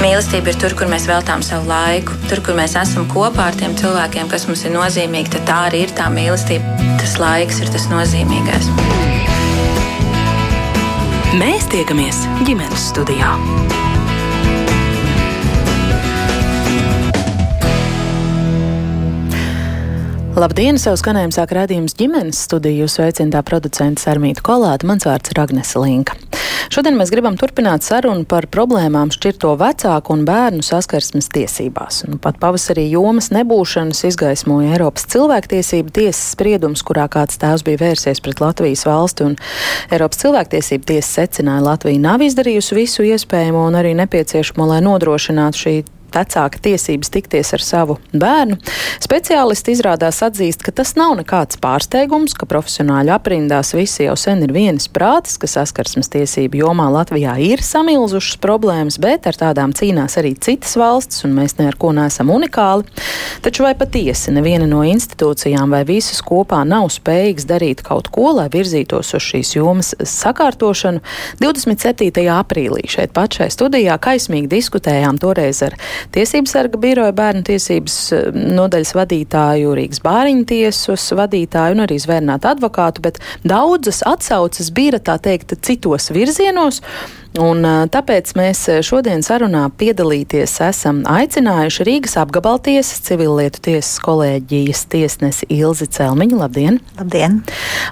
Mīlestība 0.00 0.48
ir 0.48 0.56
tur, 0.56 0.72
kur 0.72 0.88
mēs 0.88 1.04
veltām 1.04 1.42
savu 1.44 1.68
laiku, 1.68 2.14
tur, 2.30 2.40
kur 2.40 2.54
mēs 2.56 2.72
esam 2.80 3.04
kopā 3.12 3.50
ar 3.50 3.56
tiem 3.60 3.74
cilvēkiem, 3.76 4.30
kas 4.32 4.46
mums 4.48 4.62
ir 4.64 4.72
nozīmīgi. 4.72 5.28
Tad 5.34 5.42
tā 5.44 5.58
arī 5.66 5.82
ir 5.84 5.92
tā 5.92 6.06
mīlestība. 6.08 6.72
Tas 7.02 7.18
laiks 7.20 7.60
ir 7.60 7.68
tas 7.68 7.84
nozīmīgais. 7.92 8.70
Mēs 11.36 11.68
tiekamies 11.68 12.22
ģimenes 12.48 12.88
studijā. 12.94 13.34
Labdien! 20.40 20.80
Savu 20.80 20.96
skanējumu 20.96 21.36
sāk 21.36 21.52
redzējums 21.60 22.00
ģimenes 22.00 22.40
studiju. 22.48 22.88
Sveicināta 22.88 23.44
producenta 23.52 24.08
Sarmīta 24.08 24.48
Kolāta, 24.48 24.88
mans 24.88 25.04
vārds 25.04 25.36
ir 25.36 25.44
Agnese 25.44 25.84
Linka. 25.84 26.16
Šodien 26.70 26.94
mēs 26.94 27.10
gribam 27.10 27.34
turpināt 27.34 27.82
sarunu 27.82 28.22
par 28.30 28.46
problēmām 28.46 29.10
šķirto 29.10 29.56
vecāku 29.58 30.12
un 30.14 30.20
bērnu 30.22 30.62
saskarsmes 30.62 31.26
tiesībās. 31.34 32.04
Un 32.06 32.20
pat 32.22 32.38
pavasarī 32.38 32.84
jomas 32.92 33.32
nebūšanas 33.34 34.04
izgaismoja 34.06 34.76
Eiropas 34.76 35.08
cilvēktiesība 35.10 35.90
tiesas 35.98 36.36
spriedums, 36.36 36.84
kurā 36.86 37.08
kāds 37.10 37.42
tēvs 37.42 37.66
bija 37.66 37.80
vērsies 37.82 38.22
pret 38.22 38.38
Latvijas 38.38 38.86
valsti, 38.86 39.32
un 39.32 39.34
Eiropas 39.90 40.22
cilvēktiesība 40.22 40.92
tiesa 40.92 41.24
secināja, 41.24 41.66
Latvija 41.72 42.04
nav 42.06 42.22
izdarījusi 42.22 42.78
visu 42.78 43.08
iespējamo 43.16 43.66
un 43.66 43.80
arī 43.80 43.96
nepieciešamo, 44.04 44.70
lai 44.70 44.78
nodrošinātu 44.86 45.64
šī 45.64 45.74
vecāka 46.14 46.60
tiesības 46.62 47.12
tikties 47.14 47.52
ar 47.56 47.64
savu 47.64 47.96
bērnu. 48.12 48.58
Speciālisti 49.02 49.74
izrādās 49.74 50.20
atzīst, 50.26 50.64
ka 50.66 50.74
tas 50.74 50.94
nav 50.98 51.16
nekāds 51.18 51.58
pārsteigums, 51.62 52.34
ka 52.38 52.48
profesionāļu 52.50 53.14
aprindās 53.14 53.74
visi 53.76 54.06
jau 54.06 54.16
sen 54.18 54.44
ir 54.46 54.54
vienas 54.54 54.88
prātas, 54.92 55.38
ka 55.40 55.48
saskarsmes 55.50 56.10
tiesību 56.12 56.60
jomā 56.62 56.88
Latvijā 56.92 57.36
ir 57.42 57.62
samilzušas 57.64 58.40
problēmas, 58.42 58.98
bet 59.02 59.28
ar 59.30 59.38
tādām 59.40 59.74
cīnās 59.76 60.18
arī 60.20 60.34
citas 60.38 60.76
valstis, 60.80 61.24
un 61.26 61.34
mēs 61.38 61.56
ne 61.58 61.68
ar 61.70 61.78
ko 61.80 61.92
neesam 61.96 62.32
unikāli. 62.32 62.86
Taču 63.44 63.64
vai 63.64 63.74
patiesi 63.78 64.34
neviena 64.34 64.68
no 64.70 64.82
institūcijām 64.86 65.72
vai 65.74 65.82
visas 65.88 66.20
kopā 66.26 66.62
nav 66.68 66.90
spējīgas 66.92 67.48
darīt 67.48 67.84
kaut 67.86 68.10
ko, 68.12 68.30
lai 68.36 68.48
virzītos 68.52 69.14
uz 69.16 69.26
šīs 69.30 69.54
jomas 69.56 69.94
sakārtošanu? 69.98 71.02
27. 71.40 72.26
aprīlī 72.34 72.86
šeit 72.90 73.14
pat 73.16 73.38
šai 73.38 73.50
studijā 73.52 73.96
kaismīgi 74.02 74.50
diskutējām 74.50 75.18
toreiz 75.20 75.62
ar 75.66 75.76
Tiesību 76.14 76.50
sarga 76.50 76.80
biroja 76.80 77.14
bērnu 77.16 77.44
tiesības 77.46 77.96
eh, 78.16 78.28
nodaļas 78.58 78.94
vadītāju, 78.96 79.74
Rīgas 79.78 80.02
bāriņu 80.04 80.46
tiesas 80.50 81.06
vadītāju 81.18 81.78
un 81.78 81.84
arī 81.86 82.00
zvērnātu 82.02 82.50
advokātu, 82.54 83.04
bet 83.04 83.20
daudzas 83.46 84.02
atsaucas 84.08 84.72
bija, 84.74 85.00
tā 85.02 85.18
teikt, 85.22 85.56
citos 85.66 86.10
virzienos. 86.14 86.82
Un, 87.38 87.62
tāpēc 87.62 88.32
mēs 88.34 88.64
šodien 88.82 89.22
sarunā 89.22 89.68
piedalīties 89.78 90.56
esam 90.66 91.04
aicinājuši 91.06 91.86
Rīgas 91.86 92.16
apgabaltiesas 92.18 93.04
civilietu 93.06 93.62
tiesas 93.68 94.00
kolēģijas 94.02 94.82
tiesnesi 94.90 95.46
Ilzi 95.54 95.86
Celmiņu. 95.94 96.40
Labdien! 96.40 96.80
Labdien! 96.98 97.38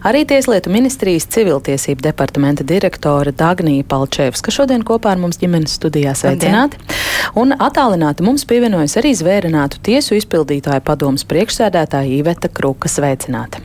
Arī 0.03 0.25
Tieslietu 0.27 0.75
ministrijas 0.75 1.29
civiltiesību 1.31 2.03
departamenta 2.09 2.67
direktore 2.67 3.31
Dagnija 3.31 3.87
Palčevska 3.87 4.51
šodien 4.51 4.83
kopā 4.83 5.15
ar 5.15 5.23
mums 5.23 5.39
ģimenes 5.39 5.79
studijā 5.79 6.19
sveicināti. 6.19 6.83
Un 7.39 7.55
attālināti 7.55 8.27
mums 8.27 8.43
pievienojas 8.49 8.99
arī 8.99 9.15
zvērinātu 9.15 9.79
tiesu 9.87 10.19
izpildītāju 10.19 10.83
padomas 10.83 11.23
priekšsēdētāja 11.31 12.19
Iveta 12.19 12.51
Kruka 12.51 12.91
sveicināta. 12.91 13.63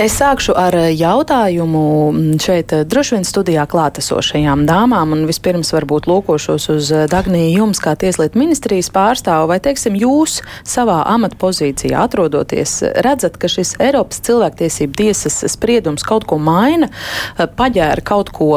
Es 0.00 0.14
sākšu 0.16 0.54
ar 0.56 0.72
eh, 0.78 0.86
jautājumu 0.96 1.80
mm, 2.08 2.38
šeit 2.40 2.70
eh, 2.72 2.86
droši 2.88 3.18
vien 3.18 3.26
studijā 3.28 3.66
klātesošajām 3.68 4.62
dāmām, 4.64 5.10
un 5.12 5.26
vispirms 5.28 5.74
varbūt 5.74 6.06
lūkošos 6.08 6.68
uz 6.72 6.86
eh, 6.88 7.02
Dagniju 7.10 7.50
jums 7.58 7.82
kā 7.84 7.92
tieslietu 8.00 8.40
ministrijas 8.40 8.88
pārstāvu, 8.94 9.50
vai, 9.50 9.58
teiksim, 9.60 9.98
jūs 10.00 10.38
savā 10.64 11.02
amatpozīcijā 11.10 12.00
atrodoties, 12.00 12.78
redzat, 13.04 13.36
ka 13.36 13.50
šis 13.52 13.74
Eiropas 13.76 14.22
cilvēktiesību 14.24 14.96
tiesas 15.02 15.36
spriedums 15.52 16.06
kaut 16.08 16.24
ko 16.30 16.38
maina, 16.40 16.88
paģēra 17.36 18.00
kaut 18.00 18.32
ko 18.32 18.48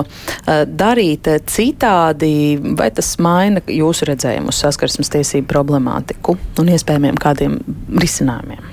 darīt 0.48 1.28
citādi, 1.52 2.38
vai 2.80 2.88
tas 2.96 3.18
maina 3.20 3.66
jūsu 3.68 4.08
redzējumu 4.14 4.56
saskarsmes 4.56 5.12
tiesību 5.18 5.52
problemātiku 5.52 6.38
un 6.64 6.72
iespējamiem 6.78 7.20
kādiem 7.20 7.60
risinājumiem? 8.00 8.73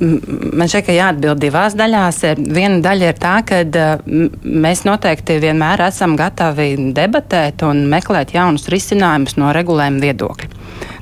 Man 0.00 0.70
šķiet, 0.70 0.86
ka 0.86 0.94
jāatbild 0.96 1.42
divās 1.42 1.74
daļās. 1.76 2.22
Viena 2.40 2.78
daļa 2.84 3.10
ir 3.10 3.18
tā, 3.20 3.34
ka 3.44 3.58
mēs 4.40 4.86
noteikti 4.88 5.36
vienmēr 5.42 5.82
esam 5.90 6.14
gatavi 6.16 6.72
debatēt 6.96 7.64
un 7.68 7.84
meklēt 7.92 8.32
jaunus 8.32 8.70
risinājumus 8.72 9.36
no 9.40 9.52
regulējuma 9.56 10.00
viedokļa. 10.06 10.56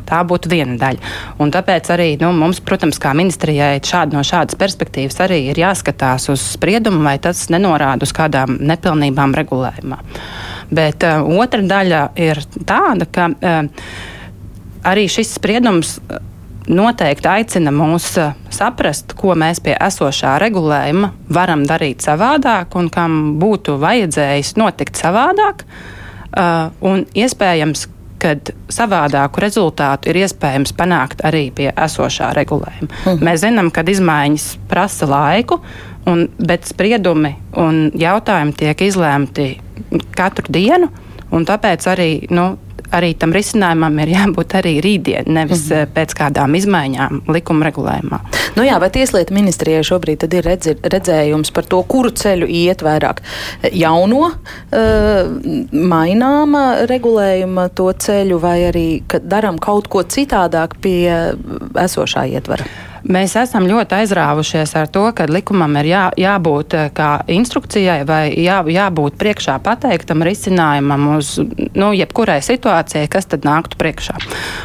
Tā 0.08 0.22
būtu 0.24 0.50
viena 0.50 0.74
daļa. 0.80 1.12
Un 1.44 1.52
tāpēc 1.54 1.90
arī 1.94 2.08
nu, 2.18 2.32
mums, 2.34 2.62
protams, 2.64 2.98
kā 3.02 3.12
ministrijai 3.14 3.76
šādi, 3.84 4.16
no 4.16 4.24
šādas 4.26 4.56
perspektīvas 4.58 5.20
arī 5.26 5.42
ir 5.52 5.60
jāskatās 5.60 6.30
uz 6.32 6.42
spriedumu, 6.56 7.02
vai 7.04 7.18
tas 7.22 7.44
nenorāda 7.52 8.08
uz 8.08 8.14
kādām 8.16 8.56
nepilnībām 8.70 9.36
regulējumā. 9.36 10.00
Bet 10.74 11.04
uh, 11.06 11.28
otra 11.38 11.60
daļa 11.64 12.00
ir 12.24 12.40
tāda, 12.66 13.06
ka 13.12 13.28
uh, 13.30 13.92
arī 14.88 15.06
šis 15.12 15.36
spriedums. 15.38 15.98
Noteikti 16.68 17.28
aicina 17.32 17.72
mūs 17.72 18.10
eh, 18.20 18.34
saprast, 18.52 19.14
ko 19.16 19.32
mēs 19.38 19.62
pie 19.64 19.72
esošā 19.74 20.36
regulējuma 20.42 21.12
varam 21.32 21.64
darīt 21.68 22.04
savādāk 22.04 22.76
un 22.76 22.90
kam 22.92 23.20
būtu 23.40 23.78
vajadzējis 23.80 24.56
notikt 24.60 25.00
savādāk. 25.00 25.64
Uh, 26.28 26.68
un 26.84 27.06
iespējams, 27.16 27.86
ka 28.20 28.34
savādāku 28.68 29.40
rezultātu 29.40 30.10
ir 30.10 30.18
iespējams 30.26 30.74
panākt 30.76 31.22
arī 31.24 31.46
pie 31.56 31.70
esošā 31.72 32.34
regulējuma. 32.36 32.90
Mhm. 32.90 33.22
Mēs 33.24 33.46
zinām, 33.46 33.70
ka 33.72 33.86
izmaiņas 33.88 34.48
prasa 34.68 35.08
laiku, 35.08 35.62
un, 36.06 36.26
bet 36.38 36.68
spriedumi 36.68 37.32
un 37.56 37.88
jautājumi 37.96 38.56
tiek 38.60 38.84
izlēmti 38.88 39.48
katru 40.16 40.52
dienu. 40.52 40.90
Tāpēc 41.28 41.84
arī 41.92 42.10
nu, 42.32 42.56
arī 42.94 43.12
tam 43.18 43.32
risinājumam 43.36 43.98
ir 44.02 44.12
jābūt 44.14 44.56
arī 44.60 44.74
rītdien, 44.84 45.28
nevis 45.28 45.68
mm 45.68 45.76
-hmm. 45.76 45.92
pēc 45.94 46.14
kādām 46.18 46.56
izmaiņām 46.56 47.22
likuma 47.34 47.68
regulējumā. 47.68 48.20
Nu 48.56 48.64
jā, 48.64 48.78
vai 48.80 48.90
Tieslietu 48.90 49.34
ministrijai 49.34 49.84
šobrīd 49.84 50.24
ir 50.34 50.44
redzi, 50.44 50.74
redzējums 50.82 51.52
par 51.52 51.64
to, 51.64 51.82
kuru 51.82 52.10
ceļu 52.10 52.46
iet 52.48 52.82
vairāk 52.82 53.22
jauno, 53.72 54.30
uh, 54.30 54.32
maināma 55.72 56.86
regulējuma 56.86 57.68
to 57.68 57.92
ceļu, 57.92 58.38
vai 58.38 58.58
arī 58.72 59.02
darām 59.22 59.58
kaut 59.58 59.88
ko 59.88 60.02
citādāk 60.02 60.78
pie 60.80 61.34
esošā 61.74 62.26
ietvara? 62.28 62.64
Mēs 63.06 63.36
esam 63.38 63.66
ļoti 63.68 63.94
aizrāvušies 64.00 64.74
ar 64.78 64.88
to, 64.90 65.04
ka 65.14 65.28
likumam 65.30 65.76
ir 65.80 65.90
jā, 65.90 66.04
jābūt 66.18 66.74
eh, 66.74 66.88
kā 66.94 67.10
instrukcijai 67.30 68.00
vai 68.08 68.22
jā, 68.34 68.58
jābūt 68.66 69.18
priekšā 69.20 69.58
pateiktam 69.64 70.24
risinājumam 70.26 71.06
uz 71.16 71.36
nu, 71.78 71.92
jebkurai 71.94 72.40
situācijai, 72.44 73.06
kas 73.10 73.30
tad 73.30 73.46
nāktu 73.46 73.78
priekšā. 73.78 74.16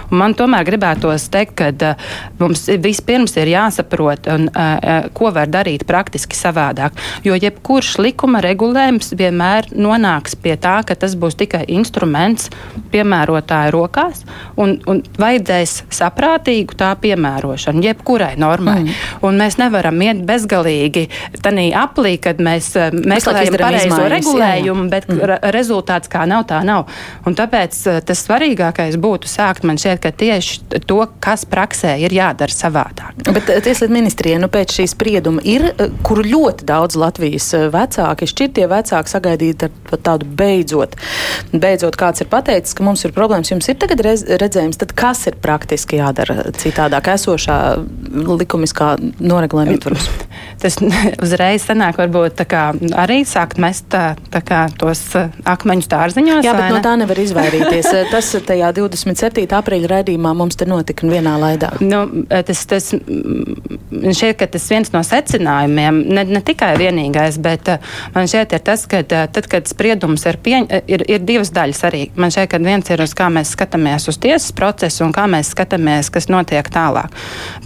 Un 0.09 0.19
man 0.21 0.35
tomēr 0.37 0.65
gribētos 0.67 1.27
teikt, 1.33 1.55
ka 1.59 1.69
uh, 1.73 2.07
mums 2.41 2.65
vispirms 2.81 3.35
ir 3.37 3.51
jāsaprot, 3.53 4.29
un, 4.33 4.49
uh, 4.49 5.09
ko 5.13 5.29
var 5.35 5.51
darīt 5.51 5.85
praktiski 5.89 6.37
savādāk. 6.37 6.97
Jo 7.25 7.37
jebkurš 7.37 7.97
likuma 8.01 8.41
regulējums 8.43 9.13
vienmēr 9.19 9.69
nonāks 9.77 10.37
pie 10.39 10.55
tā, 10.61 10.79
ka 10.87 10.97
tas 10.99 11.15
būs 11.19 11.37
tikai 11.39 11.63
instruments 11.73 12.49
piemērotāju 12.93 13.73
rokās, 13.75 14.23
un, 14.57 14.77
un 14.89 15.03
vajadzēs 15.21 15.83
saprātīgu 15.93 16.77
tā 16.79 16.93
piemērošanu 17.03 17.83
jebkurai 18.23 18.35
normai. 18.37 18.83
Mm. 18.83 18.89
Un 19.21 19.37
mēs 19.39 19.57
nevaram 19.59 19.99
iet 20.01 20.23
bezgalīgi 20.25 21.07
tādā 21.43 21.65
aplī, 21.79 22.17
kad 22.21 22.39
mēs 22.43 22.73
eh, 22.77 22.91
meklējam 22.93 23.57
pareizo 23.59 24.01
regulējumu, 24.11 24.85
jā, 24.85 24.89
jā. 24.89 24.91
bet 24.91 25.07
mm. 25.09 25.51
rezultāts 25.53 26.11
kā 26.11 26.25
nav, 26.29 26.45
tā 26.49 26.63
nav. 26.63 26.87
Un 27.27 27.35
tāpēc 27.35 27.79
eh, 27.87 27.99
tas 28.05 28.23
svarīgākais 28.25 28.97
būtu 29.01 29.29
sākt 29.29 29.63
man 29.67 29.77
šķiet, 29.77 30.01
ka 30.03 30.11
tieši 30.11 30.81
to, 30.87 31.01
kas 31.23 31.45
praksē 31.45 31.95
ir 32.03 32.13
jādara 32.13 32.53
savādāk. 32.53 33.23
Bet 33.29 33.49
eh, 33.49 33.61
Tieslietu 33.63 33.93
ministrija 33.93 34.39
nu, 34.41 34.49
pēc 34.51 34.77
šīs 34.79 34.95
sprieduma 34.95 35.43
ir, 35.47 35.69
kuru 36.05 36.25
ļoti 36.27 36.67
daudz 36.67 36.97
Latvijas 36.99 37.49
vecāki, 37.73 38.29
šķirtie 38.29 38.67
vecāki 38.71 39.13
sagaidīt 39.13 39.67
ar 39.67 40.01
tādu 40.03 40.27
beidzot. 40.27 40.97
Beidzot, 41.53 41.97
kāds 41.99 42.23
ir 42.23 42.29
pateicis, 42.31 42.75
ka 42.77 42.85
mums 42.85 43.03
ir 43.05 43.13
problēmas, 43.15 43.51
jums 43.51 43.69
ir 43.71 43.79
tagad 43.81 44.03
redzējums, 44.03 44.79
tad 44.81 44.93
kas 44.97 45.25
ir 45.29 45.37
praktiski 45.43 45.99
jādara 45.99 46.49
citādāk 46.59 47.07
esošā 47.13 47.57
likumiskā 48.13 48.93
noregulējuma 49.19 49.77
ietvaros? 49.77 50.09
tas 50.63 50.77
uzreiz 51.21 51.65
sanāk, 51.67 51.97
varbūt 52.01 52.43
arī 52.95 53.21
sākt 53.27 53.59
mest 53.61 53.89
tā, 53.93 54.13
tā 54.31 54.63
tos 54.79 55.01
akmeņus 55.17 55.89
dārziņos. 55.91 56.45
Jā, 56.45 56.53
bet 56.57 56.67
ne? 56.67 56.77
no 56.77 56.81
tā 56.85 56.93
nevar 56.99 57.19
izvairīties. 57.23 57.89
tas 58.11 58.31
tajā 58.47 58.71
27. 58.75 59.45
aprīļa 59.59 59.91
raidījumā 59.95 60.33
mums 60.37 60.57
te 60.59 60.67
notika 60.69 61.07
vienā 61.09 61.35
laidā. 61.41 61.73
Nu, 61.83 62.05
tas, 62.29 62.63
tas, 62.69 62.91
šķiet, 62.93 64.37
ka 64.39 64.47
tas 64.55 64.67
viens 64.71 64.93
no 64.93 65.03
secinājumiem, 65.05 66.03
ne, 66.13 66.25
ne 66.37 66.43
tikai 66.45 66.73
vienīgais, 66.79 67.39
bet 67.43 67.73
man 68.15 68.29
šķiet 68.29 68.57
ir 68.57 68.63
tas, 68.65 68.85
ka 68.89 69.03
tad, 69.07 69.47
kad 69.51 69.69
spriedums 69.69 70.25
ir, 70.29 70.39
pieņ, 70.43 70.69
ir, 70.91 71.05
ir 71.15 71.25
divas 71.25 71.53
daļas 71.55 71.83
arī. 71.89 72.03
Man 72.19 72.33
šķiet, 72.33 72.51
ka 72.53 72.61
viens 72.63 72.93
ir 72.93 73.03
uz 73.03 73.15
kā 73.17 73.29
mēs 73.33 73.53
skatāmies 73.57 74.07
uz 74.11 74.19
tiesas 74.21 74.53
procesu 74.55 75.05
un 75.07 75.13
kā 75.15 75.25
mēs 75.31 75.53
skatāmies, 75.55 76.11
kas 76.13 76.29
notiek 76.31 76.67
tālāk. 76.73 77.13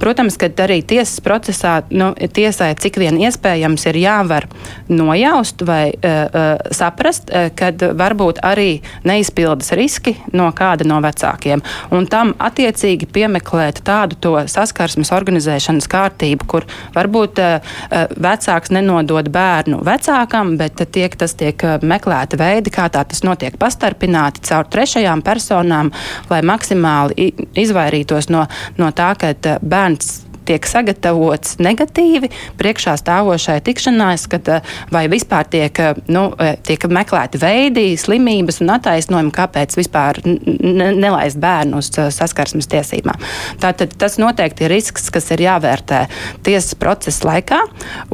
Protams, 0.02 0.37
ka 0.40 0.50
arī 0.66 0.82
tiesas 0.88 1.22
procesā 1.24 1.80
nu, 1.90 2.12
tiesai 2.16 2.74
cik 2.80 3.00
vien 3.02 3.18
iespējams 3.22 3.88
ir 3.90 4.00
jāvar 4.02 4.48
nojaust 4.90 5.64
vai 5.68 5.92
uh, 5.94 6.58
saprast, 6.76 7.32
uh, 7.32 7.50
kad 7.58 7.82
varbūt 7.98 8.42
arī 8.46 8.80
neizpildas 9.08 9.74
riski 9.78 10.16
no 10.34 10.50
kāda 10.56 10.88
no 10.88 11.00
vecākiem. 11.04 11.64
Un 11.96 12.08
tam 12.12 12.34
attiecīgi 12.40 13.10
piemeklēt 13.14 13.82
tādu 13.88 14.20
to 14.22 14.36
saskarsmes 14.50 15.12
organizēšanas 15.16 15.90
kārtību, 15.92 16.48
kur 16.48 16.68
varbūt 16.96 17.42
uh, 17.44 17.76
vecāks 18.16 18.74
nenodod 18.76 19.32
bērnu 19.34 19.82
vecākam, 19.88 20.56
bet 20.60 20.82
tiek, 20.94 21.16
tas 21.20 21.36
tiek 21.38 21.64
meklēta 21.82 22.40
veidi, 22.40 22.74
kā 22.74 22.88
tā 22.94 23.04
tas 23.08 23.24
notiek 23.26 23.58
pastarpināti 23.60 24.44
caur 24.48 24.68
trešajām 24.72 25.24
personām, 25.26 25.92
lai 26.32 26.42
maksimāli 26.46 27.32
izvairītos 27.58 28.32
no, 28.34 28.46
no 28.78 28.92
tā, 28.96 29.14
ka 29.20 29.58
bērns 29.62 30.27
tiek 30.48 30.68
sagatavots 30.68 31.58
negatīvi 31.64 32.30
priekšā 32.60 32.96
stāvošai 33.02 33.60
tikšanās, 33.66 34.28
kad 34.32 34.50
vai 34.94 35.06
vispār 35.12 35.48
tiek, 35.52 35.82
nu, 36.12 36.30
tiek 36.68 36.88
meklēti 36.92 37.42
veidi, 37.42 37.86
slimības 38.00 38.62
un 38.64 38.74
attaisnojumi, 38.78 39.34
kāpēc 39.36 39.78
vispār 39.80 40.22
nelaist 40.26 41.40
bērnu 41.44 41.82
uz 41.82 41.92
saskarsmes 41.92 42.70
tiesībām. 42.72 43.20
Tātad 43.64 43.96
tas 44.00 44.18
noteikti 44.22 44.68
ir 44.68 44.74
risks, 44.76 45.10
kas 45.14 45.30
ir 45.36 45.46
jāvērtē 45.48 46.06
tiesas 46.48 46.78
procesa 46.80 47.32
laikā, 47.32 47.62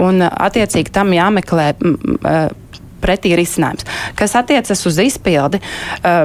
un 0.02 0.26
attiecīgi 0.26 0.94
tam 0.94 1.14
jāmeklē 1.16 1.74
pretī 3.04 3.34
risinājums. 3.38 3.88
Kas 4.20 4.36
attiecas 4.40 4.86
uz 4.90 5.00
izpildi, 5.04 5.62
uh, 6.02 6.24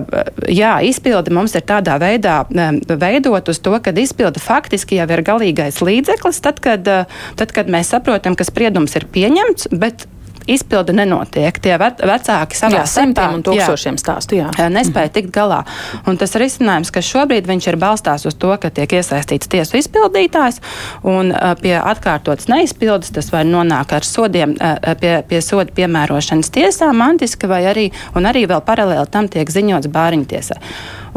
jā, 0.48 0.76
izpildi 0.86 1.34
mums 1.34 1.56
ir 1.58 1.66
tādā 1.68 1.98
veidā 2.02 2.40
um, 2.48 2.82
veidot 2.88 3.50
uz 3.50 3.62
to, 3.64 3.74
ka 3.82 3.94
izpildi 3.94 4.42
faktiski 4.42 5.00
jau 5.00 5.08
ir 5.14 5.24
galīgais 5.26 5.82
līdzeklis, 5.84 6.42
tad, 6.44 6.62
kad, 6.64 6.86
uh, 6.86 7.24
tad, 7.38 7.54
kad 7.56 7.70
mēs 7.72 7.92
saprotam, 7.94 8.38
ka 8.38 8.46
spriedums 8.46 8.96
ir 8.98 9.08
pieņemts, 9.14 9.72
bet 9.74 10.06
izpilde 10.54 10.94
nenotiek. 10.96 11.58
Tie 11.62 11.74
vecāki 11.78 12.58
savā 12.58 12.84
simtiem 12.88 13.38
un 13.38 13.44
tūkstošiem 13.46 13.98
stāstu 14.00 14.38
jā. 14.40 14.48
nespēja 14.72 15.12
tikt 15.18 15.32
galā. 15.34 15.62
Un 16.08 16.18
tas 16.20 16.34
risinājums, 16.38 16.92
kas 16.94 17.08
šobrīd 17.08 17.48
viņš 17.48 17.70
ir 17.72 17.78
balstās 17.80 18.26
uz 18.28 18.36
to, 18.38 18.54
ka 18.60 18.70
tiek 18.74 18.98
iesaistīts 19.00 19.50
tiesu 19.50 19.78
izpildītājs 19.80 20.60
un 21.08 21.32
pie 21.62 21.74
atkārtotas 21.78 22.48
neizpildes 22.50 23.12
tas 23.14 23.32
var 23.34 23.46
nonāk 23.48 23.96
ar 23.98 24.06
sodiem, 24.06 24.56
pie, 25.00 25.14
pie 25.28 25.42
soda 25.44 25.74
piemērošanas 25.74 26.52
tiesā 26.54 26.90
mantiska 26.96 27.50
vai 27.50 27.64
arī, 27.70 27.88
un 28.18 28.28
arī 28.28 28.46
vēl 28.50 28.64
paralēli 28.64 29.08
tam 29.12 29.28
tiek 29.32 29.50
ziņots 29.52 29.92
bāriņtiesai. 29.92 30.60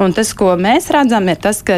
Un 0.01 0.15
tas, 0.17 0.31
ko 0.37 0.55
mēs 0.57 0.89
redzam, 0.93 1.27
ir 1.29 1.37
tas, 1.41 1.59
ka 1.65 1.77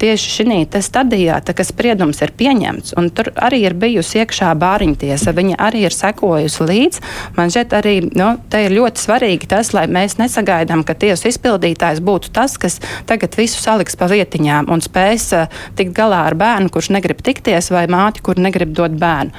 tieši 0.00 0.32
šī 0.36 0.56
stadijā, 0.82 1.38
tā, 1.46 1.54
kad 1.54 1.68
spriedums 1.68 2.18
ir 2.24 2.32
pieņemts, 2.38 2.94
un 2.98 3.10
tur 3.14 3.30
arī 3.36 3.62
ir 3.68 3.76
bijusi 3.78 4.22
iekšā 4.22 4.50
bāriņtiesa, 4.58 5.34
viņa 5.36 5.58
arī 5.62 5.84
ir 5.86 5.94
sekojusi 5.94 6.66
līdzi. 6.66 7.04
Man 7.36 7.52
šķiet, 7.54 7.76
arī 7.78 7.94
nu, 8.18 8.32
te 8.50 8.64
ir 8.66 8.74
ļoti 8.74 9.04
svarīgi 9.04 9.50
tas, 9.52 9.72
lai 9.76 9.86
mēs 9.86 10.18
nesagaidām, 10.18 10.82
ka 10.86 10.96
tiesu 10.98 11.30
izpildītājs 11.30 12.02
būtu 12.02 12.32
tas, 12.34 12.58
kas 12.58 12.80
tagad 13.06 13.38
visu 13.38 13.62
saliks 13.62 13.98
pa 13.98 14.10
vietiņām 14.10 14.70
un 14.72 14.82
spēs 14.82 15.30
tikt 15.78 15.94
galā 15.96 16.24
ar 16.32 16.38
bērnu, 16.38 16.72
kurš 16.74 16.90
negrib 16.96 17.22
tikties, 17.22 17.70
vai 17.74 17.86
māti, 17.90 18.24
kur 18.26 18.42
negrib 18.42 18.74
dot 18.74 18.98
bērnu, 18.98 19.30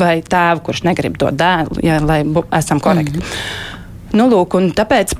vai 0.00 0.18
tēvu, 0.24 0.64
kurš 0.70 0.86
negrib 0.88 1.20
dot 1.20 1.36
dēlu, 1.36 1.80
ja, 1.84 2.00
lai 2.00 2.22
esam 2.56 2.80
korekti. 2.80 3.20
Mm 3.20 3.24
-hmm. 3.24 3.74
Nu, 4.16 4.28
lūk, 4.30 4.54
tāpēc 4.76 5.16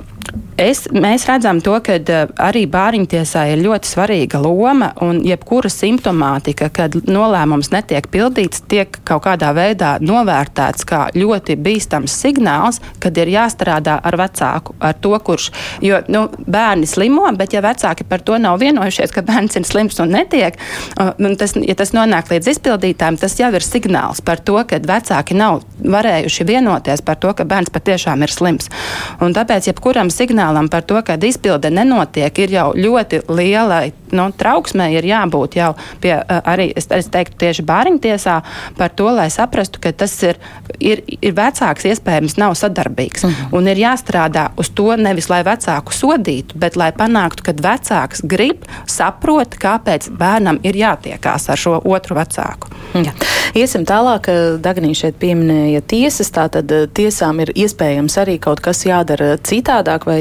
Es, 0.56 0.86
mēs 0.88 1.26
redzam 1.28 1.58
to, 1.60 1.74
ka 1.84 1.98
uh, 2.00 2.30
arī 2.40 2.62
bāriņtiesā 2.72 3.42
ir 3.52 3.60
ļoti 3.60 3.90
svarīga 3.90 4.38
loma 4.40 4.88
un 5.04 5.18
jebkura 5.20 5.68
simptomātika, 5.68 6.70
kad 6.72 6.94
nolēmums 7.04 7.68
netiek 7.74 8.06
pildīts, 8.08 8.62
tiek 8.64 8.96
kaut 9.04 9.26
kādā 9.26 9.50
veidā 9.56 9.90
novērtēts 10.00 10.86
kā 10.88 11.02
ļoti 11.12 11.58
bīstams 11.60 12.14
signāls, 12.22 12.80
kad 13.04 13.20
ir 13.20 13.28
jāstrādā 13.34 13.98
ar 14.00 14.16
vecāku, 14.16 14.78
ar 14.80 14.96
to, 14.96 15.12
kurš, 15.26 15.50
jo 15.84 16.00
nu, 16.08 16.24
bērni 16.46 16.88
slimo, 16.88 17.26
bet 17.36 17.52
ja 17.52 17.60
vecāki 17.64 18.08
par 18.08 18.24
to 18.24 18.40
nav 18.40 18.56
vienojušies, 18.64 19.12
ka 19.12 19.26
bērns 19.28 19.60
ir 19.60 19.68
slims 19.68 20.00
un 20.00 20.16
netiek, 20.16 20.56
un 20.96 21.36
tas, 21.36 21.52
ja 21.60 21.76
tas 21.76 21.92
nonāk 21.96 22.32
līdz 22.32 22.54
izpildītājiem, 22.54 23.20
tas 23.20 23.36
jau 23.36 23.52
ir 23.52 23.64
signāls 23.66 24.24
par 24.24 24.40
to, 24.40 24.56
ka 24.64 24.80
vecāki 24.80 25.36
nav 25.36 25.60
varējuši 25.84 26.48
vienoties 26.48 27.04
par 27.04 27.20
to, 27.20 27.36
ka 27.36 27.44
bērns 27.44 27.76
patiešām 27.76 28.24
ir 28.24 28.32
slims. 28.32 28.72
Un 29.20 29.36
tāpēc 29.36 29.68
jebkuram 29.68 30.08
signālam 30.08 30.25
par 30.70 30.82
to, 30.82 31.02
ka 31.02 31.16
izpilde 31.22 31.70
nenotiek, 31.70 32.38
ir 32.38 32.50
jau 32.50 32.72
ļoti 32.74 33.22
lielai 33.28 33.92
nu, 34.12 34.30
trauksmē, 34.32 34.90
ir 34.94 35.06
jābūt 35.06 35.56
jau 35.58 35.72
pie 36.00 36.14
arī, 36.26 36.70
es, 36.76 36.86
es 36.90 37.08
teiktu, 37.12 37.36
tieši 37.40 37.64
bāriņtiesā 37.66 38.36
par 38.78 38.94
to, 38.94 39.08
lai 39.10 39.28
saprastu, 39.30 39.80
ka 39.82 39.92
tas 39.92 40.14
ir, 40.22 40.38
ir, 40.78 41.02
ir 41.20 41.34
vecāks, 41.36 41.86
iespējams, 41.90 42.36
nav 42.38 42.54
sadarbīgs. 42.54 43.24
Mm 43.24 43.30
-hmm. 43.30 43.56
Un 43.56 43.68
ir 43.68 43.76
jāstrādā 43.76 44.48
uz 44.56 44.70
to 44.70 44.96
nevis, 44.96 45.28
lai 45.30 45.42
vecāku 45.42 45.92
sodītu, 45.92 46.54
bet 46.54 46.76
lai 46.76 46.92
panāktu, 46.92 47.42
ka 47.42 47.52
vecāks 47.52 48.22
grib, 48.22 48.64
saprot, 48.86 49.56
kāpēc 49.58 50.10
bērnam 50.10 50.58
ir 50.62 50.74
jātiekās 50.74 51.50
ar 51.50 51.56
šo 51.56 51.80
otru 51.84 52.16
vecāku. 52.16 52.68
Jā. 52.94 53.12
Iesim 53.54 53.84
tālāk, 53.84 54.26
Dagnī 54.62 54.94
šeit 54.94 55.16
pieminēja 55.20 55.80
tiesas, 55.80 56.30
tātad 56.30 56.72
tiesām 56.94 57.40
ir 57.40 57.52
iespējams 57.54 58.18
arī 58.18 58.38
kaut 58.38 58.60
kas 58.60 58.84
jādara 58.86 59.36
citādāk, 59.36 60.06
vai 60.06 60.15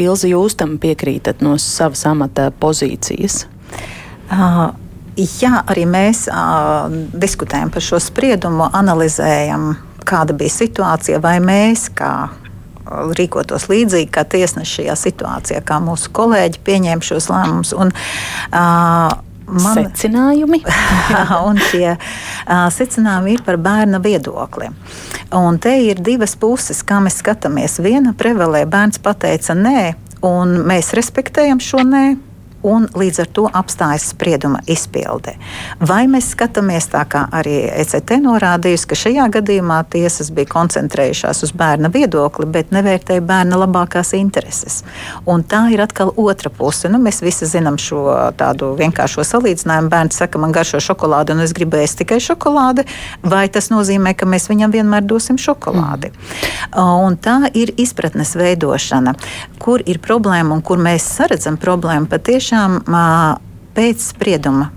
Ilzi 0.00 0.34
jūs 0.34 0.58
tam 0.60 0.76
piekrītat 0.82 1.42
no 1.44 1.56
savas 1.62 2.06
amata 2.10 2.50
pozīcijas? 2.62 3.44
Uh. 4.30 4.70
Jā, 5.20 5.58
arī 5.68 5.82
mēs 5.90 6.22
uh, 6.30 6.86
diskutējam 7.20 7.68
par 7.74 7.82
šo 7.84 7.98
spriedumu, 8.00 8.68
analizējam, 8.78 9.74
kāda 10.06 10.32
bija 10.38 10.54
situācija, 10.54 11.18
vai 11.20 11.34
mēs, 11.44 11.88
kā 11.98 12.30
rīkotos 13.18 13.68
līdzīgi 13.70 14.10
kā 14.14 14.24
tiesneši 14.24 14.80
šajā 14.80 14.96
situācijā, 14.98 15.64
kā 15.66 15.80
mūsu 15.82 16.12
kolēģi 16.16 16.62
pieņēma 16.66 17.06
šos 17.06 17.28
lēmumus. 17.30 17.74
Un, 17.76 17.92
uh, 17.92 19.12
man, 19.52 19.80
secinājumi. 19.80 20.62
un 21.48 21.60
tie 21.70 21.94
uh, 21.96 22.68
secinājumi 22.72 23.36
ir 23.36 23.44
par 23.46 23.60
bērna 23.62 24.00
viedokli. 24.02 24.70
Un 25.36 25.60
te 25.62 25.74
ir 25.86 26.02
divas 26.04 26.36
puses, 26.38 26.82
kā 26.86 27.00
mēs 27.02 27.20
skatāmies. 27.22 27.78
Viena 27.84 28.14
prevalē, 28.16 28.64
bērns 28.70 29.02
pateica 29.02 29.56
nē, 29.58 29.92
un 30.26 30.60
mēs 30.68 30.94
respektējam 30.98 31.62
šo 31.62 31.84
nē 31.86 32.04
un 32.62 32.86
līdz 32.94 33.22
ar 33.24 33.28
to 33.36 33.46
apstājas 33.60 34.10
sprieduma 34.12 34.60
izpilde. 34.70 35.34
Vai 35.80 36.04
mēs 36.10 36.30
skatāmies 36.34 36.90
tā, 36.92 37.04
kā 37.08 37.24
arī 37.32 37.56
ECT 37.80 38.18
norādījusi, 38.24 38.88
ka 38.90 38.98
šajā 38.98 39.26
gadījumā 39.38 39.80
tiesas 39.92 40.30
bija 40.34 40.50
koncentrējušās 40.50 41.44
uz 41.46 41.54
bērna 41.56 41.90
viedokli, 41.92 42.46
bet 42.50 42.74
nevērtēja 42.74 43.24
bērna 43.24 43.60
labākās 43.62 44.12
intereses. 44.18 44.82
Un 45.30 45.44
tā 45.44 45.62
ir 45.72 45.82
atkal 45.84 46.12
otra 46.16 46.52
puse. 46.52 46.90
Nu, 46.92 47.00
mēs 47.02 47.22
visi 47.24 47.48
zinām 47.48 47.78
šo 47.80 48.04
tādu 48.38 48.74
vienkāršo 48.78 49.24
salīdzinājumu. 49.26 49.90
Bērns 49.90 50.20
saka, 50.20 50.40
man 50.42 50.52
garšo 50.54 50.82
šokolādi, 50.84 51.34
un 51.34 51.44
es 51.46 51.54
gribēju 51.56 51.96
tikai 52.02 52.20
šokolādi, 52.22 52.84
vai 53.22 53.46
tas 53.52 53.70
nozīmē, 53.72 54.12
ka 54.14 54.28
mēs 54.28 54.50
viņam 54.52 54.74
vienmēr 54.74 55.06
dosim 55.08 55.40
šokolādi? 55.40 56.12
Mm. 56.12 57.00
Un 57.06 57.16
tā 57.20 57.38
ir 57.56 57.72
izpratnes 57.80 58.36
veidošana, 58.38 59.14
kur 59.60 59.82
ir 59.88 59.98
problēma 60.02 60.54
un 60.54 60.62
kur 60.64 60.80
mēs 60.82 61.06
saredzam 61.16 61.56
problēmu 61.60 62.08
patiešām 62.10 62.49
tiešām 62.50 62.82
pēc 63.76 64.10
sprieduma, 64.10 64.72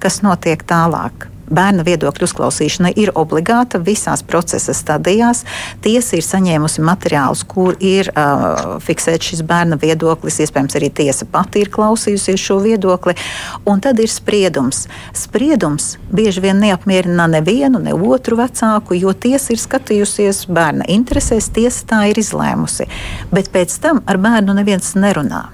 kas 0.00 0.22
notiek 0.24 0.62
tālāk. 0.64 1.26
Bērna 1.50 1.82
viedokļu 1.82 2.24
uzklausīšana 2.28 2.92
ir 2.96 3.10
obligāta 3.18 3.80
visās 3.82 4.22
procesa 4.22 4.72
stadijās. 4.72 5.42
Tiesa 5.82 6.16
ir 6.16 6.22
saņēmusi 6.22 6.80
materiālus, 6.86 7.42
kur 7.42 7.74
ir 7.82 8.08
uh, 8.14 8.78
fiksēts 8.80 9.32
šis 9.32 9.42
bērna 9.44 9.76
viedoklis. 9.82 10.38
Iespējams, 10.46 10.78
arī 10.78 10.92
tiesa 10.94 11.26
pati 11.26 11.64
ir 11.64 11.72
klausījusies 11.74 12.40
šo 12.40 12.60
viedokli. 12.62 13.16
Un 13.66 13.82
tad 13.82 13.98
ir 13.98 14.08
spriedums. 14.08 14.86
Spriedums 15.12 15.96
bieži 16.08 16.46
vien 16.46 16.62
neapmierina 16.62 17.26
nevienu, 17.34 17.82
ne 17.82 17.98
otru 17.98 18.38
vecāku, 18.40 18.96
jo 18.96 19.12
tiesa 19.12 19.52
ir 19.52 19.60
skatījusies 19.60 20.46
bērna 20.48 20.86
interesēs, 20.88 21.52
tiesa 21.52 21.88
tā 21.92 22.04
ir 22.14 22.22
izlēmusi. 22.22 22.86
Bet 23.34 23.50
pēc 23.50 23.80
tam 23.82 24.06
ar 24.06 24.22
bērnu 24.22 24.62
neviens 24.62 24.94
nerunā. 24.94 25.48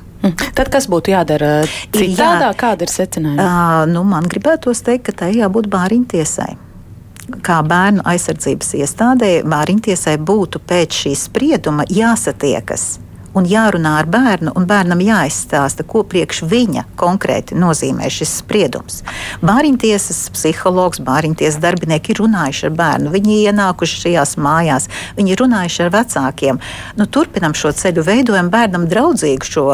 Tad 0.56 0.71
kas 0.73 0.88
būtu 0.90 1.12
jādara 1.14 1.50
citādā? 1.95 2.50
Jā, 2.50 2.52
Kāda 2.59 2.87
ir 2.87 2.92
secinājuma? 2.92 3.47
Uh, 3.47 3.83
nu, 3.90 4.04
man 4.09 4.28
gribētos 4.30 4.83
teikt, 4.87 5.09
ka 5.11 5.18
tai 5.25 5.33
jābūt 5.38 5.71
bāriņu 5.73 6.09
tiesai. 6.16 6.52
kā 7.42 7.59
bērnu 7.66 8.04
aizsardzības 8.06 8.75
iestādē 8.78 9.30
Vāriņtiesai 9.50 10.14
būtu 10.23 10.61
pēc 10.62 11.00
šī 11.02 11.14
sprieduma 11.18 11.83
jāsatiekas 11.90 12.85
un 13.37 13.47
jārunā 13.49 13.97
ar 14.00 14.09
bērnu, 14.11 14.52
un 14.57 14.66
bērnam 14.69 15.02
jāizstāsta, 15.05 15.85
ko 15.87 16.02
priekš 16.09 16.43
viņa 16.49 16.87
konkrēti 16.99 17.57
nozīmē 17.59 18.09
šis 18.12 18.38
spriedums. 18.40 19.02
Bāriņtiesas 19.45 20.23
psihologs, 20.35 21.02
bāriņtiesas 21.05 21.61
darbinieki 21.62 22.14
ir 22.14 22.23
runājuši 22.23 22.66
ar 22.71 22.75
bērnu, 22.81 23.12
viņi 23.12 23.38
ienākuši 23.50 24.02
šajās 24.07 24.37
mājās, 24.40 24.88
viņi 25.19 25.35
ir 25.35 25.43
runājuši 25.45 25.85
ar 25.85 25.93
vecākiem. 25.99 26.61
Nu, 26.97 27.09
turpinam 27.12 27.57
šo 27.57 27.75
ceļu, 27.76 28.05
veidojam 28.07 28.50
bērnam 28.52 28.88
draudzīgu 28.90 29.50
šo 29.50 29.66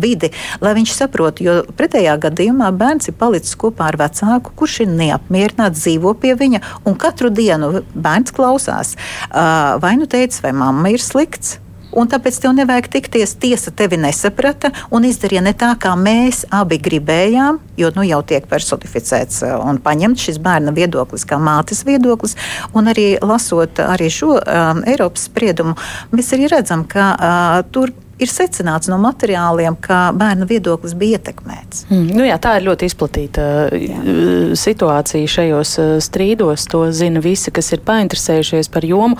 vidi, 0.00 0.32
lai 0.62 0.74
viņš 0.78 0.94
saprotu, 1.00 1.46
jo 1.46 1.58
pretējā 1.78 2.16
gadījumā 2.28 2.70
bērns 2.78 3.10
ir 3.10 3.18
palicis 3.18 3.58
kopā 3.58 3.90
ar 3.92 3.98
vecāku, 4.00 4.54
kurš 4.58 4.82
ir 4.86 4.92
neapmierināts, 4.94 5.82
dzīvo 5.82 6.14
pie 6.22 6.36
viņa, 6.38 6.62
un 6.86 6.98
katru 6.98 7.32
dienu 7.34 7.82
bērns 7.94 8.34
klausās, 8.34 8.94
vai 9.32 9.96
nu 9.98 10.06
teica, 10.10 10.44
vai 10.46 10.54
mamma 10.56 10.94
ir 10.94 11.02
slikts 11.02 11.58
un 11.92 12.10
tāpēc 12.10 12.40
tev 12.42 12.54
nevajag 12.56 12.90
tikties. 12.92 13.36
Tiesa 13.40 13.72
tevi 13.74 13.98
nesaprata 14.00 14.72
un 14.94 15.06
izdarīja 15.08 15.44
ne 15.44 15.54
tā, 15.58 15.72
kā 15.80 15.94
mēs 15.98 16.44
abi 16.54 16.80
gribējām, 16.82 17.60
jo 17.78 17.92
nu 17.96 18.06
jau 18.08 18.20
tiek 18.26 18.48
personificēts 18.50 19.42
uh, 19.46 19.54
un 19.68 19.80
paņemts 19.84 20.28
šis 20.28 20.42
bērna 20.42 20.74
viedoklis, 20.76 21.26
kā 21.28 21.40
mātes 21.42 21.84
viedoklis. 21.88 22.36
Un 22.76 22.90
arī 22.92 23.10
lasot 23.22 23.80
arī 23.84 24.10
šo 24.12 24.36
um, 24.38 24.84
Eiropas 24.88 25.28
spriedumu, 25.30 25.78
mēs 26.12 26.34
arī 26.36 26.50
redzam, 26.52 26.84
ka 26.88 27.14
uh, 27.14 27.64
tur 27.72 27.92
ir 27.92 28.07
secināts 28.26 28.90
no 28.90 28.98
materiāliem, 28.98 29.76
ka 29.78 30.10
bērna 30.18 30.46
viedoklis 30.50 30.96
bija 30.98 31.20
ietekmēts. 31.20 31.84
Mm, 31.86 32.08
nu 32.18 32.26
jā, 32.26 32.34
tā 32.42 32.56
ir 32.58 32.66
ļoti 32.66 32.88
izplatīta 32.90 33.44
jā. 33.70 34.00
Uh, 34.02 34.54
situācija 34.58 35.30
šajos 35.30 35.74
uh, 35.78 35.94
strīdos. 36.02 36.66
To 36.72 36.88
zina 36.90 37.22
visi, 37.22 37.52
kas 37.54 37.70
ir 37.76 37.84
painteresējušies 37.86 38.72
par 38.74 38.86
jomu. 38.88 39.18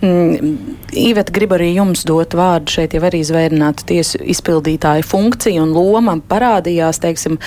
Mm, 0.00 0.56
Īvet, 0.96 1.28
gribu 1.34 1.56
arī 1.58 1.72
jums 1.74 2.04
dot 2.06 2.32
vārdu. 2.38 2.70
Šeit 2.76 2.94
jau 2.94 3.02
arī 3.04 3.18
zvērināta 3.26 3.84
tiesu 3.88 4.20
izpildītāja 4.22 5.04
funkcija 5.04 5.64
un 5.64 5.74
loma 5.74 6.14
parādījās. 6.30 7.00
Teiksim, 7.02 7.40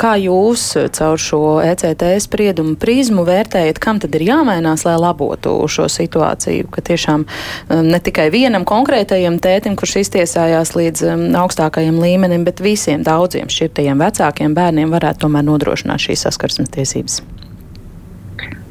kā 0.00 0.16
jūs 0.20 0.66
caur 0.98 1.20
šo 1.20 1.40
ECT 1.64 2.04
spriedumu 2.20 2.74
prizmu 2.80 3.24
vērtējat, 3.28 3.78
kam 3.80 4.02
tad 4.02 4.18
ir 4.18 4.26
jāmainās, 4.26 4.84
lai 4.88 4.96
labotu 5.00 5.54
šo 5.70 5.86
situāciju? 5.92 6.68
Ka 6.74 6.84
tiešām 6.90 7.24
um, 7.24 7.86
ne 7.86 8.02
tikai 8.02 8.28
vienam 8.34 8.66
konkrētajam 8.68 9.38
tētim, 9.40 9.78
kurš 9.78 10.00
iztiesā 10.02 10.39
iegādājās 10.40 10.72
līdz 10.76 11.02
um, 11.04 11.22
augstākajam 11.36 12.00
līmenim, 12.00 12.44
bet 12.44 12.60
visiem 12.60 13.02
daudziem 13.04 13.48
šķirtajiem 13.52 14.00
vecākiem 14.00 14.54
bērniem 14.54 14.90
varētu 14.90 15.26
tomēr 15.26 15.44
nodrošināt 15.44 16.00
šīs 16.00 16.24
saskarsmes 16.24 16.70
tiesības? 16.72 17.20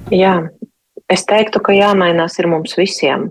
Jā, 0.10 0.50
es 1.10 1.26
teiktu, 1.30 1.62
ka 1.62 1.74
jāmainās 1.74 2.40
ir 2.40 2.50
mums 2.50 2.76
visiem. 2.78 3.30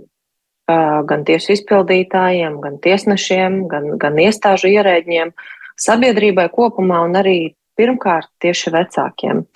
Uh, 0.69 1.03
gan 1.09 1.25
tiesu 1.25 1.55
izpildītājiem, 1.57 2.61
gan 2.61 2.79
tiesnešiem, 2.79 3.67
gan, 3.69 3.97
gan 3.99 4.19
iestāžu 4.21 4.69
ierēģiem, 4.69 5.33
sabiedrībai 5.81 6.51
kopumā 6.53 7.01
un 7.07 7.17
arī 7.17 7.55
pirmkārt 7.79 8.29
tieši 8.45 8.75
vecākiem. 8.75 9.47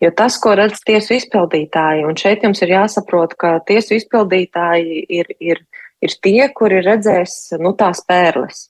Jo 0.00 0.12
tas, 0.14 0.38
ko 0.38 0.54
redz 0.54 0.80
tiesu 0.86 1.16
izpildītāji, 1.18 2.04
un 2.06 2.16
šeit 2.16 2.44
jums 2.46 2.62
ir 2.62 2.76
jāsaprot, 2.76 3.34
ka 3.36 3.58
tiesu 3.66 3.96
izpildītāji 3.98 5.04
ir, 5.08 5.34
ir 5.40 5.64
ir 6.04 6.18
tie, 6.22 6.42
kuri 6.52 6.82
redzēs 6.84 7.54
nu, 7.62 7.74
tās 7.78 8.04
pērles. 8.08 8.68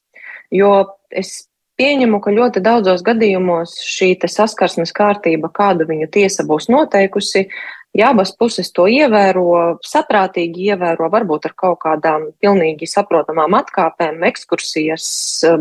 Jo 0.54 0.74
es 1.10 1.44
pieņemu, 1.80 2.20
ka 2.22 2.34
ļoti 2.34 2.62
daudzos 2.64 3.02
gadījumos 3.06 3.78
šī 3.82 4.14
saskarsmes 4.30 4.94
kārtība, 4.94 5.50
kādu 5.52 5.88
viņu 5.88 6.10
tiesa 6.14 6.46
būs 6.46 6.68
noteikusi, 6.70 7.48
ja 7.94 8.10
abas 8.12 8.32
puses 8.38 8.70
to 8.74 8.86
ievēro, 8.90 9.80
saprātīgi 9.86 10.68
ievēro, 10.70 11.08
varbūt 11.10 11.48
ar 11.50 11.54
kaut 11.58 11.80
kādām 11.84 12.28
pilnīgi 12.42 12.88
saprotamām 12.90 13.56
atkāpēm, 13.58 14.22
ekskursijas, 14.30 15.06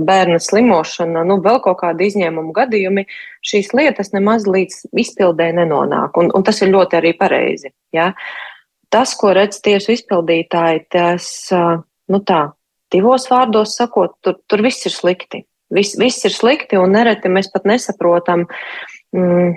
bērna 0.05 0.39
slimošana, 0.41 1.25
nu, 1.29 1.39
vēl 1.45 1.61
kaut 1.65 1.81
kādi 1.81 2.09
izņēmumu 2.11 2.53
gadījumi, 2.57 3.05
šīs 3.45 3.73
lietas 3.77 4.13
nemaz 4.13 4.47
līdz 4.49 4.93
izpildē 5.05 5.51
nenonāk. 5.57 6.17
Un, 6.21 6.33
un 6.33 6.45
tas 6.45 6.61
ir 6.61 6.73
ļoti 6.73 7.01
arī 7.01 7.13
pareizi. 7.17 7.73
Ja? 7.93 8.11
Tas, 8.93 9.15
ko 9.17 9.33
redz 9.33 9.59
tiesu 9.65 9.95
izpildītāji, 9.95 10.85
tas, 10.93 11.25
nu 12.13 12.21
tā, 12.21 12.43
divos 12.93 13.25
vārdos 13.31 13.75
sakot, 13.79 14.15
tur, 14.21 14.37
tur 14.47 14.63
viss 14.65 14.85
ir 14.89 14.93
slikti. 14.93 15.43
Viss, 15.73 15.97
viss 15.97 16.25
ir 16.27 16.33
slikti 16.35 16.77
un 16.77 16.93
nereti 16.93 17.31
mēs 17.33 17.49
pat 17.53 17.65
nesaprotam. 17.65 18.45
Mm, 19.15 19.55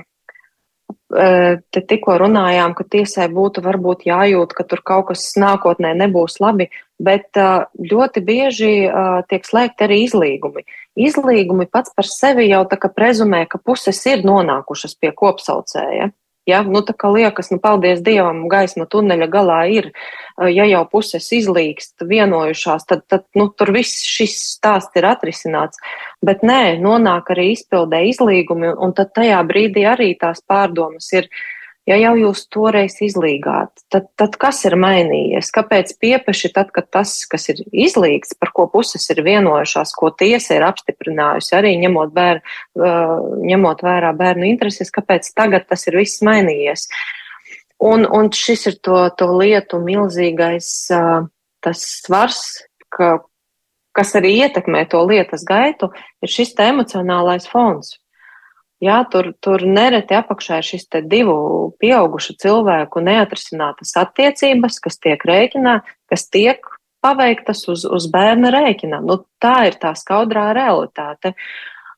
te 1.06 1.82
tikko 1.86 2.16
runājām, 2.18 2.74
ka 2.74 2.84
tiesai 2.90 3.28
būtu 3.30 3.62
varbūt 3.62 4.06
jājūt, 4.08 4.54
ka 4.56 4.64
tur 4.66 4.82
kaut 4.82 5.08
kas 5.12 5.28
nākotnē 5.38 5.92
nebūs 5.94 6.40
labi, 6.42 6.68
bet 6.98 7.36
ļoti 7.78 8.22
bieži 8.26 8.72
tiek 9.30 9.46
slēgti 9.46 9.86
arī 9.86 10.02
izlīgumi. 10.06 10.64
Izlīgumi 10.96 11.68
pats 11.70 11.92
par 11.94 12.08
sevi 12.10 12.48
jau 12.48 12.64
tā 12.66 12.78
kā 12.80 12.90
prezumē, 12.90 13.44
ka 13.46 13.60
puses 13.62 14.00
ir 14.10 14.24
nonākušas 14.26 14.96
pie 14.98 15.12
kopsaucēja. 15.14 16.10
Ja, 16.46 16.60
nu, 16.62 16.78
tā 16.86 16.94
kā 16.94 17.10
liekas, 17.10 17.48
nu, 17.50 17.58
paldies 17.58 17.98
Dievam, 18.06 18.44
gaisma 18.50 18.84
tuneļa 18.86 19.26
galā 19.32 19.58
ir, 19.66 19.88
ja 20.38 20.66
jau 20.70 20.84
puses 20.92 21.26
izlīgst, 21.34 22.04
vienojušās, 22.06 22.86
tad, 22.86 23.02
tad 23.10 23.24
nu, 23.34 23.48
tur 23.50 23.72
viss 23.74 24.04
šis 24.06 24.36
stāsts 24.52 24.94
ir 24.94 25.08
atrisināts. 25.10 25.82
Bet 26.22 26.46
nē, 26.46 26.78
nonāk 26.82 27.32
arī 27.34 27.48
izpildē 27.56 28.04
izlīgumi, 28.12 28.76
un 28.78 28.94
tad 28.94 29.10
tajā 29.18 29.42
brīdī 29.48 29.88
arī 29.90 30.12
tās 30.20 30.38
pārdomas 30.46 31.10
ir, 31.18 31.26
Ja 31.86 31.94
jau 32.00 32.16
jūs 32.18 32.40
toreiz 32.50 32.96
izlīgāt, 33.04 33.84
tad, 33.94 34.08
tad 34.18 34.34
kas 34.42 34.64
ir 34.66 34.74
mainījies? 34.82 35.52
Kāpēc 35.54 35.92
piepeši 36.02 36.48
tad, 36.56 36.72
kad 36.74 36.88
tas, 36.90 37.12
kas 37.30 37.46
ir 37.52 37.60
izlīgts, 37.70 38.34
par 38.40 38.50
ko 38.56 38.64
puses 38.72 39.04
ir 39.14 39.20
vienojušās, 39.22 39.92
ko 39.94 40.10
tiesa 40.10 40.56
ir 40.56 40.66
apstiprinājusi, 40.66 41.52
arī 41.54 41.76
ņemot, 41.84 42.10
bēr, 42.16 42.40
ņemot 43.52 43.84
vērā 43.86 44.10
bērnu 44.18 44.48
intereses, 44.50 44.90
kāpēc 44.90 45.30
tagad 45.38 45.68
tas 45.70 45.86
ir 45.86 46.00
viss 46.00 46.24
mainījies? 46.26 46.88
Un, 47.86 48.02
un 48.10 48.32
šis 48.34 48.66
ir 48.72 48.80
to, 48.82 49.04
to 49.14 49.30
lietu 49.36 49.78
milzīgais 49.78 50.70
tas 50.90 51.84
svars, 52.00 52.40
ka, 52.90 53.20
kas 53.94 54.10
arī 54.18 54.34
ietekmē 54.40 54.88
to 54.90 55.04
lietas 55.06 55.46
gaitu, 55.46 55.92
ir 56.18 56.34
šis 56.34 56.56
emocionālais 56.66 57.46
fons. 57.52 57.94
Jā, 58.84 58.98
tur, 59.08 59.30
tur 59.40 59.62
nereti 59.64 60.12
apakšā 60.18 60.58
ir 60.60 60.66
šis 60.68 60.88
divu 61.08 61.36
pieaugušu 61.80 62.34
cilvēku 62.42 63.00
neatrisinātas 63.00 63.94
attiecības, 63.96 64.76
kas 64.84 65.00
tiek 65.00 65.22
rēķinā, 65.24 65.78
kas 66.12 66.26
tiek 66.28 66.60
paveiktas 67.00 67.64
uz, 67.72 67.86
uz 67.88 68.08
bērna 68.12 68.52
rēķina. 68.52 69.00
Nu, 69.00 69.22
tā 69.40 69.70
ir 69.70 69.78
tā 69.80 69.94
skaudrā 69.96 70.50
realitāte. 70.56 71.32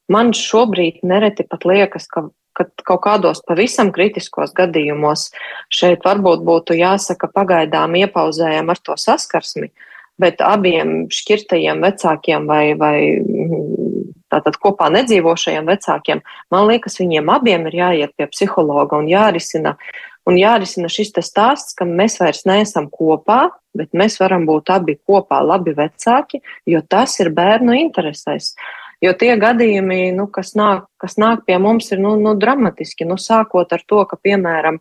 Man 0.08 0.30
šobrīd 0.36 1.02
nereti 1.02 1.48
pat 1.50 1.66
liekas, 1.66 2.06
ka, 2.06 2.28
ka 2.54 2.68
kaut 2.86 3.02
kādos 3.08 3.42
pavisam 3.48 3.90
kritiskos 3.94 4.54
gadījumos 4.54 5.32
šeit 5.74 6.06
varbūt 6.06 6.46
būtu 6.46 6.78
jāsaka 6.78 7.26
pagaidām 7.34 7.98
iepauzējam 7.98 8.70
ar 8.70 8.78
to 8.86 8.94
saskarsmi, 8.94 9.72
bet 10.22 10.46
abiem 10.46 11.08
šķirtajiem 11.10 11.82
vecākiem 11.82 12.46
vai, 12.46 12.64
vai 12.78 12.98
tātad 14.32 14.58
kopā 14.60 14.88
nedzīvošajiem 14.94 15.68
vecākiem, 15.68 16.22
man 16.52 16.68
liekas, 16.68 16.98
viņiem 17.00 17.30
abiem 17.32 17.66
ir 17.70 17.78
jāiet 17.80 18.14
pie 18.16 18.28
psihologa 18.30 19.00
un 19.00 19.08
jārisina, 19.10 19.76
un 20.28 20.38
jārisina 20.40 20.90
šis 20.92 21.14
stāsts, 21.24 21.76
ka 21.76 21.88
mēs 21.88 22.18
vairs 22.20 22.44
neesam 22.48 22.88
kopā, 22.92 23.48
bet 23.76 23.94
mēs 23.96 24.18
varam 24.20 24.46
būt 24.48 24.72
abi 24.74 24.98
kopā 24.98 25.40
labi 25.44 25.74
vecāki, 25.76 26.42
jo 26.66 26.82
tas 26.88 27.18
ir 27.22 27.32
bērnu 27.34 27.76
interesēs. 27.86 28.54
Jo 29.00 29.12
tie 29.14 29.36
gadījumi, 29.38 30.10
nu, 30.16 30.26
kas, 30.26 30.56
nāk, 30.58 30.88
kas 30.98 31.14
nāk 31.22 31.44
pie 31.46 31.60
mums, 31.62 31.92
ir 31.94 32.00
nu, 32.02 32.16
nu, 32.18 32.32
dramatiski. 32.34 33.06
Nu, 33.06 33.14
sākot 33.14 33.70
ar 33.70 33.84
to, 33.86 34.02
ka, 34.10 34.18
piemēram, 34.18 34.80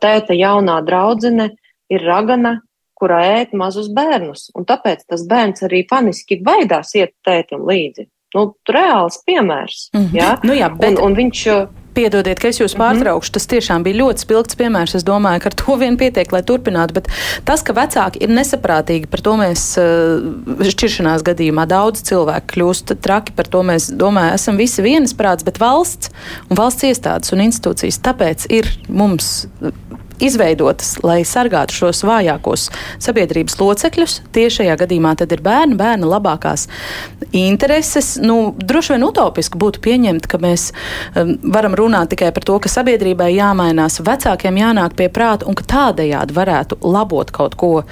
tēta 0.00 0.32
jaunā 0.32 0.78
draudzene 0.86 1.50
ir 1.92 2.06
ragana, 2.08 2.62
kurā 2.96 3.20
ēd 3.42 3.52
mazus 3.52 3.90
bērnus, 3.92 4.48
un 4.56 4.64
tāpēc 4.64 5.04
tas 5.04 5.26
bērns 5.28 5.66
arī 5.68 5.82
paniski 5.84 6.40
baidās 6.40 6.94
iet 6.96 7.12
tētim 7.28 7.66
līdzi 7.68 8.08
nu, 8.36 8.50
reāls 8.70 9.18
piemērs. 9.26 9.88
Mm 9.94 10.04
-hmm. 10.04 10.14
ja? 10.16 10.36
nu, 10.44 10.54
jā, 10.56 10.70
bet... 10.76 10.96
un, 10.96 11.04
un 11.10 11.20
viņš. 11.22 11.48
Piedodiet, 11.96 12.36
ka 12.36 12.50
es 12.52 12.58
jūs 12.60 12.74
mhm. 12.74 12.82
pārtraukšu. 12.82 13.32
Tas 13.32 13.46
tiešām 13.48 13.80
bija 13.82 13.96
ļoti 14.02 14.20
spilgts 14.26 14.58
piemērs. 14.60 14.94
Es 14.98 15.04
domāju, 15.04 15.40
ka 15.40 15.48
ar 15.48 15.54
to 15.56 15.76
vien 15.80 15.96
pietiek, 15.96 16.32
lai 16.32 16.42
turpinātu. 16.44 16.92
Bet 16.98 17.08
tas, 17.48 17.62
ka 17.64 17.72
vecāki 17.72 18.20
ir 18.20 18.34
nesaprātīgi, 18.36 19.08
par 19.08 19.22
to 19.24 19.36
mēs 19.40 19.62
eh, 19.80 20.20
šķiršanās 20.60 21.24
gadījumā 21.24 21.64
daudz 21.64 22.04
cilvēku 22.04 22.52
kļūst 22.52 22.92
traki. 23.00 23.32
Par 23.32 23.48
to 23.48 23.64
mēs 23.64 23.88
domājam, 23.88 24.36
esam 24.36 24.60
visi 24.60 24.84
vienisprāts, 24.84 25.44
bet 25.48 25.56
valsts 25.56 26.12
un 26.50 26.60
valsts 26.60 26.84
iestādes 26.84 27.32
un 27.32 27.40
institūcijas 27.48 28.02
tāpēc 28.04 28.44
ir 28.52 28.68
mums 28.92 29.48
izveidotas, 30.22 30.96
lai 31.04 31.20
sargātu 31.28 31.74
šos 31.76 32.02
vājākos 32.06 32.68
sabiedrības 33.02 33.58
locekļus. 33.60 34.20
Tieši 34.34 34.62
šajā 34.62 34.76
gadījumā 34.80 35.12
tad 35.20 35.32
ir 35.34 35.42
bērni, 35.44 35.76
bērna 35.78 36.08
labākās 36.08 36.66
intereses. 37.36 38.14
Nu, 38.22 38.54
droši 38.56 38.94
vien 38.94 39.04
utopiski 39.06 39.60
būtu 39.60 39.82
pieņemt, 39.84 40.28
ka 40.30 40.40
mēs 40.42 40.70
um, 40.72 41.34
varam 41.52 41.76
runāt 41.78 42.14
tikai 42.14 42.32
par 42.34 42.46
to, 42.48 42.58
ka 42.62 42.72
sabiedrībai 42.72 43.30
jāmainās, 43.34 44.00
vecākiem 44.06 44.60
jānāk 44.60 44.96
pie 44.98 45.10
prāta 45.12 45.48
un 45.48 45.58
ka 45.58 45.66
tādējādi 45.72 46.36
varētu 46.36 46.80
labot 46.86 47.32
kaut 47.34 47.58
ko 47.60 47.72
uh, 47.82 47.86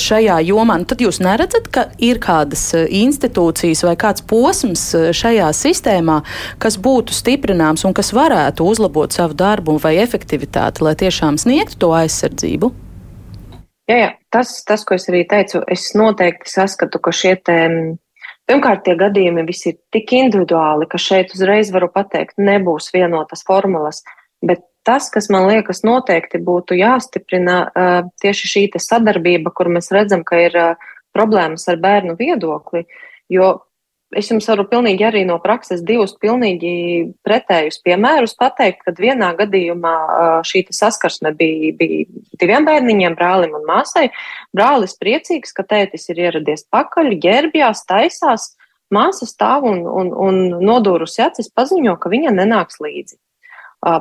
šajā 0.00 0.40
jomā. 0.48 0.78
Nu, 0.80 0.88
tad 0.88 1.04
jūs 1.04 1.20
neredzat, 1.24 1.68
ka 1.74 1.88
ir 2.00 2.22
kādas 2.24 2.64
uh, 2.78 2.86
institūcijas 2.88 3.84
vai 3.84 3.96
kāds 4.00 4.24
posms 4.28 4.86
uh, 4.96 5.10
šajā 5.16 5.52
sistēmā, 5.56 6.20
kas 6.62 6.80
būtu 6.80 7.16
stiprināms 7.16 7.84
un 7.84 7.96
kas 7.96 8.14
varētu 8.16 8.64
uzlabot 8.64 9.12
savu 9.12 9.36
darbu 9.38 9.76
vai 9.82 9.98
efektivitāti, 10.00 10.84
lai 10.86 10.96
tiešām 10.98 11.36
sniegtu 11.40 11.57
sniegtu 11.58 11.80
to 11.82 11.90
aizsardzību? 11.96 12.70
Jā, 13.88 13.96
jā. 13.96 14.10
Tas, 14.28 14.52
tas, 14.68 14.84
ko 14.84 14.94
es 14.98 15.08
arī 15.08 15.24
teicu, 15.24 15.62
es 15.72 15.88
noteikti 15.96 16.50
saskatu, 16.52 17.00
ka 17.00 17.12
šie 17.16 17.32
te, 17.40 17.56
pirmkārt, 18.44 18.82
tie 18.84 18.94
gadījumi 19.00 19.46
visi 19.48 19.72
ir 19.72 19.78
tik 19.94 20.12
individuāli, 20.12 20.84
ka 20.90 21.00
šeit 21.00 21.32
uzreiz 21.32 21.72
varu 21.72 21.88
pateikt, 21.88 22.36
nebūs 22.36 22.90
vienotas 22.92 23.40
formulas, 23.48 24.02
bet 24.44 24.66
tas, 24.84 25.08
kas 25.08 25.30
man 25.32 25.48
liekas 25.48 25.80
noteikti 25.84 26.42
būtu 26.44 26.76
jāstiprina, 26.76 27.56
tieši 28.20 28.52
šī 28.52 28.66
sadarbība, 28.76 29.54
kur 29.56 29.72
mēs 29.72 29.88
redzam, 29.96 30.20
ka 30.28 30.36
ir 30.44 30.60
problēmas 31.16 31.64
ar 31.72 31.80
bērnu 31.80 32.18
viedokli, 32.20 32.84
jo 33.32 33.54
es 34.16 34.30
jums 34.30 34.48
varu 34.48 34.64
pilnīgi 34.68 35.04
arī 35.04 35.24
no 35.28 35.36
prakses 35.42 35.82
divus 35.84 36.14
pilnīgi 36.20 36.72
pretējus 37.26 37.80
piemērus 37.84 38.34
pateikt, 38.38 38.82
kad 38.86 39.00
vienā 39.00 39.34
gadījumā 39.38 39.94
šī 40.48 40.64
saskarsme 40.74 41.34
bija, 41.36 41.74
bija 41.76 42.06
diviem 42.40 42.68
bērniņiem, 42.68 43.16
brālim 43.18 43.56
un 43.58 43.66
māsai. 43.68 44.08
Brālis 44.56 44.96
priecīgs, 45.00 45.52
ka 45.56 45.66
tētis 45.68 46.08
ir 46.12 46.22
ieradies 46.28 46.64
pakaļ, 46.72 47.12
ģērbjās, 47.24 47.84
taisās, 47.88 48.52
māsa 48.94 49.28
stāv 49.28 49.68
un, 49.68 49.84
un, 49.84 50.12
un 50.12 50.42
nodūrusi 50.64 51.26
acis 51.26 51.52
paziņo, 51.52 51.98
ka 52.00 52.12
viņa 52.12 52.32
nenāks 52.38 52.80
līdzi. 52.80 53.18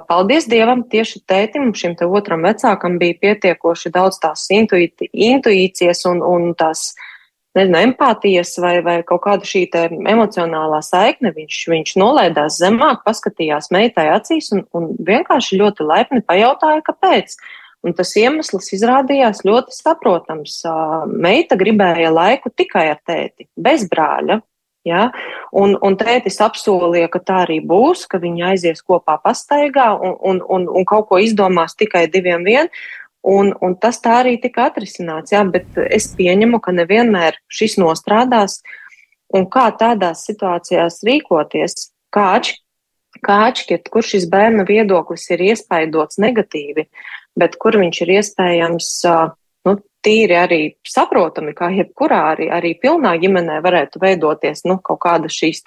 Paldies 0.07 0.47
Dievam, 0.49 0.87
tieši 0.89 1.19
tētim, 1.29 1.69
šim 1.77 1.93
te 1.99 2.07
otram 2.09 2.47
vecākam 2.47 2.95
bija 2.97 3.13
pietiekoši 3.21 3.91
daudz 3.93 4.17
tās 4.23 4.47
intuīcijas 4.49 6.01
un, 6.09 6.23
un 6.25 6.55
tās 6.57 6.87
uh, 6.95 7.06
nezinu, 7.57 7.79
empātijas 7.89 8.53
vai, 8.63 8.77
vai 8.85 8.97
kaut 9.07 9.23
kāda 9.25 9.47
šī 9.47 9.65
emocionālā 10.13 10.79
saikne. 10.85 11.33
Viņš, 11.35 11.61
viņš 11.73 11.93
nolaidās 11.99 12.59
zemāk, 12.61 13.03
paskatījās 13.07 13.71
meitai 13.75 14.09
acīs 14.15 14.51
un, 14.55 14.65
un 14.77 14.91
vienkārši 15.07 15.59
ļoti 15.61 15.87
laipni 15.87 16.23
pajautāja, 16.25 16.83
kāpēc. 16.87 17.37
Un 17.85 17.93
tas 17.97 18.11
iemesls 18.17 18.71
izrādījās 18.73 19.43
ļoti 19.47 19.75
saprotams. 19.75 20.59
Meita 21.13 21.57
gribēja 21.59 22.11
laiku 22.13 22.51
tikai 22.51 22.87
ar 22.95 23.01
tēti, 23.05 23.49
bez 23.57 23.85
brāļa. 23.91 24.41
Ja? 24.87 25.09
Un, 25.55 25.75
un 25.83 25.97
tētis 25.99 26.39
apsolīja, 26.43 27.09
ka 27.11 27.21
tā 27.23 27.41
arī 27.45 27.59
būs, 27.65 28.05
ka 28.09 28.21
viņi 28.23 28.45
aizies 28.53 28.83
kopā 28.85 29.17
pastaigā 29.23 29.91
un, 29.95 30.15
un, 30.31 30.41
un, 30.47 30.67
un 30.79 30.87
kaut 30.87 31.09
ko 31.11 31.19
izdomās 31.21 31.75
tikai 31.79 32.07
diviem 32.11 32.47
vien. 32.47 32.71
Un, 33.27 33.51
un 33.61 33.73
tas 33.81 33.99
tā 34.03 34.19
arī 34.21 34.37
tika 34.41 34.67
atrisināts, 34.69 35.33
jā, 35.33 35.41
bet 35.51 35.79
es 35.89 36.11
pieņemu, 36.15 36.61
ka 36.63 36.71
nevienmēr 36.75 37.39
šis 37.51 37.77
nostrādās. 37.81 38.61
Un 39.35 39.49
kā 39.51 39.65
tādās 39.75 40.23
situācijās 40.29 41.01
rīkoties, 41.03 41.89
kā, 42.15 42.29
atš, 42.37 42.53
kā 43.25 43.41
atšķirt, 43.49 43.89
kur 43.91 44.05
šis 44.05 44.29
bērna 44.31 44.63
viedoklis 44.67 45.27
ir 45.35 45.43
iespaidots 45.49 46.21
negatīvi, 46.23 46.87
bet 47.37 47.57
kur 47.59 47.75
viņš 47.81 48.01
ir 48.05 48.13
iespējams 48.21 48.91
nu, 49.67 49.75
tīri 50.05 50.37
arī 50.39 50.61
saprotami, 50.87 51.51
kā 51.57 51.69
jebkurā 51.75 52.21
arī, 52.31 52.47
arī 52.53 52.73
pilnā 52.79 53.17
ģimenē 53.19 53.59
varētu 53.65 53.99
veidoties 54.03 54.63
nu, 54.69 54.77
kaut 54.79 55.01
kādas 55.03 55.35
šīs 55.35 55.65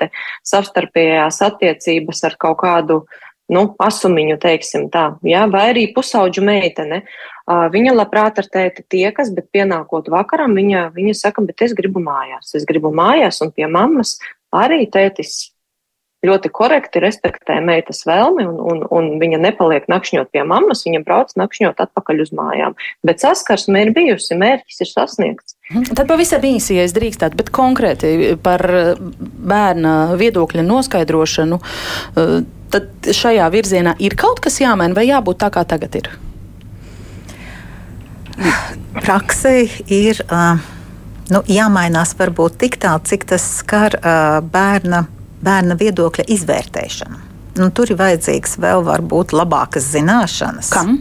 savstarpējās 0.48 1.42
attiecības 1.50 2.24
ar 2.30 2.38
kaut 2.40 2.62
kādu 2.64 3.02
nu, 3.50 3.64
asumiņu, 3.82 4.38
teiksim 4.42 4.88
tā, 4.94 5.10
jā, 5.26 5.44
vai 5.50 5.66
arī 5.72 5.86
pusauģu 5.94 6.44
meitene. 6.46 7.02
Viņa 7.46 7.94
labprāt 7.96 8.38
ar 8.38 8.46
tēti 8.50 8.84
tiekas, 8.94 9.32
bet 9.34 9.50
pienākot 9.54 10.10
vakaram, 10.12 10.54
viņa, 10.58 10.90
viņa 10.94 11.16
saka, 11.18 11.42
bet 11.46 11.64
es 11.66 11.74
gribu 11.76 12.02
mājās. 12.04 12.54
Es 12.54 12.66
gribu 12.68 12.92
mājās, 12.94 13.40
un 13.42 13.50
pie 13.54 13.66
mammas 13.70 14.18
arī 14.54 14.84
tētis 14.90 15.50
ļoti 16.26 16.50
korekti 16.52 17.00
respektē 17.00 17.58
meitas 17.64 18.02
vēlmi, 18.08 18.44
un, 18.44 18.58
un, 18.60 18.82
un 18.92 19.08
viņa 19.22 19.40
nepaliek 19.40 19.86
nakšņot 19.90 20.30
pie 20.34 20.44
mammas, 20.46 20.84
viņa 20.86 21.02
brauc 21.06 21.32
nakšņot 21.40 21.80
atpakaļ 21.86 22.26
uz 22.26 22.34
mājām. 22.36 22.76
Bet 23.06 23.24
saskarsme 23.24 23.86
ir 23.86 23.94
bijusi, 23.96 24.36
mērķis 24.38 24.84
ir 24.84 24.90
sasniegts. 24.92 25.56
Tad 25.70 26.02
pavisam 26.08 26.42
īsi, 26.42 26.74
ja 26.78 26.86
es 26.86 26.94
drīkstētu, 26.96 27.38
bet 27.38 27.52
konkrēti 27.54 28.34
par 28.42 28.64
bērna 28.98 30.16
viedokļa 30.18 30.64
noskaidrošanu, 30.66 31.60
tad 32.74 33.10
šajā 33.14 33.46
virzienā 33.54 33.94
ir 34.02 34.16
kaut 34.18 34.42
kas 34.42 34.58
jāmaina 34.62 34.98
vai 34.98 35.06
jābūt 35.06 35.38
tā, 35.44 35.52
kā 35.54 35.62
tagad 35.70 35.94
ir? 36.00 36.10
Praksē 38.98 39.54
ir 39.86 40.24
uh, 40.26 40.58
nu, 41.30 41.42
jāmainās 41.46 42.16
varbūt 42.18 42.58
tik 42.64 42.78
tālu, 42.82 43.02
cik 43.06 43.28
tas 43.30 43.46
skar 43.60 43.96
bērna, 44.50 45.04
bērna 45.44 45.78
viedokļa 45.80 46.26
izvērtēšanu. 46.34 47.29
Nu, 47.60 47.68
tur 47.74 47.90
ir 47.92 47.98
vajadzīgs 48.00 48.56
vēl 48.62 48.84
varbūt 48.86 49.34
labākas 49.36 49.90
zināšanas. 49.92 50.70
Kam? 50.72 50.94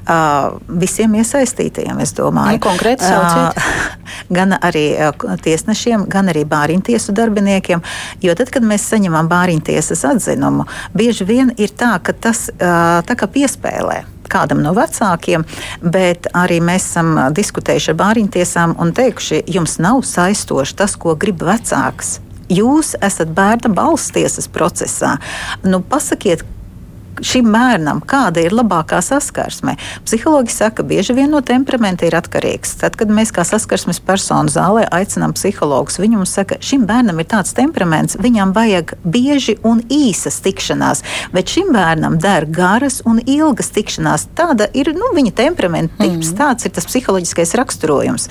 Uh, 0.00 0.56
visiem 0.80 1.12
iesaistītajiem, 1.20 1.98
es 2.00 2.14
domāju. 2.16 2.56
Nu, 2.56 2.62
konkrēti 2.64 3.04
sauciet. 3.04 3.58
Uh, 3.58 4.22
gan 4.38 4.56
arī 4.56 4.84
uh, 4.96 5.34
tiesnešiem, 5.44 6.06
gan 6.10 6.32
arī 6.32 6.46
bāriņtiesu 6.48 7.12
darbiniekiem. 7.16 7.82
Jo 8.24 8.36
tad, 8.38 8.52
kad 8.54 8.64
mēs 8.66 8.86
saņemam 8.88 9.28
bāriņtiesas 9.30 10.06
atzinumu, 10.14 10.64
bieži 10.96 11.28
vien 11.28 11.52
ir 11.60 11.74
tā, 11.76 11.98
ka 12.02 12.16
tas 12.16 12.48
uh, 12.48 13.02
tā 13.04 13.18
kā 13.18 13.28
piespēlē 13.30 14.02
kādam 14.30 14.62
no 14.62 14.70
vecākiem, 14.76 15.42
bet 15.82 16.30
arī 16.38 16.60
mēs 16.62 16.86
esam 16.92 17.16
diskutējuši 17.34 17.90
ar 17.90 18.00
bāriņtiesām 18.04 18.76
un 18.78 18.94
teikuši, 18.94 19.42
jums 19.50 19.80
nav 19.82 20.04
saistoši 20.06 20.76
tas, 20.78 20.94
ko 20.94 21.16
grib 21.18 21.42
vecāks. 21.42 22.20
Jūs 22.50 22.96
esat 22.98 23.30
bērna 23.36 23.70
balss 23.74 24.10
tiesas 24.14 24.48
procesā. 24.50 25.16
Nu, 25.62 25.78
pasakiet, 25.86 26.42
šim 27.26 27.50
bērnam, 27.52 28.00
kāda 28.06 28.42
ir 28.44 28.54
labākā 28.54 29.00
saskarsme. 29.04 29.76
Psihologi 30.06 30.52
saka, 30.54 30.84
bieži 30.86 31.14
vien 31.16 31.30
no 31.32 31.40
temperamenta 31.46 32.06
ir 32.08 32.16
atkarīgs. 32.18 32.76
Tad, 32.80 32.96
kad 33.00 33.12
mēs 33.12 33.32
kā 33.34 33.44
saskarsmes 33.46 34.00
personu 34.04 34.52
zālē 34.52 34.86
aicinām 34.94 35.34
psihologus, 35.36 36.00
viņi 36.00 36.20
mums 36.20 36.34
saka, 36.36 36.58
šim 36.64 36.86
bērnam 36.88 37.20
ir 37.22 37.28
tāds 37.30 37.54
temperaments, 37.56 38.18
viņam 38.20 38.54
vajag 38.56 38.94
bieži 39.04 39.56
un 39.66 39.82
īsas 39.92 40.40
tikšanās, 40.44 41.04
bet 41.34 41.52
šim 41.52 41.72
bērnam 41.76 42.18
der 42.22 42.46
garas 42.50 43.00
un 43.08 43.20
ilgas 43.24 43.72
tikšanās. 43.76 44.28
Tāda 44.38 44.68
ir 44.76 44.92
nu, 44.96 45.12
viņa 45.16 45.34
temperamenta 45.42 46.00
tips, 46.00 46.32
mm. 46.32 46.38
tāds 46.40 46.66
ir 46.66 46.74
tas 46.76 46.88
psiholoģiskais 46.88 47.56
raksturojums. 47.60 48.28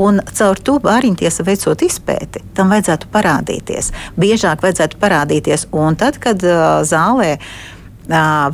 Un 0.00 0.22
caur 0.34 0.60
to 0.62 0.78
bāriņtiesa 0.84 1.46
veicot 1.46 1.82
izpēti, 1.86 2.44
tam 2.56 2.72
vajadzētu 2.74 3.10
parādīties. 3.14 3.92
Biežāk 4.18 4.62
vajadzētu 4.64 5.00
parādīties, 5.02 5.68
un 5.72 5.98
tad, 5.98 6.20
kad 6.22 6.42
uh, 6.46 6.80
zālē 6.86 7.36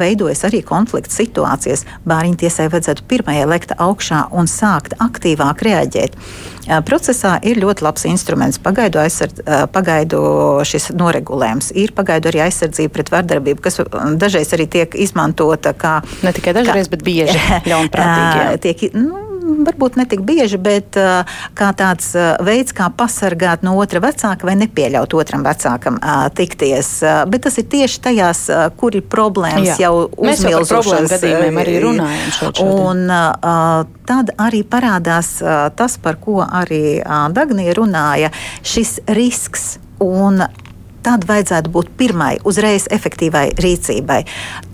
veidojas 0.00 0.44
arī 0.48 0.62
konflikts 0.66 1.18
situācijas. 1.20 1.84
Bāriņu 2.08 2.40
tiesai 2.44 2.68
vajadzētu 2.72 3.06
pirmajai 3.10 3.46
lekt 3.48 3.74
augšā 3.78 4.26
un 4.34 4.50
sākt 4.50 4.96
aktīvāk 5.02 5.64
reaģēt. 5.66 6.18
Procesā 6.88 7.36
ir 7.44 7.60
ļoti 7.60 7.84
labs 7.84 8.06
instruments. 8.08 8.60
Pagaidu, 8.62 9.02
aizsardz, 9.02 9.42
pagaidu 9.74 10.22
šis 10.64 10.90
noregulējums 10.96 11.72
ir 11.76 11.92
pagaidu 11.96 12.32
arī 12.32 12.46
aizsardzība 12.46 12.94
pret 12.96 13.12
vardarbību, 13.12 13.64
kas 13.64 13.82
dažreiz 14.20 14.54
arī 14.56 14.68
tiek 14.78 14.96
izmantota 14.96 15.74
kā. 15.76 15.98
Ne 16.24 16.32
tikai 16.36 16.56
dažreiz, 16.56 16.88
kā, 16.88 16.96
bet 16.96 17.06
bieži. 17.06 17.38
Tiek, 18.64 18.80
nu, 18.96 19.33
varbūt 19.44 19.98
ne 20.00 20.06
tik 20.08 20.24
bieži, 20.26 20.58
bet 20.60 20.96
uh, 21.00 21.36
kā 21.56 21.70
tāds 21.76 22.10
uh, 22.16 22.34
veids, 22.44 22.74
kā 22.76 22.88
pasargāt 22.94 23.64
no 23.66 23.76
otra 23.80 24.02
vecāka 24.04 24.48
vai 24.48 24.56
nepieļaut 24.60 25.14
otram 25.16 25.44
vecākam 25.46 25.98
uh, 26.00 26.26
tikties. 26.34 26.90
Bet 27.30 27.44
tas 27.46 27.58
ir 27.60 27.68
tieši 27.70 28.00
tajās, 28.04 28.40
kur 28.78 28.96
ir 28.96 29.04
problēmas 29.10 29.74
Jā. 29.74 29.86
jau 29.86 30.08
uzmilzušas. 30.08 31.14
Arī 31.64 31.76
runājam 31.82 32.34
šodien. 32.38 32.72
Un 32.74 33.86
tad 34.08 34.32
arī 34.40 34.62
parādās 34.68 35.36
tas, 35.76 35.96
par 36.02 36.18
ko 36.22 36.40
arī 36.44 37.00
Dagnija 37.34 37.76
runāja, 37.78 38.32
šis 38.64 38.98
risks. 39.16 39.78
Un 40.04 40.42
tad 41.04 41.26
vajadzētu 41.28 41.72
būt 41.72 41.94
pirmai, 42.00 42.34
uzreiz 42.48 42.88
efektīvai 42.92 43.50
rīcībai. 43.60 44.24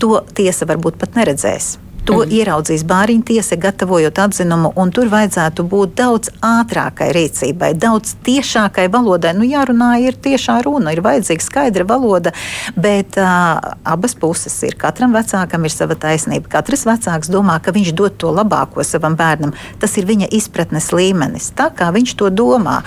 To 0.01 0.21
tiesa 0.35 0.67
varbūt 0.69 0.99
pat 1.01 1.17
neredzēs. 1.19 1.75
To 2.11 2.19
mm. 2.25 2.31
ieraudzīs 2.35 2.83
bāriņu 2.87 3.23
tiesa, 3.29 3.55
gatavojot 3.61 4.19
atzinumu, 4.19 4.73
un 4.75 4.91
tur 4.91 5.07
vajadzētu 5.11 5.63
būt 5.71 5.93
daudz 5.95 6.31
ātrākai 6.43 7.11
rīcībai, 7.15 7.71
daudz 7.79 8.17
tiešākai 8.25 8.89
valodai. 8.91 9.31
Nu, 9.37 9.47
jārunā 9.47 9.93
ir 10.03 10.17
tiešā 10.19 10.57
runa, 10.65 10.91
ir 10.91 10.99
vajadzīga 11.05 11.45
skaidra 11.45 11.85
valoda, 11.87 12.33
bet 12.75 13.15
uh, 13.21 13.61
abas 13.87 14.17
puses 14.19 14.57
ir. 14.67 14.75
Katram 14.81 15.15
vecākam 15.15 15.63
ir 15.63 15.71
sava 15.71 15.95
taisnība. 15.95 16.51
Katrs 16.57 16.83
vecāks 16.89 17.31
domā, 17.31 17.61
ka 17.63 17.71
viņš 17.75 17.93
dod 17.95 18.17
to 18.19 18.33
labāko 18.35 18.83
savam 18.83 19.15
bērnam. 19.15 19.55
Tas 19.79 19.95
ir 20.01 20.09
viņa 20.09 20.27
izpratnes 20.35 20.91
līmenis, 20.91 21.51
tā 21.55 21.69
kā 21.75 21.93
viņš 21.95 22.15
to 22.19 22.31
domā. 22.33 22.81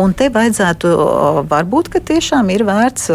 Un 0.00 0.16
te 0.16 0.30
vajadzētu, 0.32 0.94
varbūt, 1.52 1.92
ka 1.92 2.00
tiešām 2.12 2.48
ir 2.54 2.64
vērts, 2.64 3.10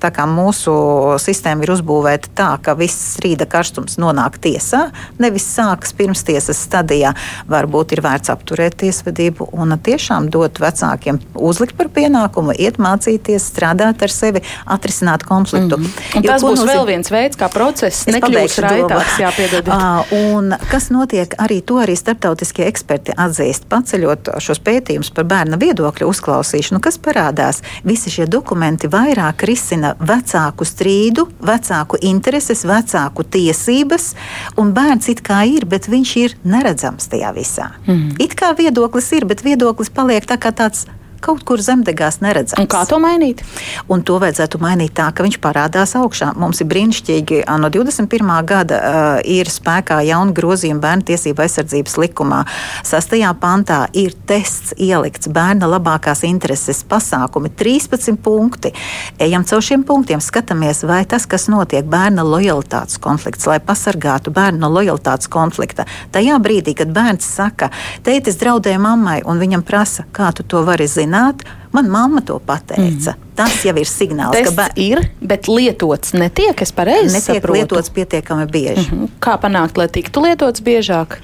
tā 0.00 0.14
kā 0.14 0.24
mūsu 0.30 0.72
sistēma 1.20 1.68
ir 1.68 1.74
uzbūvēta 1.76 2.32
tā, 2.32 2.50
ka 2.64 2.78
viss 2.80 3.16
strīda 3.18 3.44
karstums 3.50 3.98
nonāk 4.00 4.38
tiesā, 4.40 4.69
nevis 5.18 5.46
sākas 5.56 5.94
pirmstiesas 5.96 6.60
stadijā. 6.66 7.14
Varbūt 7.50 7.94
ir 7.96 8.02
vērts 8.04 8.32
apturēt 8.32 8.78
tiesvedību 8.82 9.50
un 9.52 9.76
tiešām 9.78 10.30
dot 10.32 10.60
vecākiem 10.62 11.20
uzlikt 11.34 11.76
par 11.78 11.90
pienākumu, 11.94 12.54
iet 12.58 12.80
mācīties, 12.82 13.46
strādāt 13.52 14.02
ar 14.02 14.14
sevi, 14.14 14.42
atrisināt 14.66 15.24
konfliktu. 15.28 15.78
Mm 15.78 15.84
-hmm. 15.84 16.24
Jo, 16.24 16.32
tas 16.32 16.42
būs 16.42 16.58
nozīm... 16.60 16.74
vēl 16.74 16.86
viens 16.86 17.10
veids, 17.10 17.36
kā 17.36 17.48
process 17.52 18.06
nekļūs 18.06 18.58
raitāks. 18.64 19.18
Jā, 19.20 19.30
uh, 19.30 20.12
un 20.34 20.54
kas 20.70 20.90
notiek, 20.90 21.34
arī 21.38 21.60
to 21.62 21.80
arī 21.82 21.96
starptautiskie 21.96 22.66
eksperti 22.66 23.12
atzīst, 23.16 23.66
paceļot 23.68 24.32
šos 24.38 24.60
pētījumus 24.64 25.12
par 25.14 25.24
bērna 25.24 25.56
viedokļu 25.60 26.08
uzklausīšanu, 26.10 26.80
kas 26.80 26.98
parādās. 26.98 27.62
Visi 27.84 28.10
šie 28.10 28.26
dokumenti 28.26 28.90
vairāk 28.90 29.44
risina 29.48 29.94
vecāku 29.98 30.66
strīdu, 30.68 31.28
vecāku 31.40 32.00
intereses, 32.00 32.64
vecāku 32.64 33.24
tiesības, 33.24 34.14
un 34.60 34.72
bērns 34.74 35.10
it 35.12 35.22
kā 35.26 35.42
ir, 35.48 35.66
bet 35.70 35.88
viņš 35.90 36.14
ir 36.20 36.36
neredzams 36.44 37.10
tajā 37.12 37.34
visā. 37.36 37.70
Mm. 37.86 38.16
It 38.22 38.34
kā 38.38 38.52
viedoklis 38.58 39.12
ir, 39.18 39.26
bet 39.30 39.44
viedoklis 39.46 39.92
paliek 39.94 40.26
tā 40.26 40.38
kā 40.40 40.54
tāds 40.56 40.86
kaut 41.22 41.44
kur 41.46 41.62
zemdegās 41.62 42.20
neredzams. 42.24 42.58
Un 42.60 42.68
kā 42.70 42.82
to 42.88 42.98
mainīt? 43.02 43.42
Un 43.90 44.04
to 44.06 44.18
vajadzētu 44.22 44.60
mainīt 44.62 44.94
tā, 44.98 45.10
ka 45.14 45.24
viņš 45.26 45.38
parādās 45.42 45.94
augšā. 45.98 46.32
Mums 46.40 46.62
ir 46.62 46.68
brīnišķīgi, 46.70 47.42
no 47.60 47.70
21. 47.72 48.32
gada 48.48 48.80
uh, 48.80 49.08
ir 49.24 49.50
spēkā 49.50 50.00
jauna 50.08 50.34
grozījuma 50.36 50.82
bērnu 50.84 51.06
tiesību 51.10 51.44
aizsardzības 51.44 51.96
likumā. 52.04 52.42
Sastajā 52.86 53.32
pantā 53.40 53.82
ir 53.96 54.14
tests 54.28 54.74
ielikts 54.80 55.30
bērna 55.32 55.68
labākās 55.70 56.24
intereses 56.28 56.82
pasākumi, 56.88 57.52
13 57.60 58.18
punkti. 58.24 58.72
Ejam 59.20 59.44
caur 59.48 59.64
šiem 59.64 59.84
punktiem, 59.86 60.22
skatāmies, 60.24 60.82
vai 60.88 61.02
tas, 61.08 61.26
kas 61.30 61.48
notiek, 61.52 61.86
bērna 61.90 62.24
lojalitātes 62.26 63.00
konflikts, 63.02 63.48
lai 63.50 63.60
pasargātu 63.64 64.32
bērnu 64.34 64.62
no 64.64 64.72
lojalitātes 64.72 65.30
konflikta. 65.32 65.86
Tajā 66.14 66.38
brīdī, 66.42 66.74
kad 66.78 66.92
bērns 66.94 67.28
saka, 67.36 67.70
tētis 68.06 68.38
draudēja 68.40 68.80
mammai, 68.82 69.20
un 69.28 69.40
viņam 69.42 69.64
prasa, 69.66 70.06
kā 70.16 70.30
tu 70.36 70.46
to 70.46 70.62
vari 70.66 70.88
zināt, 70.90 71.09
zināt. 71.10 71.42
Man 71.72 71.90
mamma 71.90 72.20
to 72.20 72.40
pateica. 72.40 73.14
Mm. 73.14 73.34
Tas 73.34 73.64
jau 73.64 73.76
ir 73.78 73.86
signāls, 73.86 74.34
Tests 74.34 74.50
ka 74.50 74.62
bērns 74.62 74.80
ir, 74.82 75.04
bet 75.22 75.48
lietots 75.48 76.12
netiek. 76.12 76.60
Es 76.60 76.72
pareizi 76.72 77.14
netiek 77.14 77.42
saprotu. 77.42 77.58
lietots 77.58 77.90
pietiekami 77.90 78.46
bieži. 78.46 78.90
Mm 78.90 78.98
-hmm. 78.98 79.08
Kā 79.20 79.38
panākt, 79.38 79.76
lai 79.78 79.88
tiktu 79.88 80.22
lietots 80.22 80.60
biežāk? 80.60 81.20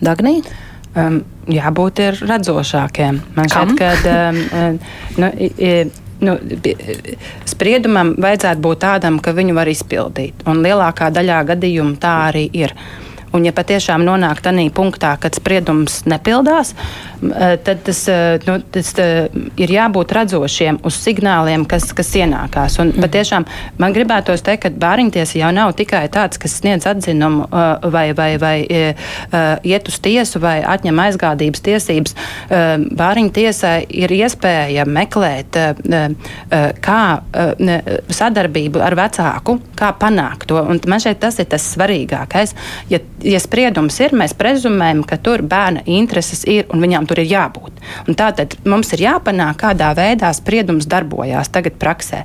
Dagnī? 0.00 0.42
Um, 0.96 1.24
jābūt 1.46 1.98
redzošākiem. 2.20 3.20
Man 3.34 3.48
šķiet, 3.48 3.78
ka 3.78 3.94
um, 4.10 4.78
nu, 5.16 5.30
nu, 6.20 6.38
spriedumam 7.44 8.14
vajadzētu 8.18 8.60
būt 8.60 8.78
tādam, 8.78 9.20
ka 9.20 9.32
viņu 9.32 9.54
var 9.54 9.66
izpildīt. 9.66 10.34
Un 10.46 10.62
lielākā 10.62 11.10
daļā 11.10 11.44
gadījumu 11.44 11.96
tā 11.96 12.28
arī 12.28 12.50
ir. 12.52 12.72
Un, 13.36 13.44
ja 13.44 13.52
patiešām 13.56 14.04
nonāk 14.06 14.40
tādā 14.44 14.64
punktā, 14.74 15.14
kad 15.20 15.36
spriedums 15.36 16.02
nepildās, 16.08 16.72
Eh, 17.22 17.56
tad 17.64 17.82
tas, 17.82 18.08
eh, 18.08 18.38
nu, 18.44 18.58
tas 18.70 18.92
eh, 18.98 19.28
ir 19.56 19.70
jābūt 19.72 20.12
redzošiem 20.12 20.82
uz 20.84 20.98
signāliem, 21.00 21.64
kas, 21.68 21.88
kas 21.96 22.10
ienākās. 22.12 22.76
Un, 22.82 22.90
mm. 22.92 23.04
Patiešām 23.06 23.46
man 23.80 23.94
gribētos 23.96 24.44
teikt, 24.44 24.66
ka 24.66 24.70
bāriņtiesa 24.84 25.38
jau 25.40 25.52
nav 25.56 25.72
tikai 25.78 26.02
tāds, 26.12 26.36
kas 26.40 26.58
sniedz 26.60 26.84
atzinumu 26.88 27.46
vai, 27.92 28.10
vai, 28.16 28.28
vai 28.40 28.56
iet 28.66 29.88
uz 29.88 29.96
tiesu 30.02 30.40
vai 30.42 30.58
atņem 30.66 31.00
aizgādības 31.06 31.62
tiesības. 31.64 32.14
Bāriņtiesai 32.98 33.86
ir 34.02 34.12
iespēja 34.16 34.84
meklēt, 34.88 35.56
kā 36.84 37.02
sadarbību 38.20 38.82
ar 38.84 38.96
vecāku, 38.98 39.58
kā 39.78 39.92
panākt 40.00 40.48
to. 40.50 40.60
Un 40.60 40.80
man 40.90 41.02
šeit 41.02 41.20
tas 41.22 41.40
ir 41.40 41.48
tas 41.52 41.64
svarīgākais. 41.74 42.56
Ja, 42.92 43.00
ja 43.26 43.40
spriedums 43.42 43.98
ir, 44.02 44.14
mēs 44.16 44.34
prezumējam, 44.38 45.02
ka 45.06 45.18
tur 45.22 45.42
bērna 45.46 45.82
intereses 45.90 46.44
ir 46.48 46.68
un 46.72 46.82
viņām 46.84 47.08
tur 47.08 47.20
ir 47.22 47.30
jābūt. 47.30 47.82
Un 48.06 48.18
tātad 48.18 48.56
mums 48.68 48.92
ir 48.94 49.04
jāpanāk, 49.06 49.58
kādā 49.64 49.92
veidā 49.98 50.30
spriedums 50.36 50.88
darbojās 50.90 51.50
tagad 51.52 51.78
praksē. 51.80 52.22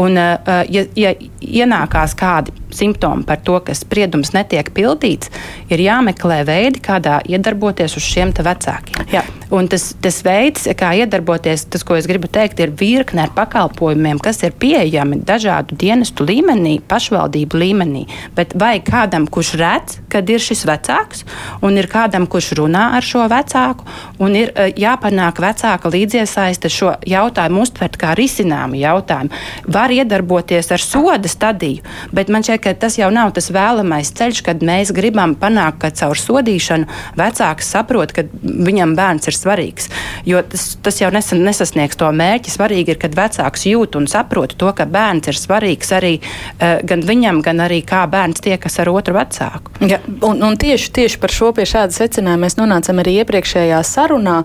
Un, 0.00 0.18
uh, 0.18 0.64
ja, 0.70 0.84
ja 0.98 1.14
ienākās 1.40 2.16
kādi 2.18 2.54
simptomi 2.74 3.22
par 3.26 3.38
to, 3.46 3.60
ka 3.62 3.74
spriedums 3.76 4.32
netiek 4.34 4.70
pildīts, 4.74 5.30
ir 5.70 5.82
jāmeklē 5.84 6.42
veidi, 6.48 6.82
kādā 6.84 7.20
iedarboties 7.30 7.96
uz 7.98 8.06
šiem 8.06 8.34
vecākiem. 8.34 9.06
Jā. 9.12 9.22
Un 9.54 9.68
tas, 9.70 9.92
tas 10.02 10.16
veids, 10.26 10.66
kā 10.78 10.90
iedarboties, 10.98 11.66
tas, 11.70 11.84
ko 11.86 11.94
es 11.98 12.08
gribu 12.10 12.26
teikt, 12.32 12.58
ir 12.64 12.72
virkne 12.74 13.22
ar 13.26 13.32
pakalpojumiem, 13.36 14.18
kas 14.22 14.42
ir 14.42 14.56
pieejami 14.58 15.20
dažādu 15.22 15.76
dienestu 15.78 16.26
līmenī, 16.26 16.80
pašvaldību 16.90 17.60
līmenī. 17.62 18.04
Bet 18.34 18.56
vai 18.58 18.78
kādam, 18.82 19.28
kurš 19.30 19.54
redz, 19.60 20.00
kad 20.10 20.30
ir 20.30 20.42
šis 20.42 20.64
vecāks, 20.66 21.22
un 21.62 21.78
ir 21.78 21.86
kādam, 21.92 22.26
kurš 22.30 22.54
runā 22.58 22.88
ar 22.98 23.06
šo 23.06 23.28
vecāku, 23.30 23.86
un 24.24 24.34
ir 24.40 24.50
uh, 24.50 24.72
jāpanāk 24.74 25.38
vecāka 25.44 25.92
līdziesaiste 25.94 26.72
šo 26.72 26.96
jautājumu 27.06 27.62
uztvert 27.62 28.00
kā 28.00 28.16
risināmu 28.18 28.80
jautājumu. 28.80 29.44
Var 29.84 29.92
iedarboties 29.92 30.70
ar 30.72 30.80
soda 30.80 31.28
stadiju, 31.28 31.82
bet 32.16 32.30
man 32.32 32.40
šķiet, 32.46 32.60
ka 32.64 32.72
tas 32.86 32.94
jau 32.96 33.10
nav 33.12 33.34
tas 33.36 33.50
vēlamais 33.52 34.14
ceļš, 34.16 34.40
kad 34.46 34.62
mēs 34.64 34.94
gribam 34.96 35.34
panākt, 35.36 35.82
ka 35.82 35.90
caur 35.92 36.16
sodīšanu 36.16 36.88
vecāks 37.20 37.68
saprot, 37.74 38.14
ka 38.16 38.24
viņam 38.40 38.94
bērns 38.96 39.28
ir 39.28 39.36
svarīgs. 39.36 39.90
Jo 40.24 40.40
tas, 40.48 40.64
tas 40.80 41.02
jau 41.02 41.10
nesa, 41.12 41.36
nesasniegs 41.36 42.00
to 42.00 42.08
mērķi. 42.16 42.54
Svarīgi 42.54 42.94
ir, 42.94 43.00
kad 43.02 43.16
vecāks 43.18 43.66
jūt 43.68 43.98
un 44.00 44.08
saprot 44.08 44.54
to, 44.56 44.70
ka 44.72 44.86
bērns 44.88 45.28
ir 45.28 45.36
svarīgs 45.36 45.92
arī 45.98 46.14
uh, 46.22 46.80
gan 46.88 47.04
viņam, 47.04 47.42
gan 47.44 47.60
arī 47.66 47.82
kā 47.84 48.06
bērns 48.08 48.40
tiekas 48.46 48.80
ar 48.80 48.88
otru 48.94 49.18
vecāku. 49.18 49.74
Ja, 49.84 50.00
un, 50.24 50.40
un 50.48 50.56
tieši, 50.60 50.94
tieši 50.96 51.20
par 51.20 51.36
šo 51.36 51.52
pie 51.52 51.68
šāda 51.68 51.92
secinājuma 51.92 52.46
mēs 52.46 52.56
nonācam 52.56 53.04
arī 53.04 53.18
iepriekšējā 53.20 53.82
sarunā, 53.84 54.40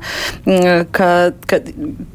ka, 0.92 1.10
ka 1.48 1.64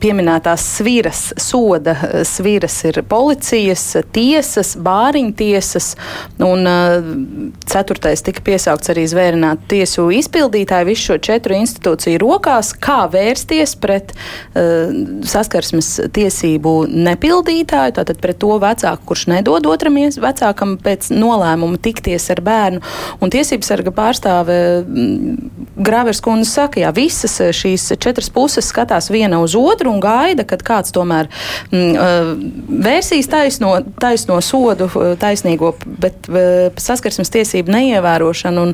pieminētās 0.05 0.69
sviras, 0.77 1.25
soda 1.41 1.97
sviras 2.29 2.77
ir 2.85 3.01
policijas, 3.15 3.87
tiesas, 4.13 4.75
bāriņtiesas, 4.83 5.95
Un 6.39 6.67
uh, 6.67 7.05
ceturtais 7.67 8.23
tika 8.27 8.43
piesaukts 8.45 8.91
arī 8.91 9.05
zvērinātu 9.07 9.69
tiesu 9.71 10.09
izpildītāju 10.15 10.89
visu 10.89 11.13
šo 11.13 11.19
četru 11.23 11.55
institūciju 11.61 12.19
rokās, 12.23 12.73
kā 12.75 13.05
vērsties 13.13 13.77
pret 13.79 14.11
uh, 14.15 14.91
saskarsmes 15.31 15.93
tiesību 16.15 16.75
nepildītāju, 16.91 17.95
tātad 18.01 18.19
pret 18.23 18.41
to 18.43 18.57
vecāku, 18.63 19.07
kurš 19.13 19.29
nedod 19.31 19.69
otram 19.71 19.95
vecākam 19.95 20.75
pēc 20.83 21.13
nolēmuma 21.15 21.79
tikties 21.79 22.27
ar 22.35 22.43
bērnu. 22.45 22.83
Un 23.23 23.31
tiesības 23.31 23.71
sarga 23.71 23.95
pārstāve 23.95 24.59
mm, 24.83 25.53
Gravers 25.85 26.21
kundze 26.25 26.51
saka, 26.51 26.83
jā, 26.83 26.91
visas 26.95 27.39
šīs 27.55 27.89
četras 28.03 28.31
puses 28.35 28.67
skatās 28.71 29.11
viena 29.15 29.39
uz 29.43 29.55
otru 29.59 29.93
un 29.95 30.03
gaida, 30.03 30.43
kad 30.47 30.67
kāds 30.67 30.95
tomēr 30.95 31.31
mm, 31.71 31.95
uh, 31.95 32.83
vērsīs 33.05 33.29
taisno, 33.29 33.75
taisno 34.01 34.39
sodu, 34.41 34.89
taisnīgo 35.21 35.75
bet 35.85 36.29
saskarsmes 36.81 37.31
tiesību 37.31 37.73
neievērošana 37.75 38.63
un, 38.63 38.73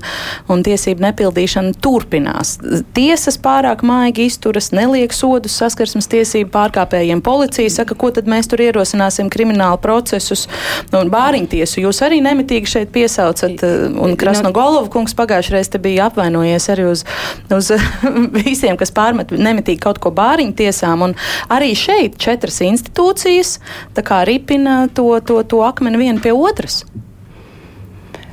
un 0.48 0.62
tiesību 0.62 1.02
nepildīšana 1.02 1.74
turpinās. 1.82 2.58
Tiesas 2.94 3.38
pārāk 3.42 3.82
maigi 3.82 4.28
izturas, 4.30 4.70
neliek 4.72 5.12
sodus 5.12 5.56
saskarsmes 5.58 6.06
tiesību 6.10 6.50
pārkāpējiem. 6.54 7.22
Policija 7.22 7.70
saka, 7.70 7.96
ko 7.98 8.12
tad 8.14 8.30
mēs 8.30 8.50
tur 8.50 8.62
ierosināsim 8.62 9.30
kriminālu 9.32 9.80
procesus. 9.82 10.46
Un 10.94 11.10
bāriņtiesu 11.10 11.82
jūs 11.82 12.02
arī 12.06 12.20
nemitīgi 12.22 12.70
šeit 12.70 12.94
piesaucat, 12.94 13.64
un 13.98 14.14
Krasno 14.20 14.52
Golova 14.54 14.86
kungs 14.92 15.16
pagājušreiz 15.18 15.72
te 15.72 15.82
bija 15.82 16.06
apvainojies 16.10 16.70
arī 16.70 16.86
uz, 16.92 17.04
uz 17.50 17.72
visiem, 18.38 18.78
kas 18.78 18.94
pārmet 18.94 19.34
nemitīgi 19.34 19.82
kaut 19.82 19.98
ko 20.02 20.14
bāriņtiesām. 20.14 21.06
Un 21.08 21.18
arī 21.50 21.74
šeit 21.78 22.18
četras 22.20 22.62
institūcijas 22.66 23.56
tā 23.96 24.06
kā 24.06 24.19
ripina 24.28 24.82
to, 24.94 25.12
to, 25.20 25.42
to 25.42 25.62
akmeni 25.66 26.00
vienu 26.00 26.22
pie 26.24 26.34
otras. 26.36 26.84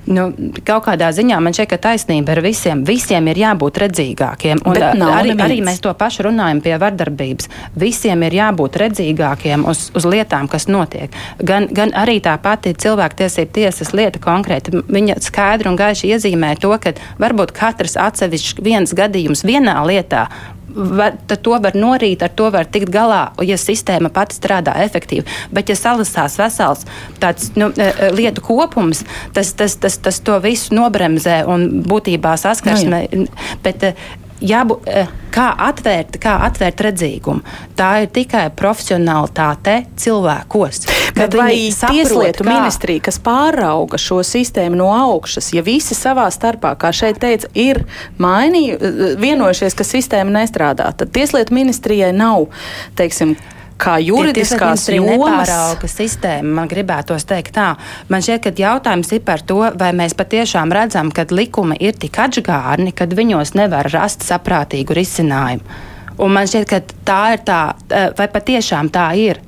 nu, 0.08 0.28
kaut 0.65 0.86
kādā 0.88 1.10
ziņā 1.15 1.38
man 1.43 1.56
šķiet, 1.56 1.69
ka 1.71 1.80
taisnība 1.89 2.36
ir 2.36 2.41
visiem. 2.45 2.84
Visiem 2.88 3.28
ir 3.32 3.41
jābūt 3.41 3.80
redzīgākiem. 3.84 4.63
Un 4.67 4.78
arī, 4.80 5.34
neviens. 5.34 5.43
arī 5.45 5.60
mēs 5.65 5.82
to 5.84 5.93
pašu 5.97 6.28
runājam 6.30 6.62
pie 6.63 6.76
vardarbības. 6.82 7.50
Visiem 7.80 8.23
ir 8.28 8.38
jābūt 8.39 8.80
redzīgākiem 8.84 9.67
uz, 9.69 9.88
uz 9.97 10.08
lietām, 10.08 10.50
kas 10.52 10.67
notiek. 10.71 11.13
Gan, 11.43 11.69
gan 11.71 11.93
arī 11.97 12.19
tā 12.23 12.38
pati 12.41 12.76
cilvēktiesība 12.78 13.56
tiesas 13.60 13.93
lieta 13.97 14.21
konkrēti. 14.23 14.84
Viņa 14.88 15.19
skaidri 15.28 15.71
un 15.71 15.80
gaiši 15.80 16.13
iezīmē 16.15 16.56
to, 16.62 16.71
ka 16.82 16.95
varbūt 17.21 17.54
katrs 17.58 17.97
atsevišķs 18.08 18.63
viens 18.63 18.95
gadījums 18.97 19.45
vienā 19.47 19.80
lietā 19.88 20.28
var, 20.77 21.17
to 21.41 21.57
var 21.63 21.77
norīt, 21.77 22.23
ar 22.23 22.33
to 22.37 22.49
var 22.53 22.69
tikt 22.71 22.91
galā, 22.93 23.27
ja 23.45 23.57
sistēma 23.59 24.11
pati 24.13 24.37
strādā 24.37 24.75
efektīvi. 24.85 25.25
Bet, 25.53 25.71
ja 25.71 25.77
salasās 25.79 26.37
vesels 26.39 26.85
tāds 27.21 27.51
nu, 27.57 27.71
e, 27.73 27.89
e, 27.89 28.11
lietu 28.15 28.43
kopums, 28.45 29.03
tas, 29.33 29.53
tas, 29.57 29.77
tas, 29.81 29.97
tas 30.03 30.21
to 30.21 30.37
visu 30.43 30.75
nobremzē 30.77 31.41
un 31.49 31.67
būtībā 31.87 32.37
saskarsme. 32.39 33.03
Nu, 33.13 33.27
bet, 33.65 33.91
jābūt, 34.41 34.88
eh, 34.88 35.08
kā 35.34 35.47
atvērt, 35.67 36.17
kā 36.21 36.38
atvērt 36.47 36.82
redzīgumu. 36.88 37.41
Tā 37.78 38.04
ir 38.04 38.08
tikai 38.13 38.47
profesionālitāte 38.56 39.86
cilvēkos. 39.97 40.88
Bet 41.17 41.34
vai 41.34 41.52
tieslietu 41.71 42.45
kā... 42.45 42.50
ministrija, 42.52 43.04
kas 43.08 43.19
pārauga 43.23 44.00
šo 44.02 44.21
sistēmu 44.26 44.80
no 44.80 44.89
augšas, 44.93 45.52
ja 45.54 45.63
visi 45.65 45.97
savā 45.97 46.28
starpā, 46.34 46.76
kā 46.78 46.93
šeit 46.93 47.19
teica, 47.23 47.50
ir 47.58 47.84
mainījušies, 48.21 49.17
vienojušies, 49.21 49.78
ka 49.78 49.86
sistēma 49.88 50.41
nestrādā, 50.41 50.91
tad 50.97 51.13
tieslietu 51.15 51.56
ministrijai 51.58 52.13
nav, 52.15 52.47
teiksim, 53.00 53.36
kā 53.81 53.97
juridiskās 54.03 54.87
jomas. 54.91 55.51
sistēma, 55.91 56.53
man 56.61 56.71
gribētos 56.71 57.27
teikt 57.29 57.55
tā. 57.57 57.69
Man 58.11 58.25
šķiet, 58.25 58.43
ka 58.43 58.53
jautājums 58.63 59.11
ir 59.15 59.23
par 59.27 59.43
to, 59.47 59.59
vai 59.79 59.91
mēs 59.97 60.17
patiešām 60.17 60.73
redzam, 60.73 61.11
ka 61.13 61.27
likumi 61.31 61.77
ir 61.79 61.97
tik 61.99 62.17
atžgārni, 62.27 62.93
ka 62.95 63.09
viņos 63.09 63.55
nevar 63.57 63.89
rast 63.93 64.25
saprātīgu 64.27 64.97
risinājumu. 64.97 65.77
Un 66.17 66.33
man 66.33 66.49
šķiet, 66.49 66.69
ka 66.69 66.81
tā 67.05 67.21
ir 67.35 67.43
tā, 67.45 67.61
eh, 67.93 68.09
vai 68.17 68.27
patiešām 68.27 68.89
tā 68.89 69.11
ir 69.17 69.41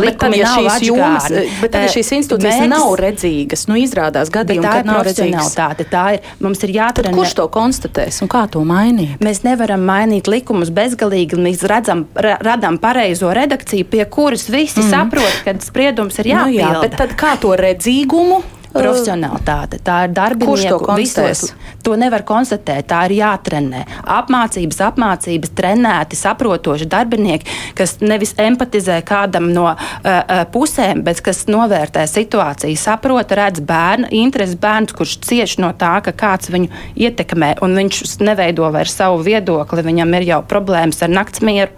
likumi 0.00 0.40
ja 0.40 0.52
šīs 0.54 0.86
jomas, 0.88 1.28
bet 1.60 1.78
arī 1.78 1.90
šīs 1.92 2.12
institūcijas 2.18 2.60
mērķis, 2.62 2.72
nav 2.74 2.94
redzīgas. 3.00 3.66
Nu, 3.70 3.78
izrādās 3.80 4.32
gadījumi, 4.34 4.66
kad 4.66 4.88
nav 4.88 5.02
redzīgas. 5.08 5.54
Tā 5.90 6.04
ir, 6.16 6.32
mums 6.44 6.64
ir 6.66 6.74
jāatrenē. 6.78 7.14
Kurš 7.16 7.36
to 7.38 7.46
konstatēs 7.54 8.22
un 8.24 8.32
kā 8.32 8.44
to 8.50 8.64
mainīt? 8.66 9.20
Mēs 9.24 9.44
nevaram 9.46 9.84
mainīt 9.86 10.30
likumus 10.30 10.72
bezgalīgi. 10.74 11.38
Mēs 11.40 11.64
redzam, 11.70 12.06
ra, 12.14 12.36
radam 12.44 12.80
pareizo 12.82 13.32
redakciju, 13.34 13.88
pie 13.92 14.04
kuras 14.10 14.48
visi 14.52 14.80
mm. 14.82 14.90
saprot, 14.90 15.40
ka 15.46 15.56
spriedums 15.64 16.20
ir 16.22 16.34
jāpilda. 16.34 16.50
Nu, 16.50 16.78
jā, 16.78 16.84
bet 16.84 16.98
tad 17.00 17.16
kā 17.18 17.36
to 17.40 17.54
redzīgumu 17.58 18.42
profesionālitāte. 18.74 19.80
Tā 19.84 20.04
ir 20.06 20.14
darbinieku 20.16 20.96
visos. 20.98 21.52
To 21.84 21.96
nevar 22.00 22.24
konstatēt, 22.26 22.88
tā 22.90 23.04
ir 23.08 23.16
jātrenē. 23.18 23.84
Apmācības, 24.16 24.80
apmācības, 24.88 25.52
trenēti, 25.56 26.18
saprotoši 26.18 26.88
darbinieki, 26.90 27.58
kas 27.78 27.98
nevis 28.02 28.34
empatizē 28.40 29.00
kādam 29.06 29.50
no 29.54 29.66
uh, 29.70 29.76
uh, 30.04 30.44
pusēm, 30.54 31.04
bet 31.06 31.22
kas 31.24 31.44
novērtē 31.50 32.06
situāciju, 32.10 32.78
saprot, 32.80 33.36
redz 33.36 33.62
bērnu 33.64 34.10
interesi, 34.16 34.58
bērns, 34.60 34.96
kurš 34.96 35.18
cieš 35.28 35.58
no 35.62 35.74
tā, 35.78 35.96
ka 36.04 36.14
kāds 36.24 36.52
viņu 36.52 36.72
ietekmē, 36.96 37.54
un 37.64 37.76
viņš 37.78 38.02
neveido 38.24 38.70
vairs 38.74 38.96
savu 38.96 39.22
viedokli, 39.26 39.84
viņam 39.86 40.18
ir 40.20 40.28
jau 40.32 40.42
problēmas 40.48 41.02
ar 41.04 41.12
naktsmieru 41.12 41.72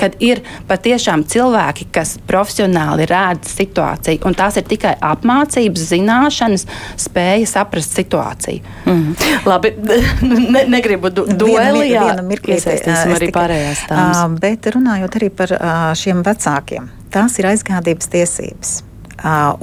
kad 0.00 0.16
ir 0.24 0.42
patiešām 0.68 1.24
cilvēki, 1.30 1.88
kas 1.94 2.16
profesionāli 2.28 3.06
rēdz 3.10 3.50
situāciju, 3.58 4.22
un 4.28 4.36
tās 4.38 4.58
ir 4.60 4.66
tikai 4.68 4.94
apmācības, 5.12 5.86
zināšanas, 5.92 6.66
spēja 7.06 7.50
saprast 7.50 7.96
situāciju. 7.98 8.62
Mm. 8.88 9.12
Labi, 9.48 9.74
ne, 10.54 10.64
negribu 10.76 11.12
du 11.14 11.26
dueli, 11.28 11.90
jā, 11.92 12.08
iesaistīsim 12.22 13.14
arī 13.18 13.30
pārējās 13.34 13.86
tās. 13.90 14.24
Uh, 14.24 14.40
bet 14.40 14.70
runājot 14.74 15.20
arī 15.20 15.30
par 15.34 15.54
uh, 15.58 15.92
šiem 15.98 16.24
vecākiem, 16.26 16.90
tās 17.14 17.38
ir 17.40 17.52
aizgādības 17.52 18.12
tiesības. 18.14 18.80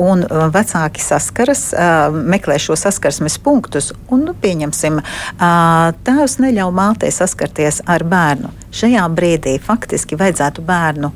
Un 0.02 0.24
vecāki 0.54 1.04
saskaras, 1.04 1.68
meklē 2.12 2.58
šo 2.62 2.74
saskarsmes 2.80 3.38
punktus, 3.44 3.92
un, 4.10 4.26
nu, 4.26 4.34
pieņemsim, 4.34 5.02
tēvs 6.08 6.40
neļauj 6.42 6.74
mātei 6.74 7.12
saskarties 7.14 7.84
ar 7.86 8.06
bērnu. 8.10 8.50
Šajā 8.74 9.06
brīdī 9.14 9.60
faktiski 9.62 10.18
vajadzētu 10.18 10.66
bērnu 10.66 11.12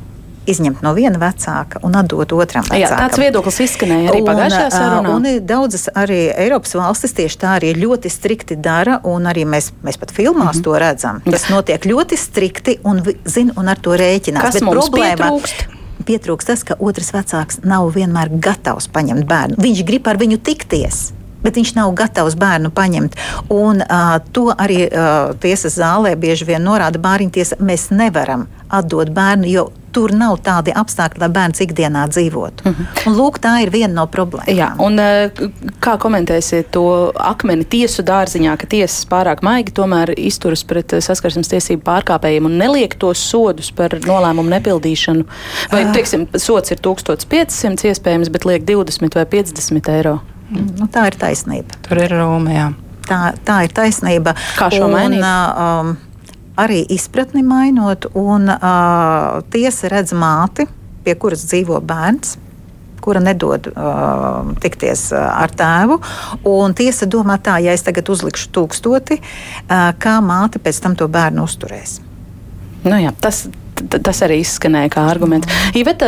izņemt 0.50 0.82
no 0.86 0.94
viena 0.96 1.20
vecāka 1.22 1.82
un 1.86 1.96
atdot 1.98 2.34
otram 2.38 2.66
vecākam. 2.68 2.82
Jā, 2.82 2.90
tāds 2.94 3.20
viedoklis 3.22 3.60
izskanēja 3.66 4.12
arī 4.12 4.22
pagājušajā 4.28 4.72
sarunā. 4.74 5.14
Un 5.16 5.28
daudzas 5.48 5.88
arī 5.98 6.20
Eiropas 6.34 6.76
valstis 6.78 7.16
tieši 7.18 7.40
tā 7.42 7.56
arī 7.60 7.74
ļoti 7.80 8.12
strikti 8.14 8.58
dara, 8.62 9.00
un 9.10 9.26
arī 9.32 9.46
mēs, 9.50 9.72
mēs 9.86 10.00
pat 10.02 10.14
filmās 10.16 10.58
mm 10.58 10.60
-hmm. 10.60 10.64
to 10.64 10.78
redzam. 10.86 11.22
Tas 11.26 11.50
notiek 11.50 11.86
ļoti 11.86 12.18
strikti 12.18 12.78
un, 12.84 13.02
zin, 13.26 13.52
un 13.58 13.68
ar 13.68 13.80
to 13.80 13.98
rēķinās. 13.98 14.42
Kas 14.42 14.60
Bet 14.60 14.64
mums 14.64 14.86
problēma, 14.86 15.16
pietrūkst? 15.16 15.66
Pietrūkst 16.08 16.52
tas, 16.52 16.64
ka 16.68 16.78
otrs 16.80 17.12
vecāks 17.16 17.62
nav 17.66 17.92
vienmēr 17.96 18.32
gatavs 18.42 18.90
paņemt 18.94 19.28
bērnu. 19.30 19.60
Viņš 19.62 19.86
grib 19.88 20.10
ar 20.12 20.20
viņu 20.22 20.42
tikties. 20.46 21.08
Bet 21.46 21.60
viņš 21.60 21.76
nav 21.78 21.92
gatavs 21.94 22.34
bērnu 22.42 22.72
paņemt. 22.74 23.18
Un, 23.54 23.84
uh, 23.86 24.16
to 24.34 24.48
arī 24.54 24.88
uh, 24.88 25.36
tiesas 25.42 25.78
zālē 25.78 26.16
bieži 26.18 26.48
vien 26.48 26.64
norāda 26.66 27.02
Bāriņtiesa. 27.02 27.60
Mēs 27.62 27.92
nevaram 27.94 28.48
atdot 28.74 29.12
bērnu, 29.14 29.52
jo 29.52 29.68
tur 29.96 30.14
nav 30.16 30.40
tādi 30.46 30.74
apstākļi, 30.76 31.22
lai 31.24 31.30
bērns 31.38 31.64
ikdienā 31.64 32.06
dzīvotu. 32.12 32.66
Mm 32.66 32.76
-hmm. 32.76 33.08
Un, 33.10 33.18
lūk, 33.20 33.40
tā 33.44 33.56
ir 33.64 33.72
viena 33.72 33.94
no 33.94 34.06
problēmām. 34.12 34.58
Jā, 34.58 34.72
un, 34.80 35.00
kā 35.80 35.96
komentēsiet 36.02 36.72
to 36.76 37.12
akmeni 37.16 37.66
tiesu 37.66 38.04
dārziņā, 38.04 38.58
ka 38.58 38.68
tiesas 38.68 39.08
pārāk 39.10 39.44
maigi 39.46 39.72
tomēr 39.72 40.14
izturas 40.18 40.64
pret 40.64 40.98
saskarsmes 41.00 41.52
tiesību 41.52 41.84
pārkāpējiem 41.88 42.46
un 42.46 42.58
neliek 42.60 42.96
tos 43.00 43.24
sodus 43.30 43.72
par 43.72 43.96
nolēmumu 44.06 44.50
nepildīšanu? 44.50 45.26
Vai, 45.72 45.86
teiksim, 45.94 46.28
sots 46.36 46.72
ir 46.72 46.80
1500 46.80 47.92
iespējams, 47.92 48.32
bet 48.32 48.46
liek 48.46 48.66
20 48.68 49.16
vai 49.16 49.26
50 49.26 49.92
eiro? 49.98 50.20
Nu, 50.50 50.88
tā 50.92 51.08
ir 51.10 51.16
taisnība. 51.20 51.80
Tur 51.88 52.04
ir 52.04 52.12
Roma, 52.14 52.52
jā. 52.54 52.68
Tā, 53.06 53.20
tā 53.46 53.62
ir 53.66 53.74
taisnība. 53.76 54.36
Kā 54.58 54.70
šo 54.74 54.90
mainīt? 54.90 55.22
Un, 55.22 55.90
um, 55.90 55.96
arī 56.60 56.82
izpratni 56.96 57.44
mainot, 57.46 58.10
un 58.16 58.50
uh, 58.52 59.44
tiesa 59.54 59.92
redz 59.92 60.16
māti, 60.16 60.68
pie 61.06 61.16
kuras 61.20 61.46
dzīvo 61.50 61.80
bērns 61.86 62.40
kura 63.06 63.22
nedod 63.22 63.68
uh, 63.70 64.48
tikties 64.64 65.12
ar 65.14 65.52
tēvu. 65.54 66.00
Tiesa 66.78 67.06
domā, 67.06 67.38
tā, 67.38 67.60
ja 67.62 67.76
es 67.78 67.86
tagad 67.86 68.10
uzlikšu 68.10 68.50
tūkstoti, 68.56 69.20
uh, 69.22 69.92
kā 70.02 70.16
māte 70.26 70.62
pēc 70.64 70.82
tam 70.82 70.98
to 70.98 71.06
bērnu 71.12 71.46
uzturēs. 71.46 72.00
Nu 72.86 72.98
jā, 73.02 73.12
tas, 73.22 73.46
tas 73.94 74.22
arī 74.26 74.40
izskanēja 74.42 74.92
kā 74.94 75.06
arguments. 75.10 75.50
Iveta, 75.78 76.08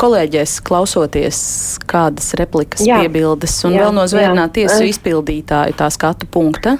kolēģis 0.00 0.58
klausoties, 0.64 1.40
kādas 1.88 2.32
replikas, 2.40 2.84
jā. 2.86 3.00
piebildes 3.02 3.56
un 3.68 3.76
jā, 3.76 3.84
vēl 3.84 3.96
no 3.96 4.04
zvērnā 4.08 4.48
tiesu 4.56 4.84
izpildītāju 4.88 5.76
tā 5.78 5.88
skatu 5.92 6.28
punkta. 6.30 6.78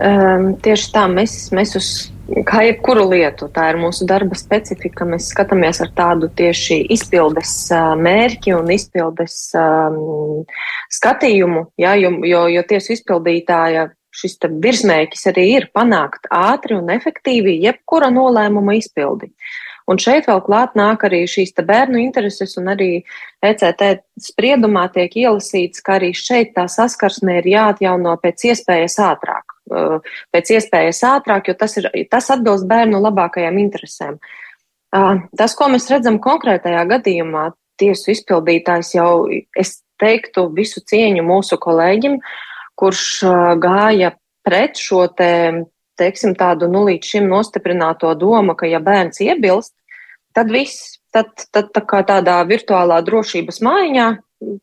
Um, 0.00 0.54
tieši 0.64 0.86
tā, 0.94 1.02
mēs, 1.12 1.32
mēs 1.52 1.74
uz 1.76 1.88
kā 2.48 2.62
jebkuru 2.64 3.02
lietu, 3.10 3.50
tā 3.52 3.66
ir 3.72 3.78
mūsu 3.82 4.06
darba 4.08 4.38
specifika. 4.38 5.04
Mēs 5.04 5.28
skatāmies 5.34 5.82
ar 5.84 5.90
tādu 5.96 6.30
tieši 6.40 6.78
izpildes 6.94 7.52
uh, 7.74 7.92
mērķi 8.00 8.54
un 8.56 8.70
izpildes 8.72 9.34
um, 9.60 10.46
skatījumu, 10.96 11.66
ja, 11.80 11.92
jo, 12.00 12.14
jo, 12.24 12.46
jo 12.54 12.64
tiesu 12.70 12.94
izpildītāja 12.96 13.90
šis 14.16 14.40
virsmērķis 14.64 15.28
arī 15.30 15.46
ir 15.58 15.68
panākt 15.76 16.30
ātri 16.34 16.78
un 16.80 16.88
efektīvi 16.90 17.60
jebkura 17.66 18.08
nolēmuma 18.14 18.78
izpildi. 18.80 19.30
Un 19.90 19.98
šeit 20.00 20.28
vēl 20.30 20.40
klāt 20.46 20.76
nāk 20.78 21.04
arī 21.04 21.24
šīs 21.28 21.52
bērnu 21.66 21.98
intereses, 22.00 22.56
un 22.56 22.70
arī 22.72 22.90
ECT 23.42 24.04
spriedumā 24.22 24.86
tiek 24.94 25.12
ielasīts, 25.12 25.82
ka 25.82 25.98
arī 25.98 26.12
šeit 26.14 26.54
tā 26.56 26.68
saskarsme 26.70 27.40
ir 27.40 27.52
jāatjauno 27.52 28.16
pēc 28.22 28.50
iespējas 28.52 29.00
ātrāk. 29.02 29.59
Pēc 29.70 30.52
iespējas 30.56 31.02
ātrāk, 31.06 31.50
jo 31.50 31.56
tas, 31.58 31.76
ir, 31.78 31.88
tas 32.10 32.30
atbilst 32.34 32.66
bērnu 32.70 33.00
labākajām 33.02 33.58
interesēm. 33.62 34.18
Tas, 34.90 35.54
ko 35.54 35.68
mēs 35.70 35.86
redzam 35.92 36.18
konkrētajā 36.22 36.82
gadījumā, 36.90 37.50
tiesu 37.80 38.10
izpildītājs 38.14 38.94
jau, 38.96 39.12
es 39.56 39.78
teiktu, 40.00 40.48
visu 40.56 40.82
cieņu 40.82 41.24
mūsu 41.26 41.58
kolēģim, 41.60 42.18
kurš 42.80 43.04
gāja 43.62 44.14
pret 44.46 44.80
šo 44.80 45.04
te, 45.14 45.30
teiksim, 46.00 46.34
tādu 46.38 46.68
nu 46.72 46.86
līdz 46.88 47.12
šim 47.14 47.28
nostiprināto 47.30 48.12
domu, 48.18 48.56
ka 48.58 48.68
ja 48.68 48.80
bērns 48.82 49.20
iebilst, 49.24 49.74
tad 50.36 50.50
viss, 50.52 50.96
tad, 51.14 51.32
tad 51.52 51.70
tā 51.76 51.84
kā 51.86 52.02
tādā 52.08 52.40
virtuālā 52.48 53.00
drošības 53.06 53.60
maiņā 53.66 54.08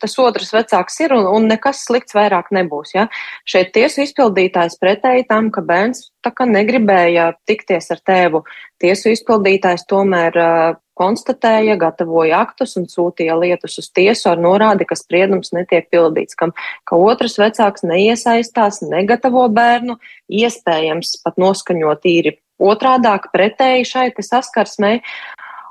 tas 0.01 0.15
otrs 0.21 0.51
vecāks 0.55 0.99
ir 1.05 1.13
un, 1.15 1.27
un 1.29 1.47
nekas 1.49 1.83
slikts 1.87 2.15
vairāk 2.17 2.49
nebūs. 2.55 2.95
Ja? 2.95 3.07
Šeit 3.47 3.73
tiesu 3.75 4.03
izpildītājs 4.05 4.79
pretēji 4.81 5.27
tam, 5.29 5.51
ka 5.53 5.63
bērns 5.65 6.09
tā 6.25 6.33
kā 6.35 6.47
negribēja 6.49 7.31
tikties 7.49 7.91
ar 7.93 8.01
tēvu. 8.05 8.43
Tiesu 8.81 9.13
izpildītājs 9.13 9.85
tomēr 9.89 10.41
uh, 10.41 10.79
konstatēja, 10.97 11.77
gatavoja 11.79 12.41
aktus 12.45 12.75
un 12.79 12.87
sūtīja 12.89 13.37
lietas 13.39 13.77
uz 13.81 13.89
tiesu 13.93 14.31
ar 14.31 14.41
norādi, 14.41 14.87
ka 14.89 14.97
spriedums 14.97 15.53
netiek 15.55 15.89
pildīts, 15.93 16.37
kam, 16.37 16.55
ka 16.89 16.97
otrs 16.97 17.37
vecāks 17.41 17.85
neiesaistās, 17.87 18.81
negatavo 18.85 19.45
bērnu, 19.53 19.99
iespējams 20.41 21.19
pat 21.23 21.37
noskaņot 21.41 22.09
īri 22.09 22.37
otrādāk 22.57 23.29
pretēji 23.33 23.85
šai 23.85 24.07
saskarsmei. 24.25 25.01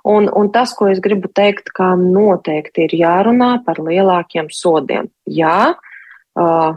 Un, 0.07 0.29
un 0.39 0.51
tas, 0.55 0.71
ko 0.77 0.87
es 0.93 1.01
gribu 1.03 1.29
teikt, 1.35 1.73
ka 1.75 1.95
noteikti 1.99 2.85
ir 2.87 2.93
jārunā 3.01 3.57
par 3.67 3.81
lielākiem 3.83 4.53
sodiem. 4.55 5.09
Jā, 5.27 5.75
uh, 5.75 6.77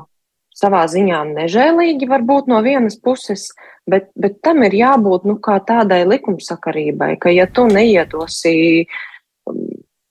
savā 0.60 0.86
ziņā 0.92 1.22
nežēlīgi 1.36 2.10
varbūt 2.10 2.50
no 2.52 2.64
vienas 2.66 2.98
puses, 2.98 3.50
bet, 3.90 4.10
bet 4.20 4.40
tam 4.46 4.64
ir 4.68 4.76
jābūt 4.80 5.28
nu, 5.30 5.38
kā 5.44 5.60
tādai 5.66 6.02
likumsakarībai, 6.10 7.16
ka 7.22 7.34
ja 7.34 7.48
tu 7.48 7.68
neiedosi 7.70 8.88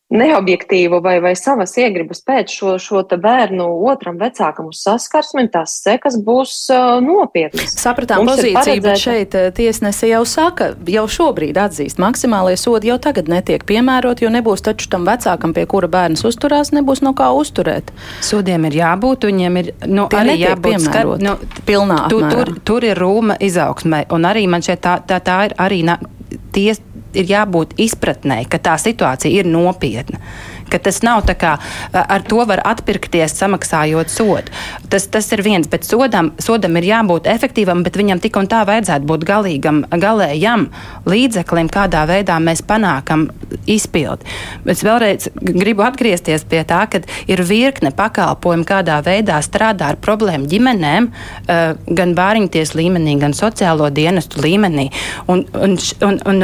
neobjektīvu 0.09 1.03
vai, 1.05 1.19
vai 1.21 1.35
savas 1.37 1.75
iegribas 1.77 2.23
pēc 2.25 2.53
šo, 2.53 2.75
šo 2.81 3.03
bērnu 3.21 3.67
otram 3.91 4.17
vecākam 4.21 4.71
uz 4.73 4.81
saskarsmi, 4.81 5.45
tās 5.53 5.75
sekas 5.83 6.17
būs 6.25 6.55
uh, 6.73 6.97
nopietnas. 7.05 7.75
Sapratām 7.77 8.25
Mums 8.25 8.41
pozīciju, 8.41 8.85
bet 8.87 9.03
šeit 9.03 9.37
tiesnese 9.59 10.09
jau 10.09 10.23
saka, 10.29 10.71
jau 10.89 11.05
šobrīd 11.13 11.61
atzīst, 11.61 12.01
maksimālie 12.01 12.57
sodi 12.57 12.89
jau 12.89 12.97
tagad 13.05 13.29
netiek 13.29 13.67
piemērot, 13.69 14.25
jo 14.25 14.33
nebūs 14.33 14.65
taču 14.65 14.89
tam 14.93 15.05
vecākam, 15.09 15.53
pie 15.57 15.67
kura 15.69 15.91
bērns 15.93 16.25
uzturās, 16.29 16.73
nebūs 16.73 17.05
no 17.05 17.13
kā 17.17 17.29
uzturēt. 17.37 17.93
Sodiem 18.25 18.65
ir 18.71 18.81
jābūt, 18.81 19.29
viņiem 19.29 19.61
ir 19.61 19.73
nu, 19.85 20.09
Tie 20.09 20.23
arī 20.23 20.39
jābūt 20.41 20.71
piemērot. 20.73 21.25
Nu, 21.25 21.37
pilnā 21.69 22.07
tu, 22.09 22.23
tur, 22.33 22.57
tur 22.65 22.89
ir 22.89 22.97
rūma 22.97 23.37
izaugsmē, 23.45 24.07
un 24.17 24.25
arī 24.29 24.49
man 24.49 24.65
šeit 24.65 24.81
tā, 24.85 24.99
tā, 25.05 25.21
tā 25.21 25.43
ir 25.51 25.59
arī 25.61 25.83
ties, 26.53 26.81
ir 27.19 27.33
jābūt 27.33 27.77
izpratnē, 27.83 28.43
ka 28.51 28.61
tā 28.63 28.77
situācija 28.81 29.43
ir 29.43 29.51
nopietna 29.51 30.21
ka 30.71 30.81
tas 30.83 31.01
nav 31.07 31.25
tā 31.29 31.37
kā 31.39 31.57
ar 31.93 32.25
to 32.29 32.45
var 32.49 32.63
atpirkties, 32.69 33.37
samaksājot 33.39 34.13
sodu. 34.13 34.55
Tas, 34.89 35.07
tas 35.13 35.29
ir 35.35 35.43
viens, 35.45 35.69
bet 35.71 35.87
sodam, 35.89 36.33
sodam 36.43 36.79
ir 36.81 36.89
jābūt 36.89 37.29
efektīvam, 37.31 37.83
bet 37.87 37.99
viņam 37.99 38.23
tik 38.25 38.39
un 38.41 38.49
tā 38.51 38.63
vajadzētu 38.69 39.09
būt 39.09 39.27
galīgam, 39.29 39.83
galējam 39.91 40.69
līdzeklim, 41.09 41.71
kādā 41.73 42.05
veidā 42.09 42.39
mēs 42.43 42.63
panākam 42.67 43.29
izpildi. 43.69 44.29
Es 44.69 44.83
vēlreiz 44.87 45.29
gribu 45.35 45.85
atgriezties 45.87 46.45
pie 46.49 46.63
tā, 46.69 46.85
ka 46.91 47.03
ir 47.31 47.43
virkne 47.47 47.93
pakalpojumu, 47.97 48.67
kādā 48.69 48.99
veidā 49.05 49.39
strādā 49.45 49.93
ar 49.93 50.01
problēmu 50.03 50.49
ģimenēm, 50.51 51.11
gan 51.99 52.15
bāriņties 52.19 52.75
līmenī, 52.79 53.19
gan 53.21 53.37
sociālo 53.37 53.91
dienestu 53.95 54.43
līmenī. 54.45 54.89
Un, 55.29 55.45
un, 55.55 55.77
un, 56.05 56.21
un, 56.33 56.43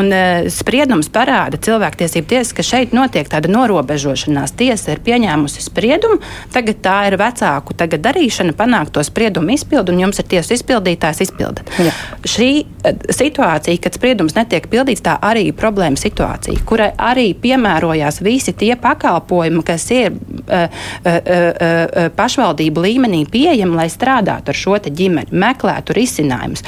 un 0.00 0.14
spriedums 0.52 1.10
parāda 1.12 1.60
cilvēktiesību 1.60 2.30
tiesas, 2.30 2.54
ka 2.56 2.66
šeit 2.66 2.94
notiek 2.96 3.28
tāda 3.30 3.49
norobežošanās. 3.50 4.54
Tiesa 4.58 4.94
ir 4.94 5.02
pieņēmusi 5.06 5.64
spriedumu, 5.64 6.20
tagad 6.54 6.82
tā 6.84 6.96
ir 7.10 7.18
vecāku 7.20 7.76
tagad 7.78 8.04
darīšana, 8.06 8.56
panākt 8.58 8.94
to 8.96 9.04
spriedumu 9.06 9.54
izpildu, 9.56 9.94
un 9.94 10.04
jums 10.06 10.20
ir 10.22 10.28
tiesas 10.30 10.58
izpildītājs 10.58 11.24
izpildat. 11.26 11.70
Jā. 11.80 11.94
Šī 12.28 12.50
eh, 12.62 13.00
situācija, 13.14 13.80
kad 13.82 13.96
spriedums 13.96 14.36
netiek 14.38 14.68
pildīts, 14.70 15.04
tā 15.04 15.16
arī 15.30 15.48
ir 15.50 15.58
problēma 15.58 16.00
situācija, 16.00 16.64
kurai 16.68 16.90
arī 16.98 17.30
piemērojās 17.40 18.20
visi 18.24 18.54
tie 18.56 18.74
pakalpojumi, 18.80 19.64
kas 19.66 19.86
ir 19.94 20.12
uh, 20.14 20.66
uh, 20.66 21.20
uh, 21.20 22.10
pašvaldību 22.16 22.84
līmenī 22.86 23.24
pieejami, 23.30 23.76
lai 23.76 23.88
strādātu 23.92 24.52
ar 24.52 24.58
šo 24.58 24.78
ģimeni, 24.80 25.34
meklētu 25.34 25.94
risinājumus. 25.96 26.62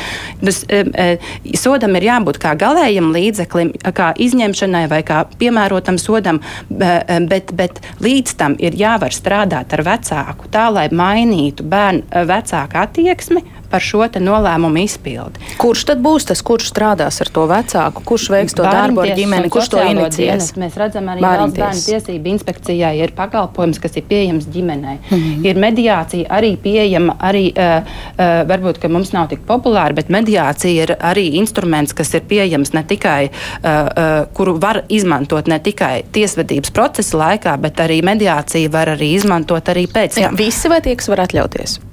Sodam 1.58 1.96
ir 1.98 2.06
jābūt 2.08 2.38
kā 2.42 2.54
galējam 2.58 3.12
līdzeklim, 3.14 3.72
kā 3.96 4.12
izņemšanai 4.20 4.84
vai 4.90 5.00
kā 5.06 5.22
piemērotam 5.40 5.98
sodam, 6.00 6.42
bet, 6.78 7.52
bet 7.56 7.80
līdz 8.02 8.36
tam 8.38 8.56
ir 8.62 8.76
jāvar 8.78 9.14
strādāt 9.14 9.74
ar 9.76 9.84
vecāku, 9.86 10.50
tā 10.52 10.68
lai 10.72 10.88
mainītu 10.92 11.66
bērnu 11.68 12.26
vecāku 12.28 12.80
attieksmi 12.82 13.44
par 13.72 13.82
šo 13.84 14.02
nolēmumu 14.02 14.82
izpildi. 14.82 15.40
Kurš 15.60 15.84
tad 15.88 16.00
būs 16.04 16.26
tas, 16.28 16.42
kurš 16.44 16.68
strādās 16.72 17.20
ar 17.22 17.30
to 17.32 17.46
vecāku, 17.50 18.02
kurš 18.06 18.28
veiks 18.34 18.56
to 18.58 18.64
darbu 18.66 19.04
ar 19.04 19.12
ģimeni, 19.16 19.50
kurš 19.52 19.70
to 19.72 19.82
inicijēs? 19.84 20.52
Mēs 20.60 20.76
redzam, 20.80 21.08
arī 21.12 21.24
valsts 21.24 21.58
bērnu 21.58 21.84
tiesību 21.86 22.32
inspekcijai 22.34 22.92
ir 23.00 23.14
pakalpojums, 23.16 23.80
kas 23.82 23.96
ir 24.00 24.06
pieejams 24.10 24.48
ģimenei. 24.52 24.98
Mm 24.98 25.18
-hmm. 25.18 25.46
Ir 25.48 25.60
mediācija 25.64 26.28
arī 26.28 26.56
pieejama, 26.56 27.16
arī 27.20 27.44
uh, 27.52 27.86
uh, 27.86 28.24
varbūt, 28.48 28.80
ka 28.82 28.88
mums 28.88 29.12
nav 29.12 29.28
tik 29.28 29.46
populāra, 29.46 29.94
bet 29.94 30.08
mediācija 30.08 30.82
ir 30.82 30.96
arī 30.98 31.28
instruments, 31.40 31.92
kas 31.92 32.14
ir 32.14 32.26
pieejams 32.28 32.72
ne 32.72 32.84
tikai, 32.84 33.30
uh, 33.30 33.70
uh, 33.70 34.26
kuru 34.34 34.58
var 34.60 34.82
izmantot 34.88 35.46
ne 35.46 35.58
tikai 35.58 36.02
tiesvedības 36.12 36.70
procesa 36.70 37.18
laikā, 37.18 37.56
bet 37.56 37.80
arī 37.80 38.02
mediācija 38.02 38.70
var 38.70 38.88
arī 38.88 39.14
izmantot 39.14 39.68
arī 39.68 39.86
pēc 39.86 40.14
tam. 40.14 40.22
Jā, 40.22 40.36
visi 40.36 40.68
vai 40.68 40.80
tie, 40.80 40.96
kas 40.96 41.08
var 41.08 41.26
atļauties? 41.26 41.91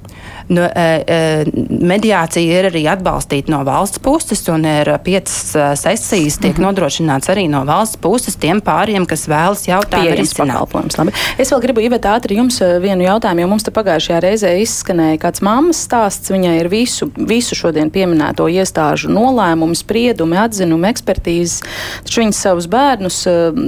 Nu, 0.49 0.63
e, 0.65 1.03
e, 1.05 1.17
mediācija 1.69 2.41
ir 2.41 2.67
arī 2.71 2.81
atbalstīta 2.89 3.51
no 3.53 3.59
valsts 3.67 4.01
puses, 4.01 4.41
un 4.49 4.63
ir 4.65 4.89
piecas 5.05 5.53
e, 5.53 5.65
sesijas 5.77 6.39
tiek 6.41 6.55
-hmm. 6.55 6.65
nodrošināts 6.65 7.29
arī 7.29 7.45
no 7.49 7.62
valsts 7.67 7.99
puses 8.01 8.35
tiem 8.35 8.57
pāriem, 8.57 9.05
kas 9.05 9.27
vēlas 9.29 9.67
jautājumu 9.69 10.15
risināt. 10.17 11.13
Es 11.38 11.51
vēl 11.53 11.62
gribu 11.62 11.83
ievēt 11.85 12.05
ātri 12.09 12.39
jums 12.41 12.57
vienu 12.81 13.05
jautājumu, 13.05 13.39
jo 13.39 13.47
mums 13.47 13.63
te 13.63 13.71
pagājušajā 13.71 14.19
reizē 14.25 14.55
izskanēja 14.62 15.19
kāds 15.21 15.41
mammas 15.41 15.83
stāsts. 15.85 16.31
Viņai 16.33 16.55
ir 16.59 16.67
visu, 16.67 17.12
visu 17.15 17.55
šodien 17.55 17.91
pieminēto 17.91 18.49
iestāžu 18.49 19.09
nolēmumu, 19.09 19.75
spriedumi, 19.75 20.38
atzinumu, 20.38 20.89
ekspertīzes. 20.89 21.62
Taču 22.03 22.21
viņas 22.21 22.41
savus 22.41 22.67
bērnus, 22.67 23.21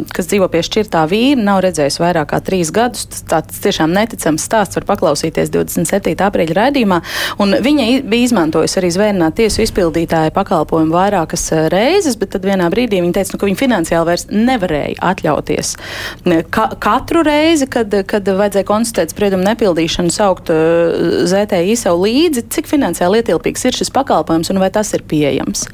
kas 0.09 0.27
dzīvo 0.27 0.49
pie 0.49 0.65
šķirtā 0.65 1.05
vīra, 1.05 1.43
nav 1.43 1.61
redzējis 1.61 1.99
vairāk 2.01 2.33
kā 2.33 2.41
trīs 2.41 2.71
gadus. 2.73 3.05
Tas 3.29 3.61
tiešām 3.61 3.93
neticams 3.93 4.41
stāsts 4.41 4.75
var 4.75 4.89
paklausīties 4.95 5.53
27. 5.53 6.17
aprīļa 6.17 6.53
raidījumā. 6.55 6.70
Viņa 7.41 7.87
bija 8.07 8.27
izmantojusi 8.27 8.79
arī 8.81 8.91
zvērnāt 8.93 9.37
tiesu 9.39 9.63
izpildītāja 9.65 10.33
pakalpojumu 10.35 10.95
vairākas 10.95 11.47
eh, 11.55 11.67
reizes, 11.73 12.17
bet 12.19 12.33
tad 12.35 12.47
vienā 12.47 12.69
brīdī 12.73 13.01
viņa 13.03 13.19
teica, 13.19 13.35
nu, 13.35 13.41
ka 13.41 13.49
viņa 13.49 13.61
finansiāli 13.61 14.11
vairs 14.11 14.27
nevarēja 14.31 14.99
atļauties 15.11 15.75
ka, 16.49 16.69
katru 16.79 17.23
reizi, 17.25 17.67
kad, 17.71 17.93
kad 18.07 18.27
vajadzēja 18.27 18.67
konstatēt 18.67 19.13
spriedumu 19.13 19.45
nepildīšanu, 19.45 20.13
saukt 20.13 20.51
uh, 20.53 21.23
ZTI 21.29 21.77
sev 21.79 22.01
līdzi, 22.01 22.45
cik 22.53 22.69
finansiāli 22.71 23.21
ietilpīgs 23.21 23.67
ir 23.67 23.77
šis 23.77 23.93
pakalpojums 23.93 24.51
un 24.53 24.61
vai 24.61 24.71
tas 24.73 24.93
ir 24.97 25.05
pieejams. 25.07 25.67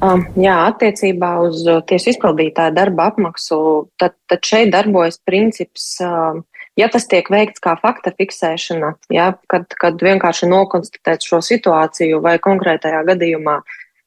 Um, 0.00 0.24
jā, 0.40 0.54
attiecībā 0.70 1.34
uz 1.44 1.60
tiesu 1.90 2.14
izpildītāju 2.14 2.72
darba 2.72 3.10
apmaksu, 3.10 3.58
tad, 4.00 4.14
tad 4.32 4.46
šeit 4.48 4.72
darbojas 4.72 5.20
princips 5.28 5.92
um, 6.04 6.40
Ja 6.78 6.86
tas 6.88 7.06
tiek 7.10 7.26
veikts 7.32 7.60
kā 7.62 7.74
fakta 7.80 8.12
fiksēšana, 8.14 8.94
ja, 9.12 9.32
kad, 9.50 9.66
kad 9.80 10.00
vienkārši 10.00 10.48
nokonstatēt 10.48 11.26
šo 11.26 11.40
situāciju 11.44 12.20
vai 12.24 12.38
konkrētajā 12.42 13.02
gadījumā 13.08 13.58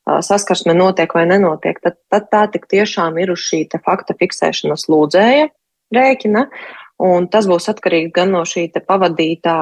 saskarsme 0.04 0.76
notiek 0.76 1.12
vai 1.16 1.26
nenotiek, 1.30 1.80
tad, 1.84 2.00
tad 2.12 2.30
tā 2.32 2.46
tik 2.52 2.68
tiešām 2.72 3.20
ir 3.24 3.34
uz 3.36 3.44
šī 3.44 3.66
fakta 3.84 4.16
fiksēšanas 4.20 4.88
lūdzēja 4.92 5.52
rēķina. 5.94 6.48
Un 7.04 7.26
tas 7.28 7.48
būs 7.50 7.66
atkarīgs 7.72 8.14
gan 8.16 8.30
no 8.32 8.44
šī 8.48 8.68
pavadītā 8.88 9.56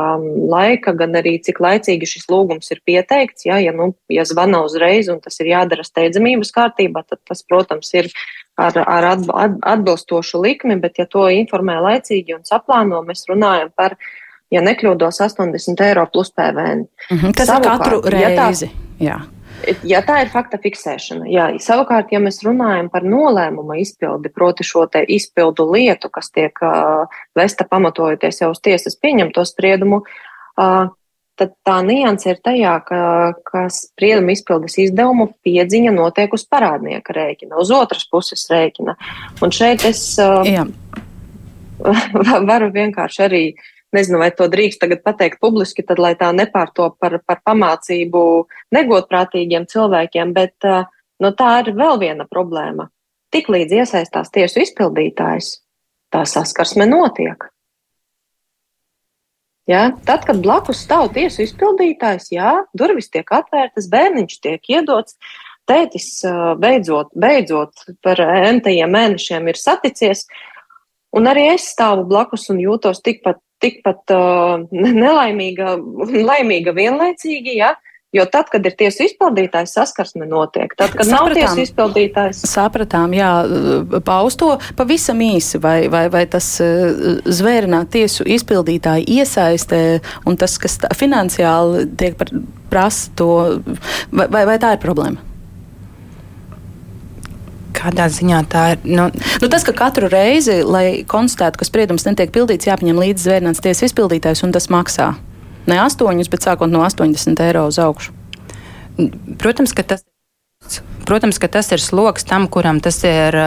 laika, 0.52 0.92
gan 0.94 1.16
arī 1.18 1.38
cik 1.42 1.62
laicīgi 1.64 2.10
šis 2.10 2.28
lūgums 2.30 2.70
ir 2.76 2.82
pieteikts. 2.86 3.48
Ja, 3.48 3.58
ja, 3.64 3.72
nu, 3.74 3.94
ja 4.12 4.26
zvana 4.28 4.60
uzreiz 4.68 5.10
un 5.10 5.22
tas 5.24 5.40
ir 5.40 5.50
jādara 5.54 5.86
steidzamības 5.88 6.52
kārtībā, 6.54 7.06
tad 7.08 7.22
tas, 7.26 7.42
protams, 7.48 7.90
ir 7.96 8.12
ar, 8.60 8.80
ar 8.86 9.10
atbilstošu 9.74 10.42
likmi, 10.42 10.80
bet 10.82 11.00
ja 11.00 11.06
to 11.10 11.28
informē 11.30 11.80
laicīgi 11.82 12.36
un 12.38 12.46
saplāno, 12.48 13.04
mēs 13.08 13.26
runājam 13.30 13.72
par, 13.76 13.98
ja 14.52 14.64
nekļūdos, 14.66 15.22
80 15.28 15.86
eiro 15.88 16.08
plus 16.14 16.32
PVN. 16.32 16.88
Mm 17.10 17.18
-hmm, 17.18 17.38
tas 17.38 17.48
Savukārt, 17.48 17.74
ir 17.74 17.80
katru 17.80 18.02
reizi. 18.10 18.72
Ja 19.00 19.20
tā, 19.20 19.42
Ja 19.86 20.02
tā 20.02 20.22
ir 20.24 20.30
fakta 20.34 20.58
fiksēšana, 20.62 21.28
jā, 21.30 21.46
savukārt, 21.62 22.10
ja 22.12 22.20
mēs 22.20 22.42
runājam 22.46 22.90
par 22.90 23.04
nolēmuma 23.06 23.78
izpildi, 23.82 24.32
proti 24.34 24.66
šo 24.66 24.88
te 24.90 25.04
izpildu 25.08 25.68
lietu, 25.72 26.10
kas 26.10 26.32
tiek 26.34 26.58
uh, 26.66 27.06
vesta 27.38 27.68
pamatojoties 27.70 28.42
jau 28.42 28.52
uz 28.56 28.62
tiesas 28.64 28.98
pieņemto 28.98 29.46
spriedumu, 29.46 30.02
uh, 30.02 30.90
tad 31.42 31.56
tā 31.66 31.80
nianse 31.86 32.30
ir 32.36 32.40
tajā, 32.46 32.76
ka, 32.86 33.02
ka 33.48 33.66
sprieduma 33.74 34.36
izpildes 34.36 34.78
izdevumu 34.84 35.32
piedziņa 35.46 35.94
notiek 35.96 36.34
uz 36.38 36.46
parādnieka 36.46 37.16
rēķina, 37.18 37.58
uz 37.62 37.74
otras 37.74 38.06
puses 38.12 38.46
rēķina. 38.52 38.96
Un 39.42 39.54
šeit 39.56 39.86
es 39.90 40.04
uh, 40.22 40.46
varu 42.52 42.70
vienkārši 42.76 43.24
arī, 43.26 43.44
nezinu, 43.96 44.22
vai 44.22 44.30
to 44.38 44.48
drīkst 44.52 44.84
tagad 44.84 45.02
pateikt 45.06 45.42
publiski, 45.42 45.86
tad 45.88 46.02
lai 46.02 46.14
tā 46.20 46.30
nepārto 46.36 46.92
par, 47.02 47.18
par 47.26 47.42
pamācību 47.48 48.24
negodprātīgiem 48.78 49.66
cilvēkiem, 49.72 50.36
bet 50.38 50.70
uh, 50.70 50.86
no 51.22 51.34
tā 51.38 51.56
ir 51.64 51.74
vēl 51.78 51.98
viena 52.02 52.28
problēma. 52.30 52.92
Tiklīdz 53.32 53.80
iesaistās 53.82 54.30
tiesu 54.36 54.62
izpildītājs, 54.66 55.56
tā 56.12 56.26
saskarsme 56.28 56.86
notiek. 56.90 57.48
Ja? 59.70 59.92
Tad, 60.08 60.26
kad 60.28 60.42
blakus 60.44 60.82
stāv 60.86 61.12
tiesu 61.16 61.44
izpildītājs, 61.46 62.32
jā, 62.34 62.56
durvis 62.78 63.12
tiek 63.14 63.30
atvērtas, 63.34 63.90
bērniņš 63.92 64.40
tiek 64.42 64.72
iedots, 64.74 65.18
tētis 65.70 66.10
beidzot, 66.60 67.12
beidzot 67.14 67.86
par 68.04 68.20
entajiem 68.22 68.92
mēnešiem 68.92 69.52
ir 69.52 69.60
saticies, 69.60 70.26
un 71.16 71.30
arī 71.30 71.52
es 71.54 71.70
stāvu 71.76 72.08
blakus 72.10 72.50
un 72.52 72.60
jūtos 72.64 73.04
tikpat, 73.06 73.40
tikpat 73.62 74.16
uh, 74.16 74.66
nelaimīga 74.74 75.78
un 75.78 76.18
laimīga 76.26 76.74
vienlaicīgi, 76.76 77.60
ja, 77.62 77.76
uh, 77.78 77.91
Jo 78.12 78.26
tad, 78.28 78.50
kad 78.52 78.66
ir 78.68 78.74
tiesu 78.76 79.06
izpildītājs, 79.06 79.72
saskarsme 79.78 80.26
notiek. 80.28 80.74
Tad, 80.76 80.92
kad 81.00 81.08
sapratām, 81.08 81.30
nav 81.32 81.38
tiesu 81.38 81.64
izpildītājs, 81.64 82.42
sapratām, 82.52 83.14
jā, 83.16 83.30
pausto 84.04 84.58
pavisam 84.76 85.22
īsi, 85.24 85.62
vai, 85.64 85.86
vai, 85.92 86.04
vai 86.12 86.26
tas 86.28 86.50
eh, 86.60 87.22
zvērināt 87.24 87.94
tiesu 87.96 88.28
izpildītāju 88.28 89.08
iesaistē 89.16 89.82
un 90.28 90.36
tas, 90.36 90.58
kas 90.60 90.76
tā, 90.84 90.92
finansiāli 91.00 91.88
tiek 91.96 92.20
prasa 92.72 93.16
to, 93.16 93.32
vai, 94.12 94.28
vai, 94.28 94.44
vai 94.52 94.60
tā 94.60 94.76
ir 94.76 94.84
problēma? 94.84 95.24
Kādā 97.72 98.12
ziņā 98.12 98.44
tā 98.52 98.68
ir? 98.76 98.86
Nu, 98.92 99.08
nu, 99.16 99.48
tas, 99.48 99.64
ka 99.64 99.72
katru 99.88 100.12
reizi, 100.12 100.60
lai 100.68 101.06
konstatētu, 101.08 101.64
ka 101.64 101.72
spriedums 101.72 102.04
netiek 102.12 102.36
pildīts, 102.36 102.68
jāpaņem 102.68 103.00
līdzi 103.08 103.30
zvērnāts 103.30 103.64
tiesas 103.64 103.94
izpildītājs 103.94 104.44
un 104.44 104.52
tas 104.52 104.68
maksā. 104.68 105.14
Ne 105.70 105.78
8, 105.84 106.30
bet 106.32 106.46
sākot 106.46 106.72
no 106.72 106.82
80 106.86 107.44
eiro 107.46 107.68
uz 107.70 107.78
augšu. 107.82 108.16
Protams, 109.42 109.76
ka 109.78 109.84
tas. 109.84 110.06
Protams, 111.06 111.40
ka 111.42 111.50
tas 111.50 111.72
ir 111.74 111.82
sloks 111.82 112.24
tam, 112.30 112.46
kuram, 112.48 112.78
ir, 112.80 113.38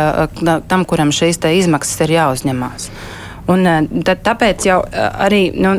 tam, 0.68 0.82
kuram 0.84 1.12
šīs 1.14 1.38
izmaksas 1.54 2.02
ir 2.04 2.16
jāuzņemās. 2.16 2.88
Un, 3.50 3.66
tad, 4.06 4.22
tāpēc 4.24 4.66
jau 4.68 4.78
arī 4.94 5.42
nu, 5.56 5.76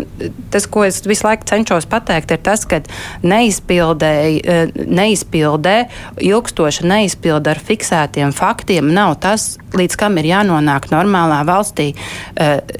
tas, 0.53 0.67
ko 0.69 0.85
es 0.85 1.01
visu 1.07 1.25
laiku 1.27 1.47
cenšos 1.49 1.87
pateikt, 1.89 2.35
ir 2.35 2.41
tas, 2.45 2.65
ka 2.69 2.81
neizpildē, 3.25 4.13
neizpildē 4.75 5.75
ilgstoša 6.21 6.85
neizpilde 6.89 7.55
ar 7.55 7.61
fiksētiem 7.65 8.33
faktiem 8.35 8.91
nav 8.93 9.15
tas, 9.23 9.55
līdz 9.75 9.97
kam 9.99 10.19
ir 10.21 10.29
jānonāk 10.29 10.89
normālā 10.91 11.41
valstī. 11.47 11.91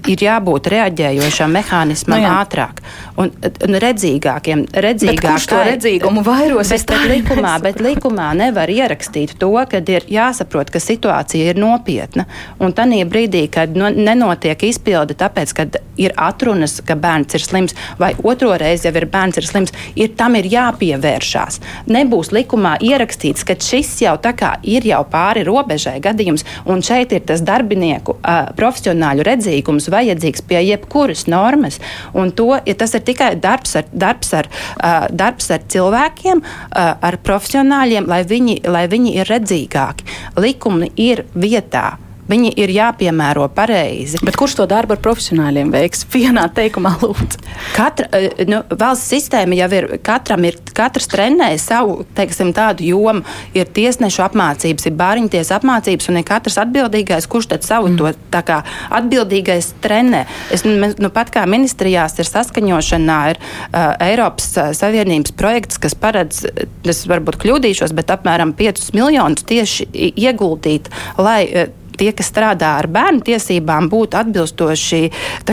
Ir 0.07 0.25
jābūt 0.27 0.69
reaģējošam 0.71 1.55
mehānismam 1.57 2.21
no 2.21 2.27
nu 2.27 2.33
ātrāk 2.35 2.81
un, 3.21 3.31
un 3.65 3.77
redzīgākiem. 3.81 4.65
Redzīgāk, 4.85 5.47
to 5.49 5.61
redzīgumu 5.67 6.23
vairos? 6.25 6.71
Bet, 6.71 6.85
bet, 6.89 7.07
likumā, 7.11 7.55
bet 7.63 7.81
likumā 7.83 8.29
nevar 8.37 8.71
ierakstīt 8.71 9.35
to, 9.41 9.51
ka 9.71 9.81
ir 9.81 10.07
jāsaprot, 10.11 10.71
ka 10.73 10.81
situācija 10.83 11.51
ir 11.51 11.59
nopietna. 11.61 12.27
Un 12.63 12.75
tajā 12.75 13.07
brīdī, 13.09 13.45
kad 13.51 13.75
no, 13.77 13.89
nenotiek 13.89 14.67
izpildījums, 14.69 14.74
izpilde, 14.75 15.15
tāpēc, 15.17 15.55
ka 15.55 15.67
ir 16.01 16.13
atrunas, 16.19 16.79
ka 16.85 16.97
bērns 16.99 17.37
ir 17.37 17.43
slims, 17.43 17.75
vai 17.99 18.13
otro 18.23 18.53
reizi 18.59 18.89
jau 18.89 18.93
ir 18.99 19.07
bērns 19.11 19.39
ir 19.39 19.47
slims, 19.47 19.73
ir 19.95 20.13
tam 20.19 20.35
ir 20.39 20.47
jāpievēršās. 20.51 21.61
Nebūs 21.91 22.33
likumā 22.35 22.75
ierakstīts, 22.83 23.45
ka 23.47 23.57
šis 23.61 23.93
jau 24.03 24.15
tā 24.21 24.35
kā 24.37 24.55
ir 24.67 24.85
jau 24.87 25.01
pāri 25.11 25.45
robežai 25.47 25.97
gadījums, 26.03 26.45
un 26.69 26.83
šeit 26.85 27.15
ir 27.15 27.25
tas 27.27 27.43
darbinieku 27.45 28.17
uh, 28.17 28.51
profesionāļu 28.57 29.25
redzīgums 29.27 29.89
vajadzīgs 29.93 30.45
pie 30.49 30.61
jebkuras 30.69 31.25
normas, 31.31 31.79
un 32.13 32.33
to, 32.35 32.51
ja 32.65 32.77
tas 32.77 32.95
ir 32.97 33.05
tikai 33.07 33.33
darbs 33.41 33.77
ar, 33.79 33.89
darbs 33.91 34.33
ar, 34.37 34.51
uh, 34.75 35.07
darbs 35.11 35.51
ar 35.55 35.65
cilvēkiem, 35.71 36.43
uh, 36.43 36.95
ar 36.99 37.19
profesionāļiem, 37.25 38.09
lai 38.11 38.23
viņi, 38.27 38.61
lai 38.67 38.87
viņi 38.91 39.15
ir 39.19 39.31
redzīgāki. 39.31 40.09
Likumi 40.41 40.91
ir 40.99 41.25
vietā. 41.35 41.95
Viņi 42.25 42.55
ir 42.57 42.71
jāpiemēro 42.73 43.45
pareizi. 43.53 44.17
Bet 44.25 44.37
kurš 44.39 44.55
to 44.57 44.65
darbu 44.69 44.95
ar 44.95 45.01
profesionāļiem 45.03 45.69
veiks? 45.73 46.05
Vienā 46.09 46.47
teikumā, 46.57 46.95
lūdzu. 47.03 47.41
Katra 47.75 48.07
eh, 48.17 48.41
nu, 48.49 48.63
valsts 48.71 49.11
sistēma 49.13 49.57
jau 49.59 49.67
ir, 49.77 49.87
katram 50.05 50.47
ir, 50.49 50.57
katrs 50.75 51.09
trenē 51.11 51.51
savu, 51.61 51.99
teiksim, 52.17 52.49
tādu 52.57 52.87
jomu. 52.87 53.21
Ir 53.53 53.69
tiesnešu 53.75 54.23
apmācības, 54.25 54.87
ir 54.89 54.97
bāriņties 54.97 55.53
apmācības, 55.53 56.09
un 56.09 56.19
ir 56.21 56.25
katrs 56.25 56.57
atbildīgais, 56.63 57.29
kurš 57.29 57.51
tad 57.53 57.67
savu 57.67 57.91
mm. 57.91 57.99
to 58.01 58.13
tā 58.33 58.41
kā 58.47 58.59
atbildīgais 58.97 59.75
trenē. 59.85 60.25
Es, 60.55 60.65
nu, 60.65 61.11
pat 61.13 61.29
kā 61.35 61.45
ministrijās 61.49 62.17
ir 62.17 62.29
saskaņošanā, 62.29 63.21
ir 63.35 63.41
uh, 63.41 63.93
Eiropas 64.09 64.49
uh, 64.57 64.73
Savienības 64.77 65.35
projekts, 65.37 65.77
kas 65.81 65.93
paredz, 65.93 66.41
es 66.89 67.05
varbūt 67.09 67.37
kļūdīšos, 67.45 67.93
bet 67.97 68.13
apmēram 68.17 68.55
5 68.57 68.93
miljonus 68.97 69.45
tieši 69.45 69.91
ieguldīt, 69.93 70.89
lai 71.21 71.41
uh, 71.45 71.73
tie, 71.99 72.11
kas 72.15 72.29
strādā 72.31 72.75
ar 72.79 72.89
bērnu 72.91 73.23
tiesībām, 73.25 73.89
būtu 73.91 74.19
atbilstoši 74.19 75.01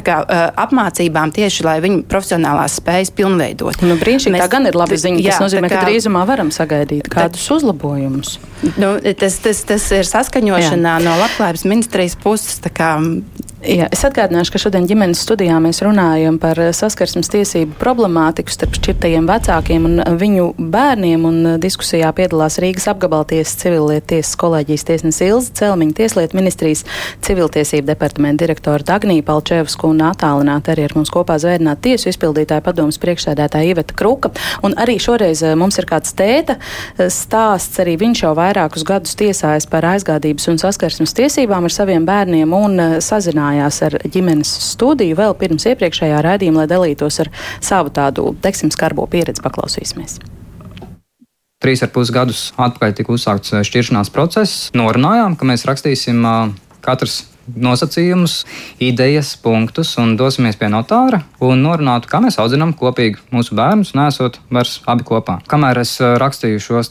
kā, 0.02 0.18
apmācībām 0.64 1.34
tieši, 1.34 1.66
lai 1.66 1.76
viņu 1.84 2.02
profesionālās 2.10 2.78
spējas 2.80 3.12
pilnveidot. 3.16 3.84
Nu, 3.86 3.98
brīnišķīgi, 4.00 4.36
Mēs, 4.36 4.44
tā 4.44 4.50
gan 4.52 4.68
ir 4.70 4.78
laba 4.78 4.98
ziņa. 4.98 5.22
Jā, 5.22 5.36
tas 5.36 5.46
nozīmē, 5.46 5.70
kā, 5.72 5.80
ka 5.80 5.90
drīzumā 5.90 6.24
varam 6.28 6.52
sagaidīt 6.54 7.10
kādus 7.12 7.46
tā, 7.46 7.58
uzlabojumus. 7.58 8.36
Nu, 8.78 8.94
tas, 9.18 9.38
tas, 9.42 9.64
tas 9.68 9.88
ir 9.94 10.08
saskaņošanā 10.08 10.98
jā. 10.98 11.06
no 11.06 11.16
Labklājības 11.22 11.66
ministrijas 11.68 12.18
puses. 12.20 12.60
Jā, 13.62 13.86
es 13.94 14.00
atgādināšu, 14.02 14.50
ka 14.50 14.58
šodien 14.58 14.88
ģimenes 14.90 15.20
studijā 15.22 15.54
mēs 15.62 15.78
runājam 15.86 16.34
par 16.42 16.58
saskarsmes 16.74 17.30
tiesību 17.30 17.76
problemātiku 17.78 18.50
starp 18.50 18.74
šķirtajiem 18.74 19.28
vecākiem 19.30 19.86
un 19.86 20.00
viņu 20.18 20.48
bērniem. 20.58 21.26
Un 21.28 21.46
diskusijā 21.62 22.10
piedalās 22.16 22.58
Rīgas 22.62 22.88
apgabaltiesas 22.90 23.54
civilietu 23.62 24.16
tiesas 24.16 24.34
kolēģijas 24.40 24.86
tiesnesis 24.88 25.26
Ilza 25.28 25.54
Celmiņa, 25.60 25.94
Tieslietu 26.00 26.31
ministrijas 26.36 26.84
civiltiesību 27.24 27.86
departamenta 27.86 28.44
direktora 28.44 28.84
Dagnija 28.86 29.24
Palčevsku 29.26 29.92
un 29.92 30.02
attālināti 30.08 30.72
arī 30.72 30.86
ar 30.88 30.96
mums 30.96 31.12
kopā 31.12 31.38
zvērnāt 31.42 31.82
tiesu 31.84 32.10
izpildītāja 32.12 32.64
padomas 32.64 32.98
priekšsēdētāja 33.02 33.74
Iveta 33.74 33.96
Kruka. 33.98 34.32
Un 34.66 34.76
arī 34.80 34.98
šoreiz 35.02 35.44
eh, 35.46 35.54
mums 35.58 35.78
ir 35.80 35.88
kāds 35.90 36.14
tēta 36.18 36.58
eh, 36.58 37.08
stāsts, 37.12 37.80
arī 37.82 37.96
viņš 38.00 38.24
jau 38.26 38.34
vairākus 38.38 38.86
gadus 38.88 39.16
tiesājas 39.20 39.68
par 39.70 39.86
aizgādības 39.92 40.48
un 40.52 40.60
saskarsmes 40.62 41.16
tiesībām 41.18 41.68
ar 41.68 41.74
saviem 41.74 42.06
bērniem 42.08 42.56
un 42.56 42.78
eh, 42.80 42.98
sazinājās 43.04 43.82
ar 43.88 43.98
ģimenes 44.12 44.52
studiju 44.72 45.18
vēl 45.22 45.38
pirms 45.40 45.68
iepriekšējā 45.72 46.22
raidījuma, 46.26 46.64
lai 46.64 46.70
dalītos 46.74 47.22
ar 47.24 47.32
savu 47.60 47.94
tādu, 47.94 48.32
teiksim, 48.44 48.72
skarbo 48.74 49.06
pieredzi. 49.10 49.42
Paklausīsimies. 49.42 50.20
Trīs 51.62 51.78
ar 51.84 51.92
pus 51.94 52.10
gadus 52.10 52.48
atpakaļ 52.58 52.94
tika 52.98 53.12
uzsākts 53.14 53.52
eh, 53.54 53.62
šķiršanās 53.62 54.10
process. 54.10 54.70
Norunājām, 54.74 55.36
ka 55.38 55.46
mēs 55.46 55.62
rakstīsim 55.68 56.24
uh, 56.26 56.48
katrs 56.82 57.20
nosacījumus, 57.46 58.40
idejas, 58.82 59.32
punktus 59.38 59.92
un 59.98 60.16
dosimies 60.18 60.58
pie 60.58 60.68
notāra 60.70 61.20
un 61.42 61.62
norunātu, 61.62 62.10
kā 62.10 62.18
mēs 62.22 62.38
audzinām 62.42 62.74
kopīgi 62.78 63.22
mūsu 63.34 63.54
bērnus, 63.58 63.94
nesot 63.98 64.40
vairs 64.50 64.80
abi 64.90 65.06
kopā. 65.06 65.38
Kamēr 65.50 65.82
es 65.84 65.94
uh, 66.02 66.16
rakstīju 66.22 66.62
šos 66.66 66.90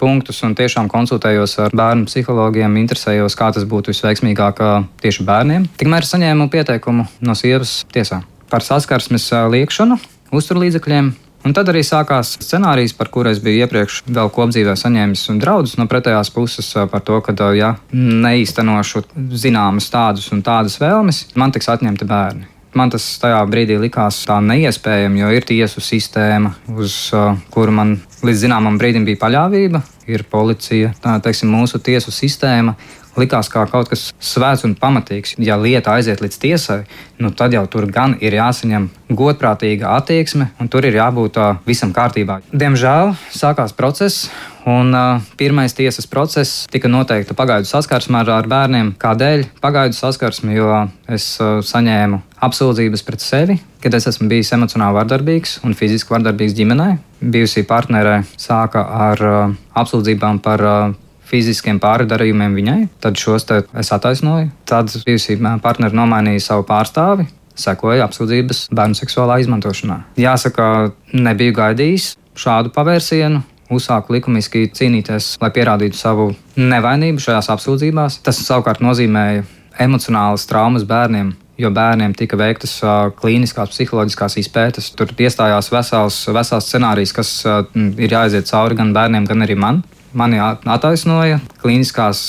punktus 0.00 0.42
un 0.46 0.56
tiešām 0.58 0.90
konsultējos 0.90 1.58
ar 1.62 1.74
bērnu 1.76 2.08
psihologiem, 2.10 2.78
interesējos, 2.82 3.36
kā 3.38 3.52
tas 3.54 3.66
būtu 3.68 3.92
visveiksmīgāk 3.92 4.62
tieši 5.04 5.26
bērniem. 5.28 5.68
Tikmēr 5.78 6.08
saņēmu 6.08 6.48
pieteikumu 6.50 7.04
no 7.20 7.36
sievas 7.38 7.82
tiesā 7.92 8.24
par 8.50 8.64
saskarsmes 8.66 9.28
liekšanu 9.52 10.00
uzturlīdzekļiem. 10.34 11.12
Un 11.40 11.54
tad 11.56 11.70
arī 11.72 11.80
sākās 11.86 12.34
scenārijs, 12.44 12.92
par 12.96 13.08
kuru 13.08 13.30
es 13.32 13.40
biju 13.40 13.64
iepriekš 13.64 14.02
vēl 14.12 14.28
kopdzīvē 14.34 14.74
saņēmis 14.76 15.24
draudus 15.40 15.78
no 15.80 15.86
pretējās 15.88 16.32
puses 16.34 16.68
par 16.92 17.00
to, 17.06 17.16
ka, 17.24 17.32
ja 17.56 17.74
neīstenošu 17.96 19.06
zināmas 19.32 19.88
tādas 19.92 20.28
un 20.34 20.44
tādas 20.44 20.76
vēlmes, 20.82 21.24
man 21.40 21.54
tiks 21.56 21.72
atņemti 21.72 22.08
bērni. 22.10 22.59
Man 22.76 22.92
tas 22.92 23.04
tajā 23.18 23.40
brīdī 23.50 23.80
likās 23.82 24.20
tā 24.28 24.36
neiespējami, 24.46 25.24
jo 25.24 25.30
ir 25.34 25.46
tiesu 25.48 25.82
sistēma, 25.82 26.52
uz 26.78 26.94
uh, 27.16 27.34
kuru 27.50 27.74
man 27.74 27.96
līdz 28.22 28.44
zināmam 28.44 28.78
brīdim 28.78 29.06
bija 29.08 29.18
paļāvība, 29.24 29.82
ir 30.10 30.22
policija, 30.30 30.92
tā 31.02 31.16
teiksim, 31.24 31.50
mūsu 31.50 31.82
tiesu 31.82 32.14
sistēma. 32.14 32.76
Likās 33.18 33.48
kā 33.50 33.64
kaut 33.66 33.88
kas 33.90 34.04
svēts 34.22 34.62
un 34.62 34.76
pamatīgs. 34.78 35.34
Ja 35.42 35.56
lieta 35.58 35.96
aiziet 35.96 36.22
līdz 36.22 36.36
tiesai, 36.40 36.78
nu 37.18 37.32
tad 37.34 37.56
jau 37.56 37.64
tur 37.66 37.88
gan 37.90 38.14
ir 38.22 38.36
jāsaņem 38.38 38.86
godprātīga 39.18 39.90
attieksme, 39.96 40.46
un 40.62 40.70
tur 40.70 40.86
ir 40.86 40.94
jābūt 41.00 41.40
uh, 41.42 41.58
visam 41.66 41.90
kārtībā. 41.96 42.38
Diemžēl 42.54 43.16
sākās 43.34 43.74
process, 43.74 44.30
Un 44.68 44.92
uh, 44.92 45.22
pirmais 45.40 45.72
tiesas 45.72 46.06
process 46.06 46.66
tika 46.68 46.88
noteikta 46.88 47.34
pagaidu 47.34 47.64
saskarsme 47.64 48.20
ar, 48.20 48.28
ar 48.28 48.48
bērniem. 48.50 48.92
Kādēļ 49.00 49.46
pagaidu 49.60 49.96
saskarsme? 49.96 50.52
Jo 50.52 50.82
es 51.08 51.32
uh, 51.40 51.62
saņēmu 51.64 52.20
apsūdzības 52.44 53.04
pret 53.06 53.24
sevi, 53.24 53.58
kad 53.82 53.94
es 53.96 54.08
esmu 54.10 54.28
bijis 54.30 54.52
emocionāli 54.56 54.96
vardarbīgs 54.96 55.58
un 55.66 55.76
fiziski 55.76 56.14
vardarbīgs 56.14 56.56
ģimenē. 56.56 56.88
Bijusī 57.20 57.64
partnerē 57.68 58.20
sāka 58.40 58.84
ar 59.08 59.24
uh, 59.26 59.54
apsūdzībām 59.76 60.40
par 60.44 60.64
uh, 60.64 60.94
fiziskiem 61.30 61.78
pārdarījumiem 61.82 62.56
viņai, 62.58 62.80
tad 63.02 63.20
šos 63.20 63.46
es 63.54 63.92
attaisnoju. 63.94 64.50
Tad 64.68 64.90
bijusī 65.06 65.36
partneri 65.62 65.96
nomainīja 65.96 66.46
savu 66.48 66.66
pārstāvi, 66.68 67.28
sekoja 67.54 68.08
apsūdzības 68.08 68.66
bērnu 68.74 68.98
seksuālā 68.98 69.40
izmantošanā. 69.44 70.00
Jāsaka, 70.20 70.90
nebiju 71.12 71.54
gaidījis 71.60 72.14
šādu 72.40 72.72
pavērsienu 72.74 73.44
uzsāku 73.70 74.16
likumiski 74.16 74.66
cīnīties, 74.74 75.36
lai 75.42 75.52
pierādītu 75.54 75.98
savu 75.98 76.30
nevainību 76.58 77.22
šajās 77.22 77.50
apsūdzībās. 77.54 78.18
Tas 78.26 78.40
savukārt 78.42 78.82
nozīmēja 78.82 79.44
emocionālas 79.80 80.48
traumas 80.50 80.86
bērniem. 80.88 81.34
Jo 81.60 81.68
bērniem 81.76 82.14
tika 82.16 82.38
veiktas 82.40 82.78
klīniskās, 83.20 83.72
psiholoģiskās 83.74 84.38
izpētes. 84.40 84.92
Tur 84.96 85.10
iestājās 85.12 85.68
vesels, 85.74 86.22
vesels 86.32 86.68
scenārijs, 86.70 87.12
kas 87.12 87.32
ir 87.76 88.14
jāiziet 88.14 88.48
cauri 88.48 88.78
gan 88.78 88.94
bērniem, 88.96 89.26
gan 89.28 89.44
arī 89.44 89.58
man. 89.60 89.82
Mani 90.12 90.40
attaisnoja. 90.40 91.40
Kliniskās 91.60 92.22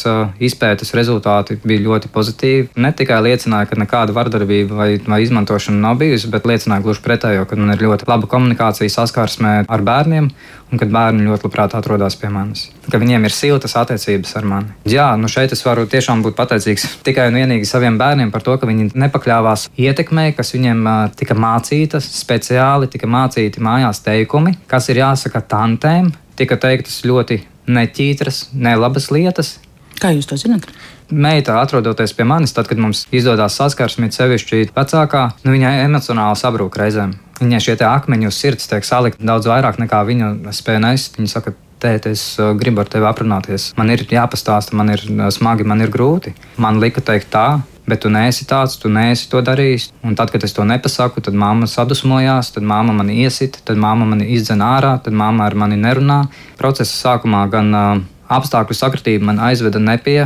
izpētes 0.43 0.93
rezultāti 0.97 1.57
bija 1.63 1.85
ļoti 1.85 2.11
pozitīvi. 2.13 2.69
Ne 2.81 2.91
tikai 2.95 3.21
liecināja, 3.25 3.69
ka 3.69 3.79
nekāda 3.79 4.15
vardarbība 4.15 4.77
vai, 4.77 4.89
vai 5.07 5.21
izmantošana 5.25 5.79
nav 5.81 5.99
bijusi, 6.01 6.29
bet 6.31 6.47
liecināja 6.49 6.83
gluži 6.85 7.03
pretējo, 7.05 7.45
ka 7.47 7.59
man 7.59 7.75
ir 7.75 7.85
ļoti 7.85 8.09
laba 8.09 8.29
komunikācija 8.31 8.91
saskarsmē 8.91 9.61
ar 9.67 9.85
bērniem 9.87 10.31
un 10.71 10.79
ka 10.79 10.87
bērni 10.87 11.25
ļoti 11.27 11.47
labprāt 11.47 11.75
atrodas 11.75 12.15
pie 12.19 12.31
manis. 12.31 12.69
Ka 12.91 12.99
viņiem 13.01 13.27
ir 13.27 13.35
siltas 13.35 13.75
attiecības 13.79 14.33
ar 14.39 14.47
mani. 14.47 14.71
Jā, 14.87 15.09
nu 15.19 15.29
šeit 15.31 15.51
es 15.55 15.63
varu 15.65 15.85
tiešām 15.91 16.23
būt 16.25 16.37
pateicīgs 16.39 16.87
tikai 17.07 17.27
un 17.31 17.39
vienīgi 17.41 17.67
saviem 17.67 17.99
bērniem 18.01 18.31
par 18.31 18.45
to, 18.45 18.55
ka 18.59 18.69
viņi 18.69 18.91
nepakļāvās 18.95 19.69
ietekmei, 19.79 20.31
kas 20.37 20.55
viņiem 20.55 20.83
tika 21.19 21.37
mācīta 21.37 22.01
speciāli, 22.03 22.91
tika 22.91 23.09
mācīti 23.11 23.63
mājās 23.63 24.03
teikumi, 24.05 24.57
kas 24.71 24.89
ir 24.91 25.03
jāsaka 25.03 25.43
tantēm. 25.43 26.11
Tika 26.39 26.55
teiktas 26.57 27.01
ļoti 27.05 27.41
neķītras, 27.69 28.47
nelabas 28.53 29.11
lietas. 29.13 29.57
Kā 30.01 30.13
jūs 30.15 30.29
to 30.29 30.37
zināt? 30.39 30.65
Meita, 31.11 31.59
atrodoties 31.61 32.13
pie 32.15 32.25
manis, 32.25 32.53
tad, 32.55 32.69
kad 32.69 32.79
mums 32.81 33.03
izdodas 33.13 33.57
saskarsme, 33.59 34.07
sevišķi 34.15 34.71
vecākā, 34.73 35.25
nu, 35.43 35.53
viņai 35.53 35.73
emocionāli 35.83 36.39
sabrūk 36.39 36.77
reizēm. 36.79 37.17
Viņai 37.41 37.59
šie 37.65 37.75
akmeņi 37.85 38.29
uz 38.29 38.37
sirds 38.37 38.69
tiek 38.69 38.85
salikti 38.85 39.27
daudz 39.27 39.49
vairāk 39.49 39.81
nekā 39.81 40.01
viņa 40.07 40.31
spēja 40.55 40.81
nest. 40.83 41.17
Viņa 41.19 41.33
saka, 41.33 41.53
tēt, 41.81 42.05
es 42.09 42.23
gribu 42.61 42.83
ar 42.83 42.89
tevi 42.91 43.07
aprunāties. 43.09 43.71
Man 43.77 43.91
ir 43.93 44.05
jāpastāsta, 44.05 44.77
man 44.77 44.93
ir 44.93 45.03
smagi, 45.33 45.65
man 45.67 45.81
ir 45.81 45.91
grūti. 45.93 46.35
Man 46.61 46.79
lika 46.81 47.01
teikt 47.05 47.31
tā, 47.33 47.47
bet 47.91 48.03
tu 48.05 48.11
neesi 48.11 48.47
tāds, 48.47 48.77
tu 48.79 48.89
neesi 48.91 49.27
to 49.31 49.41
darījis. 49.43 49.89
Un 50.07 50.15
tad, 50.15 50.31
kad 50.31 50.43
es 50.47 50.55
to 50.55 50.63
nepasaku, 50.67 51.23
tad 51.25 51.35
mamma 51.37 51.67
sadusmojās, 51.67 52.53
tad 52.55 52.65
mamma 52.67 52.95
mani 53.01 53.19
iesita, 53.25 53.59
tad 53.67 53.79
mamma 53.81 54.07
mani 54.13 54.29
izdzen 54.35 54.63
ārā, 54.63 54.95
tad 55.03 55.17
mamma 55.17 55.49
ar 55.49 55.57
mani 55.59 55.79
nerunā. 55.81 56.23
Procesa 56.59 56.95
sākumā 56.95 57.43
gan 57.51 57.75
uh, 57.75 57.91
apstākļu 58.31 58.77
sakritība 58.77 59.27
man 59.31 59.41
aizveda 59.49 59.81
ne 59.83 59.97
pie 60.01 60.21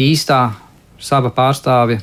īstā 0.00 0.40
sava 0.98 1.30
pārstāvja. 1.34 2.02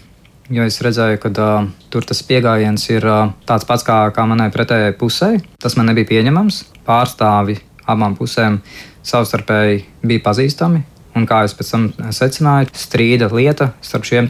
Jo 0.52 0.66
es 0.68 0.82
redzēju, 0.84 1.20
ka 1.24 1.32
uh, 1.32 1.68
tur 1.92 2.08
tas 2.08 2.24
pieejams 2.28 2.88
ir 2.92 3.06
uh, 3.08 3.34
tāds 3.48 3.68
pats 3.68 3.86
kā, 3.88 4.04
kā 4.16 4.26
manai 4.28 4.50
pretējai 4.52 4.96
pusē. 5.00 5.34
Tas 5.64 5.78
man 5.80 5.92
nebija 5.92 6.10
pieņemams. 6.10 6.64
Pārstāvi 6.88 7.60
abām 7.92 8.18
pusēm 8.20 8.60
savstarpēji 9.08 9.86
bija 10.08 10.24
pazīstami. 10.26 10.84
Un 11.16 11.26
kā 11.28 11.42
jau 11.44 11.56
pēc 11.60 11.72
tam 11.74 11.88
secināju, 12.16 12.72
strīda 12.78 13.28
lieta 13.36 13.72
starp 13.84 14.08
šiem 14.08 14.30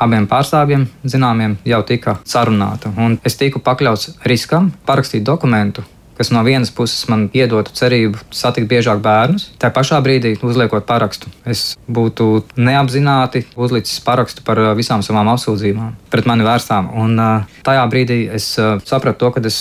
abiem 0.00 0.28
pārstāvjiem, 0.30 0.86
zināmiem, 1.04 1.58
jau 1.68 1.82
tika 1.86 2.18
sarunāta. 2.24 2.92
Un 2.96 3.18
es 3.24 3.36
tiku 3.40 3.60
pakļauts 3.64 4.16
riskam 4.24 4.72
parakstīt 4.86 5.24
dokumentu, 5.26 5.84
kas 6.16 6.30
no 6.30 6.42
vienas 6.46 6.70
puses 6.70 7.06
man 7.10 7.26
iedotu 7.34 7.74
cerību 7.74 8.20
satikt 8.34 8.68
biežāk 8.70 9.02
bērnus, 9.04 9.48
tā 9.58 9.70
pašā 9.74 9.98
brīdī 10.04 10.36
uzliekot 10.42 10.86
parakstu. 10.86 11.30
Es 11.44 11.74
būtu 11.90 12.44
neapzināti 12.56 13.44
uzlicis 13.56 14.00
parakstu 14.04 14.44
par 14.46 14.62
uh, 14.62 14.72
visām 14.78 15.02
savām 15.02 15.30
apsūdzībām 15.34 15.96
pret 16.10 16.30
mani 16.30 16.46
vērstām. 16.46 16.92
Un 17.02 17.18
uh, 17.18 17.56
tajā 17.66 17.84
brīdī 17.90 18.20
es 18.32 18.54
sapratu 18.86 19.24
to, 19.24 19.34
ka 19.34 19.44
es 19.44 19.58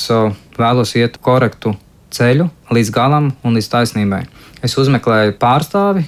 vēlos 0.59 0.95
iet 0.99 1.17
korektu 1.23 1.75
ceļu 2.13 2.49
līdz 2.73 2.93
galam 2.93 3.31
un 3.43 3.57
līdz 3.57 3.69
taisnībai. 3.73 4.23
Es 4.63 4.77
uzmeklēju 4.79 5.35
pārstāvi, 5.41 6.05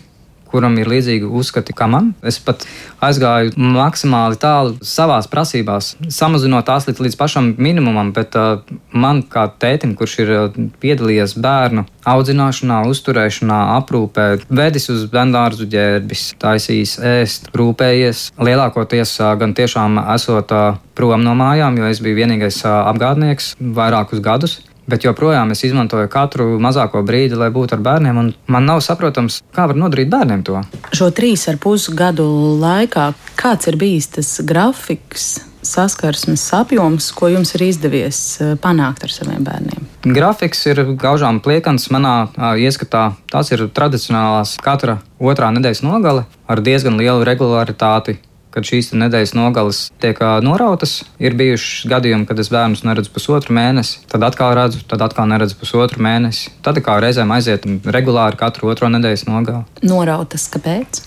kuram 0.56 0.78
ir 0.80 0.88
līdzīgi 0.92 1.28
uzskati 1.28 1.76
kā 1.76 1.90
man. 1.92 2.14
Es 2.24 2.40
pat 2.40 2.64
aizgāju 3.04 3.54
maksimāli 3.60 4.40
tālu 4.40 4.78
savā 4.86 5.20
prasībās, 5.32 5.94
samazinot 6.12 6.68
tās 6.68 6.88
līdz, 6.88 7.02
līdz 7.06 7.18
pašam 7.20 7.52
minimumam, 7.60 8.12
bet 8.16 8.36
uh, 8.40 8.64
man 8.96 9.22
kā 9.32 9.48
tētim, 9.62 9.96
kurš 10.00 10.18
ir 10.24 10.34
uh, 10.36 10.60
piedalījies 10.84 11.36
bērnu 11.44 11.86
audzināšanā, 12.06 12.84
uzturēšanā, 12.92 13.60
aprūpē, 13.80 14.28
vedis 14.54 14.90
uz 14.94 15.08
bērnu 15.12 15.68
ģērbis, 15.72 16.28
taisījis 16.42 16.98
ēst, 17.16 17.50
rūpējies, 17.58 18.28
lielākoties 18.40 19.18
uh, 19.22 19.34
gan 19.40 19.56
tiešām 19.58 20.00
esot 20.16 20.54
uh, 20.56 20.80
prom 20.96 21.26
no 21.26 21.36
mājām, 21.38 21.80
jo 21.80 21.90
es 21.90 22.04
biju 22.04 22.22
vienīgais 22.22 22.62
uh, 22.64 22.86
apgādnieks 22.92 23.56
vairākus 23.60 24.24
gadus 24.24 24.60
bet 24.88 25.06
joprojām 25.06 25.52
es 25.54 25.64
izmantoju 25.68 26.10
katru 26.12 26.48
mazāko 26.62 27.02
brīdi, 27.06 27.38
lai 27.40 27.50
būtu 27.54 27.78
ar 27.78 27.84
bērniem. 27.86 28.22
Man 28.52 28.70
nav 28.70 28.84
saprotams, 28.86 29.42
kā 29.56 29.68
var 29.70 29.80
nodarīt 29.80 30.12
bērniem 30.12 30.46
to. 30.46 30.62
Šo 30.96 31.10
trīs 31.16 31.48
ar 31.52 31.60
pus 31.62 31.90
gadu 31.94 32.28
laikā, 32.62 33.12
kāds 33.40 33.72
ir 33.72 33.80
bijis 33.82 34.12
tas 34.18 34.38
grafiks? 34.46 35.36
Saskarsmes 35.66 36.44
apjoms, 36.54 37.08
ko 37.18 37.32
jums 37.34 37.56
ir 37.58 37.64
izdevies 37.66 38.20
eh, 38.38 38.52
panākt 38.62 39.02
ar 39.08 39.10
saviem 39.10 39.42
bērniem? 39.48 39.88
Grafiks 40.14 40.62
ir 40.70 40.84
gaužām 41.02 41.40
pliekans 41.42 41.88
manā 41.90 42.28
ieskatā. 42.62 43.08
Tās 43.34 43.50
ir 43.50 43.66
tradicionālās 43.74 44.60
katra 44.62 45.00
otrā 45.18 45.50
nedēļas 45.56 45.82
nogale 45.82 46.28
ar 46.46 46.62
diezgan 46.62 47.02
lielu 47.02 47.26
regularitāti 47.26 48.20
kad 48.56 48.68
šīs 48.68 48.94
nedēļas 48.96 49.36
nogales 49.36 49.82
tiek 50.04 50.20
norautas. 50.46 51.02
Ir 51.20 51.36
bijuši 51.38 51.92
gadījumi, 51.92 52.28
kad 52.30 52.40
es 52.40 52.50
bērnus 52.54 52.86
neredzu 52.88 53.12
pusotru 53.16 53.56
mēnesi, 53.58 54.02
tad 54.12 54.24
atkal 54.28 54.56
redzu, 54.58 54.82
tad 54.90 55.04
atkal 55.06 55.28
neredzu 55.32 55.60
pusotru 55.60 56.04
mēnesi. 56.06 56.54
Tad 56.66 56.80
kā 56.86 56.98
reizēm 57.04 57.34
aiziet 57.36 57.68
regulāri 57.92 58.40
katru 58.40 58.72
otro 58.72 58.90
nedēļas 58.94 59.28
nogali. 59.28 59.66
Norautas 59.86 60.48
kāpēc? 60.54 61.04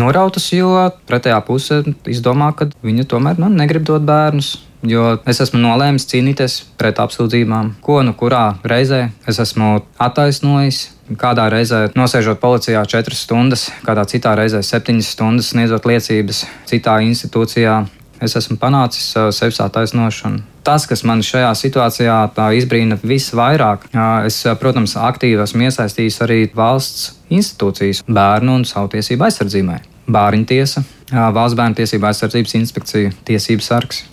Norautas, 0.00 0.46
jo 0.54 0.70
pretējā 1.10 1.38
puse 1.46 1.82
izdomā, 2.08 2.52
ka 2.54 2.68
viņa 2.86 3.08
tomēr 3.10 3.40
man 3.42 3.56
negrib 3.58 3.86
dot 3.88 4.06
bērnus. 4.06 4.56
Jo 4.86 5.18
es 5.28 5.42
esmu 5.44 5.58
nolēmis 5.60 6.06
cīnīties 6.08 6.54
pret 6.80 7.02
apsūdzībām, 7.02 7.74
ko 7.84 7.98
nu 8.06 8.14
kurā 8.16 8.54
reizē 8.64 9.10
es 9.28 9.36
esmu 9.42 9.82
attaisnojis, 10.00 10.86
Kādā 11.18 11.48
reizē 11.50 11.88
nosēžot 11.98 12.38
policijā 12.42 12.84
4 12.86 13.16
stundas, 13.18 13.66
kādā 13.82 14.04
citā 14.06 14.36
reizē 14.38 14.60
7 14.62 15.00
stundas 15.02 15.50
sniedzot 15.50 15.88
liecības 15.90 16.44
citā 16.70 17.00
institūcijā. 17.02 17.80
Es 18.22 18.36
esmu 18.36 18.58
panācis 18.60 19.08
uh, 19.16 19.30
sevis 19.32 19.58
attaisnošanu. 19.64 20.42
Tas, 20.62 20.84
kas 20.86 21.02
man 21.08 21.22
šajā 21.24 21.50
situācijā 21.56 22.16
izbrīna 22.58 22.98
visvairāk, 23.00 23.88
es, 24.28 24.42
uh, 24.44 24.54
protams, 24.60 24.94
aktīvi 25.00 25.40
esmu 25.40 25.66
iesaistījis 25.70 26.20
arī 26.26 26.40
valsts 26.54 27.14
institūcijas, 27.32 28.04
bērnu 28.06 28.60
un 28.60 28.68
savu 28.68 28.92
tiesību 28.92 29.24
aizsardzībai. 29.30 29.80
Bāriņtiesa, 30.10 30.84
Valsts 31.10 31.56
bērnu 31.58 31.74
tiesību 31.80 32.06
aizsardzības 32.06 32.52
inspekcija, 32.60 33.10
tiesības 33.26 33.70
sargs, 33.72 34.04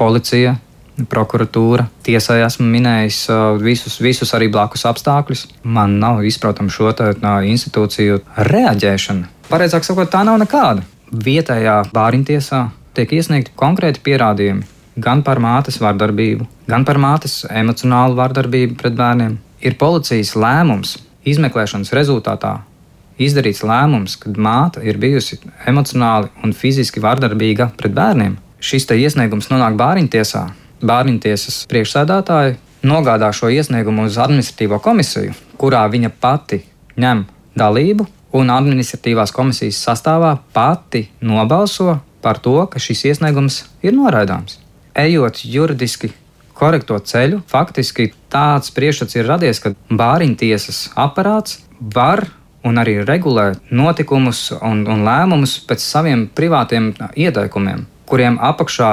policija, 0.00 0.54
prokuratūra. 1.10 1.86
Tiesai 2.06 2.40
esmu 2.46 2.66
minējis 2.70 3.20
uh, 3.30 3.40
visus, 3.60 3.98
visus 4.00 4.32
arī 4.36 4.48
blakus 4.52 4.86
apstākļus. 4.88 5.46
Man 5.64 5.98
nav 6.02 6.22
izprotama 6.24 6.72
šo 6.72 6.92
tā, 6.96 7.12
institūciju 7.50 8.22
reaģēšana. 8.50 9.32
Pareizāk 9.50 9.86
sakot, 9.86 10.10
tā 10.12 10.24
nav 10.26 10.40
nekāda. 10.42 10.86
Vietējā 11.12 11.82
bāriņtiesā 11.94 12.62
tiek 12.96 13.12
iesniegti 13.18 13.54
konkrēti 13.58 14.02
pierādījumi 14.02 14.72
gan 14.96 15.20
par 15.22 15.38
mātes 15.44 15.76
vardarbību, 15.82 16.46
gan 16.70 16.86
par 16.88 16.98
mātes 17.00 17.42
emocionālu 17.50 18.16
vardarbību 18.16 18.78
pret 18.80 18.96
bērniem. 18.96 19.36
Ir 19.60 19.76
policijas 19.80 20.32
lēmums 20.36 20.96
izmeklēšanas 21.28 21.92
rezultātā 21.96 22.54
izdarīts 23.20 23.64
lēmums, 23.64 24.16
kad 24.20 24.36
māte 24.40 24.82
ir 24.84 24.98
bijusi 25.00 25.38
emocionāli 25.68 26.30
un 26.44 26.52
fiziski 26.56 27.02
vardarbīga 27.04 27.70
pret 27.76 27.94
bērniem. 27.96 28.36
Šis 28.60 28.88
iesniegums 28.92 29.50
nonāk 29.52 29.76
bāriņtiesā, 29.78 30.42
Bārņtiesas 30.86 31.64
priekšsēdētāja 31.70 32.56
nogādā 32.86 33.32
šo 33.34 33.50
iesniegumu 33.50 34.06
uz 34.06 34.18
administratīvo 34.22 34.78
komisiju, 34.82 35.34
kurā 35.58 35.86
viņa 35.90 36.12
pati 36.20 36.60
ņem 37.00 37.24
dalību 37.58 38.06
un 38.36 38.52
administratīvās 38.52 39.32
komisijas 39.34 39.80
sastāvā 39.88 40.36
pati 40.54 41.06
nobalso 41.20 41.98
par 42.22 42.38
to, 42.42 42.58
ka 42.70 42.82
šis 42.82 43.04
iesniegums 43.10 43.64
ir 43.86 43.96
noraidāms. 43.96 44.60
Ejot 44.96 45.42
juridiski 45.44 46.12
korekto 46.56 46.98
ceļu, 46.98 47.42
faktiski 47.50 48.10
tāds 48.32 48.72
priekšstats 48.76 49.18
ir 49.18 49.28
radies, 49.28 49.60
ka 49.60 49.74
bāriņtiesas 49.90 50.90
aparāts 50.96 51.60
var 51.80 52.26
un 52.66 52.80
arī 52.82 52.98
regulē 53.06 53.52
notikumus 53.70 54.48
un, 54.58 54.86
un 54.88 55.04
lēmumus 55.06 55.58
pēc 55.68 55.84
saviem 55.84 56.26
privātiem 56.34 56.92
ieteikumiem, 57.14 57.84
kuriem 58.08 58.40
apakšā 58.42 58.92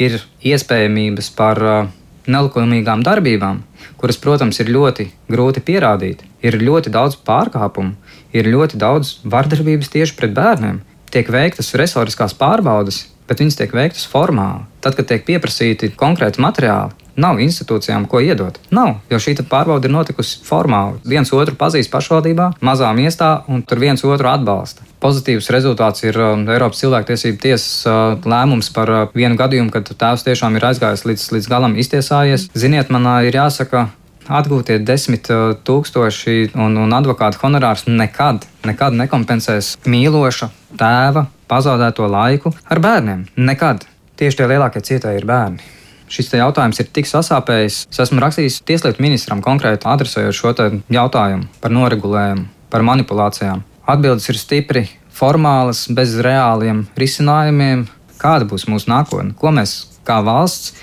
ir 0.00 0.18
iespējamības 0.44 1.30
par 1.38 1.60
uh, 1.62 1.92
nelikumīgām 2.26 3.04
darbībām, 3.04 3.62
kuras, 4.00 4.18
protams, 4.20 4.60
ir 4.62 4.72
ļoti 4.72 5.08
grūti 5.30 5.62
pierādīt. 5.64 6.24
Ir 6.44 6.58
ļoti 6.60 6.92
daudz 6.92 7.16
pārkāpumu, 7.26 7.94
ir 8.36 8.48
ļoti 8.50 8.80
daudz 8.80 9.18
vardarbības 9.24 9.92
tieši 9.94 10.16
pret 10.18 10.34
bērniem. 10.36 10.82
Tiek 11.14 11.28
veiktas 11.30 11.72
resoriskās 11.78 12.34
pārbaudes, 12.36 13.04
bet 13.28 13.40
viņas 13.40 13.60
tiek 13.60 13.74
veiktas 13.76 14.06
formāli. 14.10 14.64
Tad, 14.84 14.96
kad 14.98 15.08
tiek 15.08 15.24
pieprasīti 15.26 15.92
konkrēti 15.96 16.42
materiāli, 16.42 16.92
nav 17.20 17.40
institūcijām, 17.42 18.06
ko 18.10 18.20
iedot. 18.24 18.58
Nav, 18.74 18.98
jo 19.10 19.20
šī 19.20 19.36
pārbaude 19.48 19.88
ir 19.88 19.94
notikusi 19.94 20.40
formāli. 20.46 21.00
Viens 21.08 21.32
otru 21.34 21.56
pazīst 21.58 21.92
pašvaldībā, 21.92 22.54
mazā 22.64 22.90
miestā, 22.96 23.44
un 23.48 23.62
tur 23.62 23.82
viens 23.82 24.04
otru 24.04 24.30
atbalsta. 24.30 24.86
Pozitīvs 25.04 25.50
rezultāts 25.52 26.06
ir 26.06 26.16
uh, 26.16 26.38
Eiropas 26.54 26.80
cilvēktiesību 26.80 27.40
tiesas 27.42 27.84
uh, 27.86 28.14
lēmums 28.24 28.70
par 28.74 28.92
uh, 28.92 29.02
vienu 29.14 29.36
gadījumu, 29.40 29.72
kad 29.74 29.90
tēvs 29.90 30.24
tiešām 30.24 30.56
ir 30.56 30.70
aizgājis 30.70 31.04
līdz, 31.04 31.26
līdz 31.36 31.50
galam 31.50 31.76
iztiesājies. 31.76 32.48
Ziniet, 32.56 32.90
man 32.94 33.10
uh, 33.10 33.20
ir 33.26 33.36
jāsaka, 33.36 33.88
atgūtie 34.24 34.78
desmit 34.80 35.28
tūkstoši 35.28 36.54
un, 36.56 36.78
un 36.80 36.96
advokāta 36.96 37.42
honorārs 37.42 37.84
nekad, 37.90 38.46
nekad 38.64 38.96
nekompensēs 38.96 39.74
mīloša 39.84 40.48
tēva 40.80 41.26
pazaudēto 41.50 42.08
laiku 42.08 42.54
ar 42.64 42.80
bērniem. 42.80 43.26
Nekad. 43.36 43.84
Tieši 44.14 44.40
tie 44.40 44.46
lielākie 44.46 44.80
cietēji 44.86 45.20
ir 45.20 45.26
bērni. 45.28 45.73
Šis 46.10 46.32
jautājums 46.36 46.80
ir 46.82 46.88
tik 46.92 47.08
sasāpējis. 47.08 47.84
Es 47.90 48.02
esmu 48.04 48.20
rakstījis 48.22 48.60
Tieslietu 48.68 49.02
ministram 49.02 49.40
konkrēti 49.44 49.88
adresējot 49.88 50.36
šo 50.36 50.52
jautājumu 50.92 51.48
par 51.62 51.72
noregulējumu, 51.72 52.44
par 52.70 52.84
manipulācijām. 52.86 53.64
Atbildes 53.88 54.28
ir 54.32 54.40
stipri 54.40 54.84
formālas, 55.14 55.86
bez 55.88 56.16
reāliem 56.24 56.84
risinājumiem. 56.98 57.86
Kāda 58.20 58.48
būs 58.48 58.68
mūsu 58.70 58.90
nākotne? 58.92 59.34
Ko 59.38 59.52
mēs 59.54 59.76
kā 60.06 60.20
valsts 60.24 60.74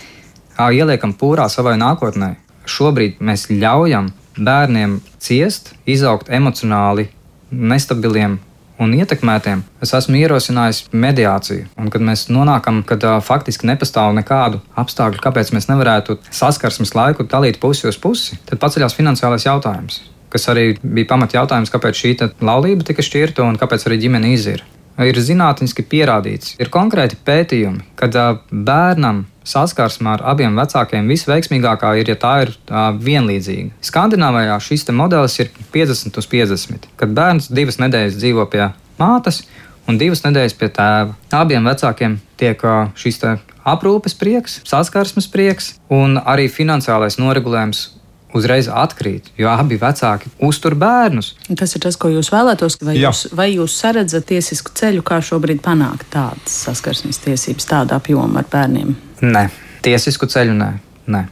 ieliekam 0.62 1.14
pūrā 1.18 1.48
savai 1.50 1.78
nākotnē? 1.82 2.36
Šobrīd 2.70 3.22
mēs 3.26 3.48
ļaujam 3.50 4.12
bērniem 4.38 5.00
ciest, 5.22 5.74
izaugt 5.90 6.30
emocionāli 6.30 7.10
nestabiliem 7.52 8.40
un 8.82 8.96
ietekmētiem, 8.98 9.62
es 9.84 9.94
esmu 9.98 10.18
ierosinājis 10.22 10.88
mediāciju. 10.92 11.68
Un, 11.80 11.90
kad 11.94 12.04
mēs 12.06 12.28
nonākam, 12.34 12.82
kad 12.88 13.04
uh, 13.06 13.20
faktiski 13.24 13.70
nepastāv 13.70 14.16
nekādu 14.18 14.62
apstākļu, 14.82 15.22
kāpēc 15.24 15.54
mēs 15.56 15.70
nevarētu 15.70 16.18
saskarsmes 16.34 16.96
laiku 16.98 17.28
dalīt 17.30 17.62
pusi 17.62 17.88
uz 17.92 18.00
pusi, 18.02 18.40
tad 18.50 18.62
paceļās 18.64 18.98
finansiālais 18.98 19.48
jautājums. 19.48 20.02
Kas 20.32 20.48
arī 20.52 20.72
bija 20.82 21.10
pamat 21.12 21.36
jautājums, 21.36 21.72
kāpēc 21.74 21.98
šī 22.02 22.14
laulība 22.42 22.88
tika 22.88 23.04
šķirta 23.04 23.44
un 23.46 23.60
kāpēc 23.60 23.86
arī 23.88 24.00
ģimene 24.06 24.32
izīra. 24.36 24.68
Ir 25.02 25.18
zinātniski 25.18 25.86
pierādīts, 25.88 26.56
ir 26.62 26.70
konkrēti 26.72 27.18
pētījumi, 27.26 27.86
kad 28.00 28.16
uh, 28.20 28.42
bērnam 28.52 29.26
saskarsme 29.48 30.12
ar 30.14 30.24
abiem 30.34 30.56
vecākiem 30.58 31.08
visveiksmīgākā 31.10 31.94
ir, 32.02 32.12
ja 32.14 32.18
tā 32.20 32.34
ir 32.46 32.54
uh, 32.54 32.92
vienlīdzīga. 32.98 33.74
Skandināvijā 33.86 34.58
šis 34.62 34.88
modelis 34.94 35.39
ir 35.42 35.52
50 35.74 36.22
uz 36.22 36.30
50, 36.30 36.89
kad 37.00 37.16
bērns 37.18 37.50
divas 37.54 37.80
nedēļas 37.82 38.20
dzīvo 38.22 38.46
pie 38.52 38.70
mātes 39.02 39.44
un 39.89 39.98
divas 40.02 40.24
nedēļas 40.26 40.58
pie 40.60 40.70
tēva. 40.76 41.16
Abiem 41.34 41.66
vecākiem 41.66 42.20
tiek 42.38 42.62
uh, 42.68 42.92
šis 42.96 43.22
aprūpes 43.68 44.16
prieks, 44.18 44.60
saskarsmes 44.66 45.30
prieks 45.30 45.76
un 45.94 46.18
arī 46.22 46.48
finansiālais 46.50 47.20
noregulējums 47.22 48.01
uzreiz 48.38 48.70
atkrīt, 48.72 49.32
jo 49.40 49.50
abi 49.52 49.78
vecāki 49.82 50.32
uztur 50.48 50.76
bērnus. 50.80 51.34
Tas 51.58 51.76
ir 51.76 51.84
tas, 51.84 51.98
ko 52.00 52.12
jūs 52.14 52.32
vēlētos. 52.34 52.80
Vai 52.86 52.96
Jā. 52.98 53.10
jūs, 53.10 53.26
vai 53.38 53.50
jūs 53.54 53.76
saredzat 53.82 54.30
tiesisku 54.32 54.74
ceļu, 54.78 55.04
kā 55.08 55.20
šobrīd 55.24 55.62
panākt 55.66 56.10
tādas 56.14 56.56
saskarsmes 56.68 57.22
tiesības, 57.26 57.68
tādu 57.70 57.98
apjomu 57.98 58.42
ar 58.42 58.48
bērniem? 58.52 58.96
Nē, 59.22 59.48
tiesisku 59.86 60.30
ceļu 60.32 60.58
nē. 60.58 60.72
nē. 61.12 61.28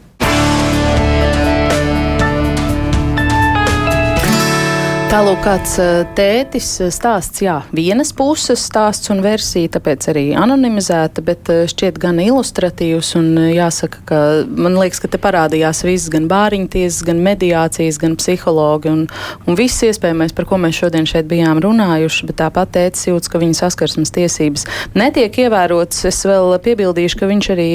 Tālāk, 5.10 5.39
kāds 5.41 5.72
tētis 6.14 6.68
stāsts, 6.93 7.39
jā, 7.41 7.55
vienas 7.74 8.12
puses 8.14 8.62
stāsts 8.62 9.10
un 9.10 9.24
versija, 9.26 9.72
tāpēc 9.74 10.05
arī 10.12 10.24
anonimizēta, 10.38 11.24
bet 11.26 11.49
šķiet 11.49 11.97
gan 11.97 12.20
ilustratīvs. 12.22 13.16
Jāsaka, 13.55 14.03
ka 14.05 14.20
man 14.45 14.78
liekas, 14.78 15.01
ka 15.01 15.10
te 15.10 15.18
parādījās 15.22 15.82
viss, 15.88 16.12
gan 16.14 16.28
bāriņtiesas, 16.30 17.01
gan 17.07 17.24
mediācijas, 17.26 17.97
gan 18.03 18.14
psihologi 18.22 18.91
un, 18.91 19.01
un 19.49 19.57
viss 19.57 19.82
iespējamais, 19.88 20.36
par 20.38 20.45
ko 20.51 20.60
mēs 20.62 20.78
šodien 20.78 21.10
šeit 21.10 21.26
bijām 21.32 21.57
runājuši. 21.66 22.30
Bet 22.30 22.38
tāpat 22.43 22.76
tētis 22.78 23.10
jūtas, 23.10 23.34
ka 23.34 23.41
viņa 23.41 23.57
saskarsmes 23.64 24.14
tiesības 24.14 24.68
netiek 24.93 25.41
ievērotas. 25.41 26.05
Es 26.12 26.22
vēl 26.30 26.53
piebildīšu, 26.70 27.18
ka 27.24 27.32
viņš 27.34 27.49
arī 27.55 27.68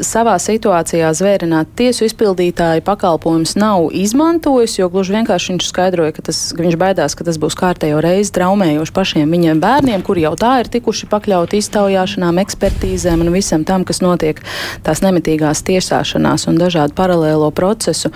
savā 0.00 0.38
situācijā 0.40 1.12
zvērināt 1.20 1.76
tiesu 1.76 2.08
izpildītāju 2.08 2.88
pakalpojumus 2.88 3.58
nav 3.60 3.92
izmantojis, 3.92 4.80
jo 4.80 4.88
gluži 4.96 5.18
vienkārši 5.20 5.52
viņš 5.58 5.70
skaidroja, 5.74 6.16
ka 6.16 6.28
tas 6.32 6.42
ka 6.62 6.68
viņš 6.68 6.78
baidās, 6.78 7.16
ka 7.18 7.26
tas 7.26 7.38
būs 7.42 7.56
kārtējo 7.58 7.98
reizi 8.04 8.32
traumējoši 8.36 8.94
pašiem 8.94 9.32
viņiem 9.34 9.62
bērniem, 9.62 10.02
kuri 10.06 10.22
jau 10.26 10.34
tā 10.38 10.60
ir 10.62 10.70
tikuši 10.70 11.08
pakļauti 11.10 11.58
iztaujāšanām, 11.58 12.38
ekspertīzēm 12.42 13.24
un 13.24 13.32
visam 13.34 13.66
tam, 13.66 13.86
kas 13.88 14.02
notiek 14.04 14.38
tās 14.86 15.02
nemitīgās 15.02 15.64
tiesāšanās 15.66 16.46
un 16.50 16.60
dažādu 16.62 16.94
paralēlo 16.98 17.50
procesu 17.56 18.12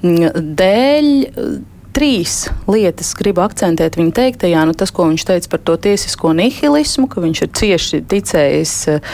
dēļ 0.00 1.12
trīs 1.96 2.44
lietas 2.70 3.12
gribu 3.18 3.42
akcentēt 3.44 3.98
viņa 3.98 4.14
teiktajā. 4.16 4.62
Nu, 4.68 4.74
tas, 4.78 4.92
ko 4.94 5.08
viņš 5.10 5.26
teica 5.28 5.50
par 5.52 5.62
to 5.66 5.76
tiesisko 5.88 6.32
nihilismu, 6.36 7.08
ka 7.10 7.24
viņš 7.24 7.42
ir 7.46 7.50
cieši 7.60 8.02
ticējis, 8.10 8.74
eh, 8.94 9.10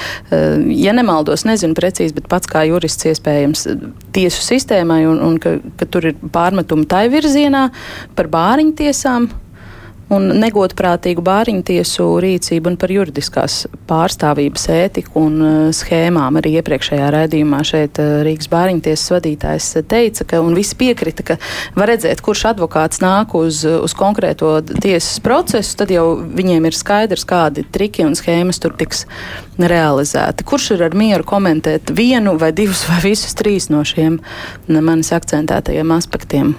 ja 0.76 0.94
nemaldos, 0.96 1.46
nezinu 1.48 1.76
precīzi, 1.78 2.14
bet 2.16 2.28
pats 2.32 2.50
kā 2.50 2.66
jurists 2.68 3.08
iespējams 3.08 3.66
tiesu 4.16 4.44
sistēmai 4.44 5.02
un, 5.08 5.20
un 5.22 5.40
ka, 5.42 5.58
ka 5.78 5.88
tur 5.90 6.12
ir 6.12 6.20
pārmetumi 6.20 6.88
tai 6.90 7.06
virzienā 7.12 7.68
par 8.16 8.30
bāriņu 8.32 8.76
tiesām 8.82 9.30
un 10.12 10.28
negodprātīgu 10.38 11.22
bāriņtiesu 11.26 12.04
rīcību 12.22 12.70
un 12.70 12.76
par 12.78 12.92
juridiskās 12.94 13.64
pārstāvības 13.88 14.66
ētiku 14.70 15.22
un 15.26 15.38
uh, 15.42 15.54
schēmām. 15.74 16.38
Arī 16.38 16.56
iepriekšējā 16.60 17.08
raidījumā 17.14 17.62
šeit 17.66 17.98
uh, 18.02 18.20
Rīgas 18.26 18.50
bāriņtiesas 18.52 19.14
vadītājs 19.16 19.70
teica, 19.90 20.26
ka 20.30 20.40
un 20.44 20.54
visi 20.58 20.78
piekrita, 20.78 21.26
ka 21.26 21.38
var 21.78 21.90
redzēt, 21.90 22.22
kurš 22.24 22.44
advokāts 22.52 23.02
nāk 23.02 23.34
uz, 23.38 23.64
uz 23.66 23.96
konkrēto 23.98 24.52
tiesas 24.68 25.18
procesu, 25.24 25.74
tad 25.82 25.90
jau 25.94 26.06
viņiem 26.22 26.70
ir 26.70 26.78
skaidrs, 26.78 27.26
kādi 27.26 27.66
triki 27.74 28.06
un 28.06 28.14
schēmas 28.18 28.62
tur 28.62 28.76
tiks 28.78 29.04
realizēti. 29.58 30.46
Kurš 30.46 30.70
ir 30.76 30.86
ar 30.86 30.94
mieru 30.98 31.26
komentēt 31.26 31.90
vienu 31.96 32.36
vai 32.38 32.52
divus 32.54 32.86
vai 32.90 33.02
visus 33.08 33.34
trīs 33.38 33.70
no 33.72 33.82
šiem 33.86 34.20
manis 34.70 35.10
akcentētajiem 35.16 35.94
aspektiem? 35.98 36.54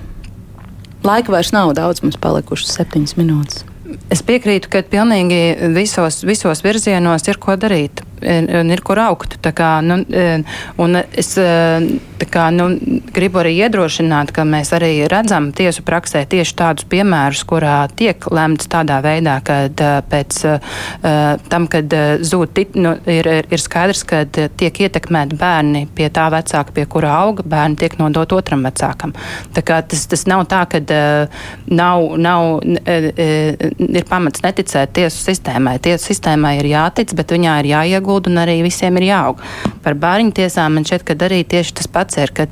Laika 1.08 1.32
vairs 1.32 1.54
nav 1.56 1.72
daudz, 1.78 2.02
mums 2.04 2.18
palikušas 2.20 2.74
septiņas 2.76 3.16
minūtes. 3.16 3.64
Es 4.12 4.20
piekrītu, 4.28 4.68
ka 4.72 4.82
pilnīgi 4.84 5.72
visos, 5.76 6.20
visos 6.28 6.64
virzienos 6.66 7.24
ir 7.32 7.40
ko 7.40 7.56
darīt 7.60 8.04
un 8.22 8.72
ir 8.74 8.82
kur 8.86 9.00
augt. 9.02 9.38
Kā, 9.58 9.78
nu, 9.86 10.02
un 10.82 10.98
es 10.98 11.34
kā, 12.32 12.48
nu, 12.54 12.68
gribu 13.14 13.42
arī 13.42 13.54
iedrošināt, 13.66 14.32
ka 14.36 14.46
mēs 14.48 14.74
arī 14.76 14.92
redzam 15.10 15.52
tiesu 15.56 15.84
praksē 15.88 16.24
tieši 16.30 16.56
tādus 16.58 16.88
piemērus, 16.90 17.44
kurā 17.48 17.78
tiek 17.98 18.28
lemts 18.34 18.70
tādā 18.72 19.00
veidā, 19.06 19.38
ka 19.46 19.60
pēc 20.10 20.40
tam, 21.52 21.68
kad 21.72 21.96
zūd, 22.26 22.62
nu, 22.82 22.96
ir, 23.12 23.30
ir 23.46 23.62
skaidrs, 23.62 24.04
ka 24.08 24.24
tiek 24.28 24.82
ietekmēti 24.88 25.38
bērni 25.38 25.86
pie 25.96 26.10
tā 26.14 26.28
vecāka, 26.34 26.74
pie 26.76 26.88
kura 26.90 27.14
auga, 27.22 27.46
bērni 27.46 27.80
tiek 27.84 27.98
nodot 28.02 28.38
otram 28.38 28.66
vecākam. 28.68 29.14
Tas, 29.54 30.06
tas 30.10 30.26
nav 30.30 30.48
tā, 30.52 30.64
ka 30.72 30.82
nav, 31.70 32.10
nav, 32.18 32.62
ir 32.88 34.10
pamats 34.10 34.44
neticēt 34.46 34.96
tiesu 34.98 35.22
sistēmai. 35.30 35.78
Tiesu 35.84 36.12
sistēmai 36.12 36.58
ir 36.62 36.72
jātic, 36.74 37.14
bet 37.18 37.36
viņā 37.36 37.60
ir 37.62 37.72
jāiegūt 37.76 38.07
jāiegulda 38.08 38.32
un 38.32 38.40
arī 38.40 38.62
visiem 38.64 38.98
ir 38.98 39.08
jāaug. 39.12 39.42
Par 39.84 39.96
bāriņu 39.96 40.34
tiesām 40.36 40.76
man 40.76 40.86
šķiet, 40.86 41.04
ka 41.04 41.16
arī 41.28 41.44
tieši 41.44 41.76
tas 41.76 41.88
pats 41.88 42.18
ir, 42.18 42.32
kad 42.34 42.50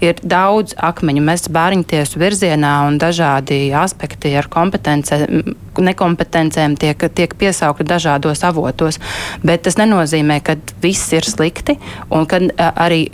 ir 0.00 0.14
daudz 0.22 0.74
akmeņu 0.76 1.22
mest 1.22 1.50
bāriņu 1.50 1.84
tiesu 1.84 2.18
virzienā 2.18 2.86
un 2.88 2.98
dažādi 2.98 3.72
aspekti 3.74 4.34
ar 4.36 4.48
kompetencēm, 4.48 5.54
nekompetencēm 5.74 6.76
tiek, 6.78 6.98
tiek 7.14 7.34
piesaukti 7.34 7.84
dažādos 7.84 8.44
avotos. 8.44 9.00
Bet 9.42 9.64
tas 9.66 9.76
nenozīmē, 9.80 10.40
ka 10.44 10.56
viss 10.82 11.12
ir 11.12 11.24
slikti 11.26 11.76
un 12.10 12.26
ka 12.26 12.40
arī 12.58 13.08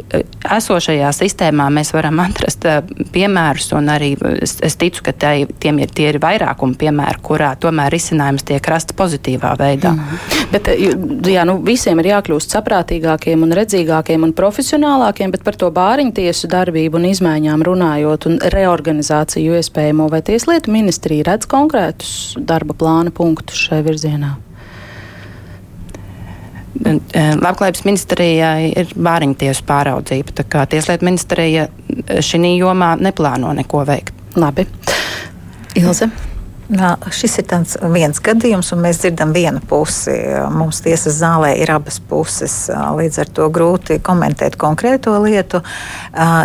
esošajā 0.45 1.11
sistēmā 1.17 1.71
mēs 1.73 1.95
varam 1.95 2.21
atrast 2.21 2.67
piemērus 3.15 3.73
un 3.79 3.89
arī 3.93 4.13
es, 4.43 4.59
es 4.63 4.77
ticu, 4.81 5.05
ka 5.07 5.15
tai, 5.17 5.47
tiem 5.61 5.81
ir, 5.81 5.93
tie 5.95 6.11
ir 6.13 6.21
vairākumi 6.23 6.77
piemēri, 6.81 7.23
kurā 7.25 7.55
tomēr 7.61 7.93
risinājums 7.95 8.45
tiek 8.47 8.71
rasts 8.71 8.97
pozitīvā 8.97 9.55
veidā. 9.61 9.95
Mm. 9.97 10.21
Bet, 10.51 10.69
jā, 11.31 11.45
nu, 11.49 11.57
visiem 11.81 12.01
ir 12.03 12.11
jākļūst 12.11 12.53
saprātīgākiem 12.53 13.41
un 13.47 13.55
redzīgākiem 13.57 14.27
un 14.27 14.35
profesionālākiem, 14.37 15.31
bet 15.33 15.45
par 15.47 15.57
to 15.57 15.71
bāriņtiesu 15.73 16.51
darbību 16.53 17.01
un 17.01 17.07
izmaiņām 17.09 17.65
runājot 17.65 18.27
un 18.29 18.37
reorganizāciju 18.53 19.57
iespējamo, 19.57 20.11
vai 20.13 20.21
tieslietu 20.27 20.75
ministrija 20.75 21.31
redz 21.31 21.49
konkrētus 21.49 22.37
darba 22.37 22.77
plāna 22.77 23.15
punktus 23.17 23.65
šai 23.65 23.81
virzienā? 23.87 24.35
Labklājības 27.41 27.87
ministrijai 27.89 28.71
ir 28.77 28.93
bāriņtiesu 28.97 29.65
pāraudzība, 29.69 30.37
tā 30.37 30.49
kā 30.53 30.69
tieslietu 30.69 31.09
ministrija 31.09 31.71
šī 32.21 32.59
jomā 32.59 32.95
neplāno 33.01 33.57
neko 33.57 33.87
veikt. 33.89 34.13
Labi. 34.37 34.69
Ilze. 35.81 36.13
Nā, 36.71 36.93
šis 37.11 37.41
ir 37.41 37.47
viens 37.91 38.21
gadījums, 38.23 38.69
un 38.77 38.85
mēs 38.85 39.01
dzirdam 39.03 39.33
vienu 39.35 39.59
pusi. 39.67 40.15
Mums 40.55 40.79
tiesas 40.85 41.17
zālē 41.19 41.57
ir 41.59 41.73
abas 41.75 41.99
puses. 41.99 42.55
Līdz 42.71 43.19
ar 43.25 43.33
to 43.35 43.49
grūti 43.51 43.99
komentēt 44.07 44.55
konkrēto 44.61 45.17
lietu. 45.25 45.65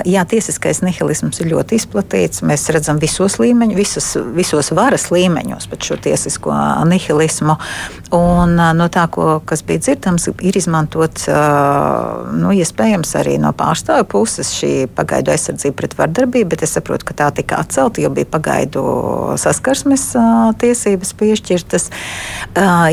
Jā, 0.09 0.23
tiesiskais 0.26 0.82
nihilisms 0.82 1.43
ir 1.43 1.51
ļoti 1.53 1.78
izplatīts. 1.78 2.41
Mēs 2.41 2.65
redzam 2.73 2.97
visos 3.01 3.38
līmeņos, 3.38 3.78
visos, 3.78 4.09
visos 4.34 4.71
varas 4.73 5.11
līmeņos 5.13 5.69
pat 5.69 5.91
šo 5.91 5.99
tiesisko 6.07 6.57
nihilismu. 6.89 7.59
Un 8.16 8.55
no 8.55 8.88
tā, 8.91 9.05
ko, 9.11 9.39
kas 9.47 9.63
bija 9.66 9.82
dzirdams, 9.82 10.28
ir 10.45 10.55
izmantots 10.55 11.28
nu, 12.36 12.51
iespējams 12.55 13.11
arī 13.20 13.36
no 13.41 13.51
pārstāvju 13.57 14.07
puses 14.11 14.51
šī 14.55 14.72
pagaidu 14.95 15.34
aizsardzība 15.34 15.80
pret 15.82 15.95
vardarbību, 15.99 16.49
bet 16.53 16.63
es 16.68 16.76
saprotu, 16.78 17.07
ka 17.09 17.18
tā 17.18 17.30
tika 17.39 17.59
atcelta, 17.63 18.03
jo 18.03 18.11
bija 18.16 18.30
pagaidu 18.32 18.84
saskarsmes 19.41 20.07
tiesības 20.61 21.11
piešķirtas. 21.20 21.89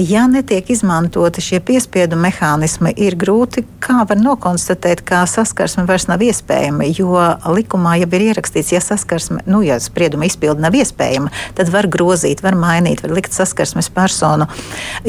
Ja 0.09 0.25
netiek 0.31 0.71
izmantoti 0.73 1.45
šie 1.45 1.61
piespiedu 1.65 2.19
mehānismi, 2.21 2.95
ir 2.97 3.17
grūti, 3.21 3.67
kā 3.83 4.03
var 4.09 4.19
nokonstatēt, 4.19 5.05
ka 5.07 5.23
saskarsme 5.31 5.87
vairs 5.89 6.09
nav 6.11 6.25
iespējama, 6.25 6.89
jo 6.97 7.15
likumā 7.53 7.99
jau 8.03 8.11
ir 8.19 8.27
ierakstīts, 8.31 8.73
ja 8.75 8.83
saskarsme, 8.83 9.45
nu, 9.47 9.63
ja 9.67 9.79
sprieduma 9.83 10.27
izpilde 10.27 10.65
nav 10.65 10.75
iespējama, 10.79 11.31
tad 11.59 11.71
var 11.75 11.91
grozīt, 11.93 12.43
var 12.43 12.59
mainīt, 12.59 13.05
var 13.05 13.15
likt 13.21 13.37
saskarsmes 13.37 13.93
personu 13.93 14.49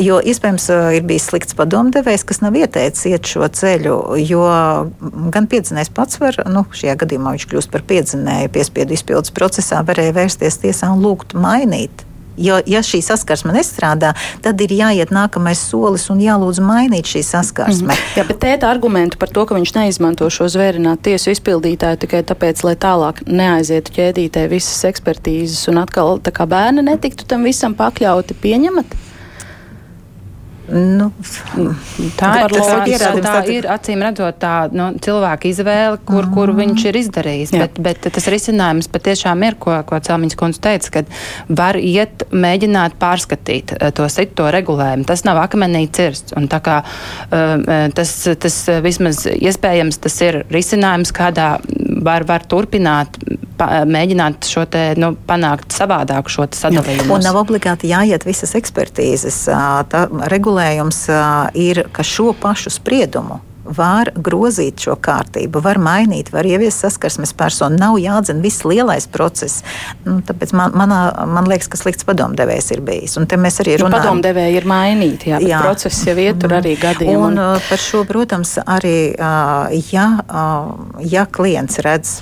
Jo 0.04 0.20
iespējams 0.20 0.70
ir 0.98 1.04
bijis 1.08 1.28
slikts 1.30 1.56
padomdevējs, 1.58 2.26
kas 2.28 2.42
nav 2.44 2.58
ieteicis 2.60 3.06
iet 3.12 3.30
šo 3.30 3.48
ceļu, 3.48 3.98
jo 4.24 4.46
gan 5.34 5.50
piedzinējs 5.52 5.94
pats 5.96 6.20
var, 6.22 6.40
nu, 6.50 6.66
šajā 6.74 6.98
gadījumā 7.04 7.36
viņš 7.36 7.50
kļūst 7.52 7.74
par 7.74 7.86
piedzinēju 7.90 8.54
piespiedu 8.56 8.98
izpildes 8.98 9.34
procesā, 9.36 9.84
varēja 9.86 10.16
vērsties 10.18 10.60
tiesā 10.66 10.92
un 10.96 11.06
lūgt 11.06 11.38
mainīt. 11.38 12.08
Jo, 12.38 12.58
ja 12.66 12.82
šī 12.82 12.98
saskarsme 13.06 13.54
nestrādā, 13.54 14.14
tad 14.42 14.62
ir 14.66 14.72
jāiet 14.74 15.12
nākamais 15.14 15.60
solis 15.70 16.08
un 16.10 16.22
jālūdz 16.24 16.64
mainīt 16.66 17.12
šī 17.12 17.22
saskarsme. 17.28 17.94
Mm. 17.94 18.08
Jā, 18.18 18.26
bet 18.26 18.40
tēta 18.42 18.72
argumentu 18.74 19.20
par 19.22 19.30
to, 19.30 19.46
ka 19.46 19.54
viņš 19.54 19.76
neizmanto 19.78 20.30
šo 20.34 20.50
zvērinātu 20.50 21.12
tiesu 21.12 21.30
izpildītāju 21.36 22.02
tikai 22.02 22.24
tāpēc, 22.26 22.66
lai 22.66 22.74
tālāk 22.74 23.22
neaizietu 23.30 23.94
ķēdītē 24.00 24.48
visas 24.50 24.82
ekspertīzes 24.90 25.70
un 25.70 25.84
atkal 25.86 26.18
tā 26.26 26.34
kā 26.34 26.50
bērni 26.50 26.86
netiktu 26.90 27.30
tam 27.30 27.46
visam 27.46 27.78
pakļauti, 27.78 28.42
pieņemat? 28.42 28.98
Nu, 30.64 31.10
tā, 32.16 32.30
ir, 32.46 32.54
loģiska, 32.56 33.10
tā 33.20 33.40
ir 33.52 33.66
acīm 33.68 34.04
redzot 34.06 34.38
tā 34.40 34.54
nu, 34.72 34.94
cilvēka 35.04 35.50
izvēle, 35.50 35.98
kur, 36.08 36.24
mm. 36.24 36.32
kur 36.38 36.54
viņš 36.56 36.86
ir 36.88 37.00
izdarījis. 37.02 37.52
Jā. 37.52 37.66
Bet, 37.66 37.82
bet 37.84 38.08
tas 38.16 38.30
risinājums 38.32 38.88
patiešām 38.94 39.44
ir, 39.44 39.58
ko, 39.60 39.76
ko 39.90 40.00
Celmiņas 40.08 40.40
kundze 40.40 40.64
teica, 40.64 40.94
ka 40.96 41.04
var 41.52 41.80
iet 41.82 42.24
mēģināt 42.32 42.96
pārskatīt 43.02 43.76
eh, 43.76 43.92
to 43.96 44.08
citu 44.14 44.48
regulējumu. 44.56 45.04
Tas 45.10 45.26
nav 45.28 45.42
akmenī 45.44 45.84
cirsts. 45.92 46.32
Un 46.40 46.48
tā 46.52 46.62
kā 46.64 46.80
uh, 46.84 47.90
tas, 47.96 48.16
tas 48.40 48.60
vismaz 48.86 49.26
iespējams 49.34 50.00
tas 50.04 50.16
ir 50.24 50.40
risinājums, 50.54 51.12
kādā 51.16 51.58
var, 52.06 52.26
var 52.28 52.46
turpināt 52.50 53.18
pa, 53.58 53.84
mēģināt 53.90 54.50
šo 54.50 54.66
te, 54.70 54.86
nu, 55.00 55.14
panākt 55.28 55.76
savādāku 55.76 56.34
šo 56.34 56.48
sadalījumu. 56.52 57.12
Un 57.16 57.26
nav 57.26 57.40
obligāti 57.44 57.92
jāiet 57.92 58.28
visas 58.28 58.56
ekspertīzes. 58.60 59.46
Tā 59.92 60.06
regulējums 60.34 61.06
ir, 61.60 61.86
ka 61.96 62.06
šo 62.08 62.32
pašu 62.38 62.74
spriedumu 62.74 63.42
var 63.64 64.12
grozīt 64.16 64.84
šo 64.84 64.96
kārtību, 65.04 65.62
var 65.64 65.80
mainīt, 65.82 66.32
var 66.34 66.48
ieviest 66.48 66.84
saskarsmes 66.84 67.34
personu. 67.38 67.80
Nav 67.80 68.00
jādzina 68.02 68.44
viss 68.44 68.66
lielais 68.68 69.08
process. 69.12 69.64
Nu, 70.06 70.20
tāpēc 70.26 70.54
man, 70.58 70.76
manā, 70.78 71.00
man 71.30 71.48
liekas, 71.50 71.70
ka 71.72 71.80
slikts 71.80 72.08
padomdevējs 72.08 72.74
ir 72.76 72.84
bijis. 72.86 73.18
Un 73.20 73.30
te 73.30 73.40
mēs 73.40 73.62
arī 73.64 73.78
nu, 73.78 73.86
runājam. 73.86 73.96
Nu, 73.96 74.02
padomdevēji 74.02 74.60
ir 74.60 74.70
mainīti, 74.70 75.32
jā, 75.34 75.42
jā. 75.54 75.64
process 75.64 76.04
jau 76.08 76.18
iet 76.20 76.42
tur 76.44 76.58
arī 76.60 76.76
gadiem. 76.82 77.16
Un, 77.16 77.40
un 77.40 77.64
par 77.70 77.82
šo, 77.82 78.04
protams, 78.10 78.58
arī, 78.64 78.98
ja, 79.94 80.08
ja 81.16 81.26
klients 81.32 81.82
redz 81.84 82.22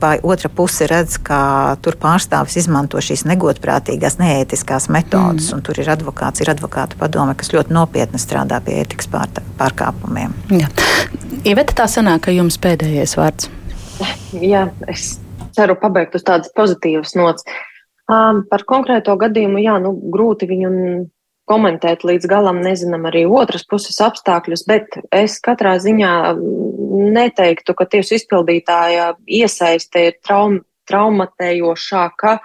vai 0.00 0.18
otra 0.22 0.50
puse 0.52 0.86
redz, 0.90 1.18
ka 1.22 1.76
tur 1.82 1.96
pārstāvis 2.00 2.58
izmanto 2.62 3.00
šīs 3.02 3.24
negodprātīgās, 3.30 4.18
neētiskās 4.20 4.88
metodas, 4.92 5.50
mm. 5.50 5.56
un 5.56 5.64
tur 5.66 5.80
ir 5.82 5.90
advokāts, 5.92 6.42
ir 6.44 6.52
advokāta 6.52 6.98
padome, 7.00 7.34
kas 7.38 7.52
ļoti 7.54 7.74
nopietni 7.74 8.20
strādā 8.22 8.60
pie 8.64 8.78
ētikas 8.82 9.10
pārkāpumiem. 9.12 10.34
Jā. 10.52 10.70
Iveta, 11.48 11.76
tā 11.82 11.88
sanāk, 11.90 12.26
ka 12.26 12.34
jums 12.34 12.58
pēdējais 12.62 13.16
vārds. 13.18 13.50
Jā, 14.36 14.66
es 14.90 15.16
ceru 15.56 15.76
pabeigt 15.78 16.16
uz 16.18 16.24
tādas 16.26 16.52
pozitīvas 16.56 17.16
nots. 17.18 17.46
Um, 18.10 18.42
par 18.50 18.64
konkrēto 18.68 19.14
gadījumu, 19.20 19.60
jā, 19.62 19.76
nu, 19.82 19.94
grūti 20.12 20.48
viņu 20.50 20.70
komentēt 21.52 22.06
līdz 22.08 22.28
galam, 22.30 22.64
nezinām 22.64 23.04
arī 23.12 23.26
otras 23.28 23.66
puses 23.68 24.00
apstākļus, 24.02 24.66
bet 24.68 24.98
es 25.12 25.38
katrā 25.44 25.76
ziņā 25.82 26.12
neteiktu, 27.12 27.76
ka 27.76 27.88
tiesu 27.92 28.16
izpildītāja 28.18 29.12
iesaiste 29.28 30.08
ir 30.08 30.20
traum, 30.24 30.62
traumatējošāka 30.90 32.38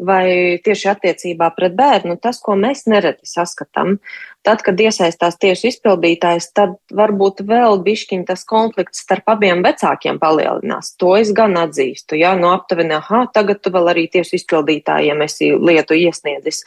vai 0.00 0.56
tieši 0.64 0.88
attiecībā 0.94 1.50
pret 1.56 1.74
bērnu. 1.76 2.16
Tas, 2.22 2.38
ko 2.40 2.54
mēs 2.56 2.86
nereti 2.88 3.28
saskatām, 3.28 3.98
tad, 4.46 4.62
kad 4.64 4.80
iesaistās 4.80 5.36
tiesu 5.40 5.68
izpildītājs, 5.68 6.50
tad 6.56 6.78
varbūt 6.96 7.42
vēl 7.48 7.80
bišķiņ 7.84 8.24
tas 8.30 8.46
konflikts 8.48 9.04
starp 9.04 9.28
abiem 9.34 9.60
vecākiem 9.66 10.20
palielinās. 10.22 10.94
To 11.02 11.12
es 11.20 11.34
gan 11.36 11.58
atzīstu. 11.60 12.16
Jā, 12.20 12.32
no 12.40 12.54
aptuveni, 12.56 12.96
ah, 12.96 13.26
tagad 13.34 13.60
tu 13.60 13.72
vēl 13.74 13.92
arī 13.92 14.06
tiesu 14.12 14.38
izpildītājiem 14.40 15.26
esi 15.26 15.52
lietu 15.52 15.98
iesniedzis. 16.00 16.64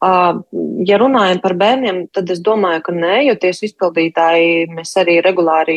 Ja 0.00 0.96
runājam 0.96 1.42
par 1.42 1.52
bērniem, 1.60 2.06
tad 2.08 2.30
es 2.32 2.38
domāju, 2.40 2.80
ka 2.86 2.92
nē, 2.96 3.16
jo 3.26 3.34
tiesu 3.36 3.66
izpildītāji 3.66 4.70
mēs 4.72 4.94
arī 4.96 5.18
regulāri 5.20 5.74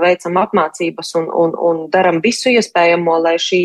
veicam 0.00 0.38
apmācības 0.40 1.12
un, 1.20 1.26
un, 1.28 1.52
un 1.60 1.82
daram 1.92 2.22
visu 2.24 2.48
iespējamo, 2.54 3.18
lai 3.20 3.34
šī 3.36 3.60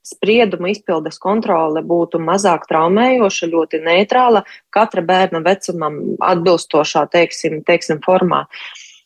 sprieduma 0.00 0.72
izpildes 0.72 1.20
kontrole 1.20 1.84
būtu 1.84 2.22
mazāk 2.24 2.64
traumējoša, 2.72 3.50
ļoti 3.52 3.82
neitrāla, 3.84 4.46
katra 4.72 5.04
bērna 5.04 5.44
vecumam 5.44 6.00
atbilstošā, 6.24 7.04
teiksim, 7.12 7.60
teiksim 7.60 8.00
formā. 8.00 8.46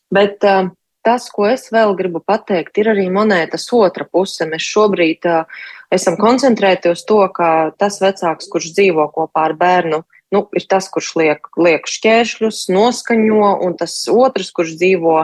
Bet 0.07 0.39
uh, 0.47 0.71
tas, 1.03 1.27
ko 1.35 1.49
es 1.51 1.67
vēl 1.67 1.97
gribu 1.99 2.23
pateikt, 2.23 2.77
ir 2.79 2.93
arī 2.95 3.09
monētas 3.11 3.67
otra 3.75 4.07
puse. 4.07 4.47
Mēs 4.47 4.63
šobrīd 4.71 5.27
uh, 5.27 5.63
esam 5.91 6.15
koncentrēti 6.15 6.95
uz 6.95 7.03
to, 7.03 7.25
ka 7.35 7.71
tas 7.75 7.99
vecāks, 7.99 8.47
kurš 8.47 8.71
dzīvo 8.71 9.11
kopā 9.11 9.49
ar 9.51 9.59
bērnu, 9.59 10.05
nu, 10.33 10.45
ir 10.57 10.65
tas, 10.69 10.87
kurš 10.91 11.11
liek, 11.19 11.49
liek 11.59 11.89
šķēršļus, 11.89 12.65
noskaņo, 12.73 13.51
un 13.65 13.75
tas 13.79 13.97
otrs, 14.11 14.51
kurš 14.55 14.75
dzīvo 14.79 15.19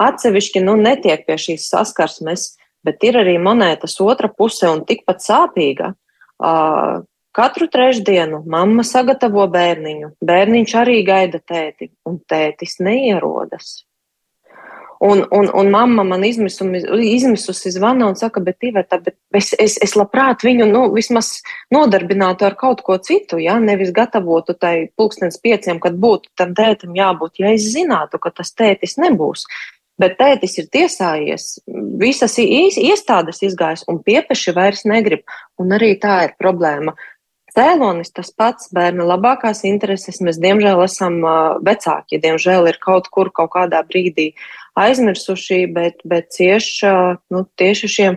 atsevišķi, 0.00 0.64
nu, 0.64 0.78
netiek 0.80 1.26
pie 1.26 1.36
šīs 1.40 1.68
saskarsmes, 1.70 2.54
bet 2.86 3.04
ir 3.04 3.20
arī 3.20 3.36
monētas 3.42 3.98
otra 4.00 4.30
puse 4.32 4.68
un 4.70 4.84
tikpat 4.88 5.22
sāpīga. 5.24 5.92
Uh, 6.40 7.02
katru 7.36 7.68
trešdienu 7.70 8.42
mamma 8.48 8.84
sagatavo 8.86 9.44
bērniņu, 9.52 10.14
bērniņš 10.24 10.74
arī 10.80 11.00
gaida 11.06 11.40
tēti, 11.44 11.90
un 12.08 12.18
tētis 12.30 12.78
neierodas. 12.80 13.84
Un, 15.00 15.22
un, 15.32 15.46
un 15.56 15.70
mamma 15.72 16.02
man 16.04 16.24
izmisumi, 16.28 16.82
izmisusi 17.08 17.70
zvana 17.72 18.10
un 18.10 18.18
saka, 18.20 18.42
bet 18.44 18.66
Iveta, 18.68 18.98
bet 19.00 19.14
es, 19.32 19.54
es, 19.56 19.78
es 19.80 19.94
labprāt 19.96 20.44
viņu, 20.44 20.66
nu, 20.68 20.82
vismaz 20.92 21.38
nodarbinātu 21.72 22.44
ar 22.44 22.56
kaut 22.60 22.82
ko 22.84 22.98
citu, 23.00 23.38
ja, 23.40 23.54
nevis 23.64 23.94
gatavotu 23.96 24.52
tai 24.60 24.90
pulkstens 25.00 25.40
pieciem, 25.40 25.80
kad 25.80 25.96
būtu 25.96 26.28
tam 26.36 26.52
tētim 26.58 26.92
jābūt, 26.98 27.40
ja 27.40 27.54
es 27.56 27.70
zinātu, 27.72 28.20
ka 28.20 28.34
tas 28.42 28.52
tētis 28.52 28.98
nebūs. 29.00 29.46
Bet 30.00 30.18
tētis 30.20 30.58
ir 30.60 30.68
tiesājies, 30.72 31.46
visas 32.00 32.36
iestādes 32.40 33.42
izgājis 33.44 33.86
un 33.88 34.02
piepeši 34.04 34.54
vairs 34.56 34.86
negrib. 34.88 35.24
Un 35.60 35.72
arī 35.76 35.94
tā 36.00 36.22
ir 36.28 36.36
problēma. 36.40 36.94
Cēlonis 37.56 38.12
tas 38.14 38.30
pats, 38.30 38.70
bērna 38.72 39.04
labākās 39.08 39.64
intereses. 39.68 40.20
Mēs, 40.24 40.38
diemžēl, 40.40 40.84
esam 40.84 41.18
vecāki. 41.66 42.20
Diemžēl 42.22 42.70
ir 42.70 42.78
kaut 42.80 43.10
kur, 43.12 43.32
kaut 43.34 43.52
kādā 43.56 43.82
brīdī 43.88 44.30
aizmirsuši, 44.78 45.64
bet, 45.74 46.02
bet 46.04 46.30
cieši 46.34 46.92
nu, 47.32 47.44
tieši 47.58 47.90
šie 47.90 48.08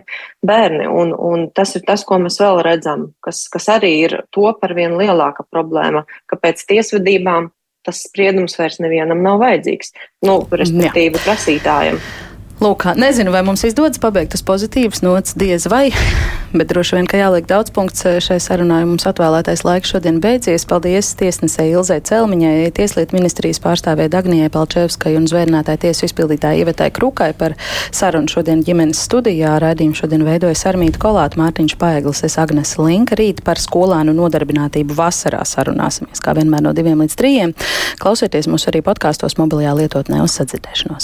bērni. 0.46 0.86
Un, 0.90 1.14
un 1.14 1.48
tas 1.54 1.74
ir 1.78 1.84
tas, 1.86 2.04
ko 2.06 2.20
mēs 2.22 2.38
vēl 2.42 2.62
redzam, 2.66 3.08
kas, 3.24 3.46
kas 3.52 3.68
arī 3.76 3.94
ir 4.06 4.18
to 4.34 4.50
par 4.60 4.76
vien 4.76 4.96
lielāka 5.00 5.46
problēma, 5.50 6.04
ka 6.30 6.40
pēc 6.40 6.66
tiesvedībām 6.70 7.50
tas 7.84 8.00
spriedums 8.06 8.56
vairs 8.56 8.80
nevienam 8.80 9.20
nav 9.24 9.42
vajadzīgs, 9.42 9.92
nu, 10.24 10.38
respektīvi 10.50 11.20
prasītājiem. 11.20 12.00
Lūk, 12.62 12.84
nezinu, 12.94 13.32
vai 13.34 13.40
mums 13.42 13.64
izdodas 13.66 13.98
pabeigt 13.98 14.36
uz 14.36 14.42
pozitīvas 14.46 15.00
nots, 15.02 15.32
diez 15.34 15.64
vai, 15.66 15.88
bet 16.58 16.68
droši 16.70 16.94
vien, 16.94 17.08
ka 17.10 17.18
jāliek 17.18 17.48
daudz 17.50 17.72
punkts 17.74 18.06
šai 18.22 18.36
sarunai. 18.38 18.84
Mums 18.86 19.08
atvēlētais 19.10 19.64
laiks 19.66 19.90
šodien 19.90 20.20
beidzies. 20.22 20.62
Paldies 20.70 21.10
tiesnesei 21.18 21.72
Ilzai 21.72 21.98
Celmiņai, 22.06 22.70
Tieslietu 22.76 23.18
ministrijas 23.18 23.58
pārstāvē 23.64 24.06
Dagnijai 24.12 24.52
Palčevskai 24.54 25.16
un 25.18 25.26
zvērnātāja 25.26 25.82
tiesu 25.88 26.06
izpildītāja 26.06 26.62
Ivetai 26.62 26.92
Krukai 26.94 27.32
par 27.34 27.56
sarunu 27.90 28.30
šodien 28.30 28.62
ģimenes 28.62 29.02
studijā. 29.02 29.56
Raidījumu 29.64 29.98
šodien 29.98 30.22
veidoja 30.22 30.54
Sarmīta 30.54 31.02
Kolāta, 31.02 31.40
Mārtiņš 31.42 31.74
Paeglis, 31.80 32.22
es 32.28 32.38
Agnes 32.38 32.76
Linka. 32.78 33.18
Rīt 33.18 33.42
par 33.42 33.58
skolānu 33.58 34.14
nodarbinātību 34.14 34.94
vasarā 34.94 35.42
sarunāsimies, 35.42 36.22
kā 36.22 36.38
vienmēr 36.38 36.68
no 36.68 36.76
diviem 36.76 37.02
līdz 37.02 37.18
trījiem. 37.18 37.58
Klausieties 37.98 38.46
mūs 38.46 38.70
arī 38.70 38.84
podkāstos 38.86 39.40
mobilajā 39.42 39.74
lietotnē 39.82 40.22
uz 40.22 40.38
sadzirdēšanos. 40.38 41.02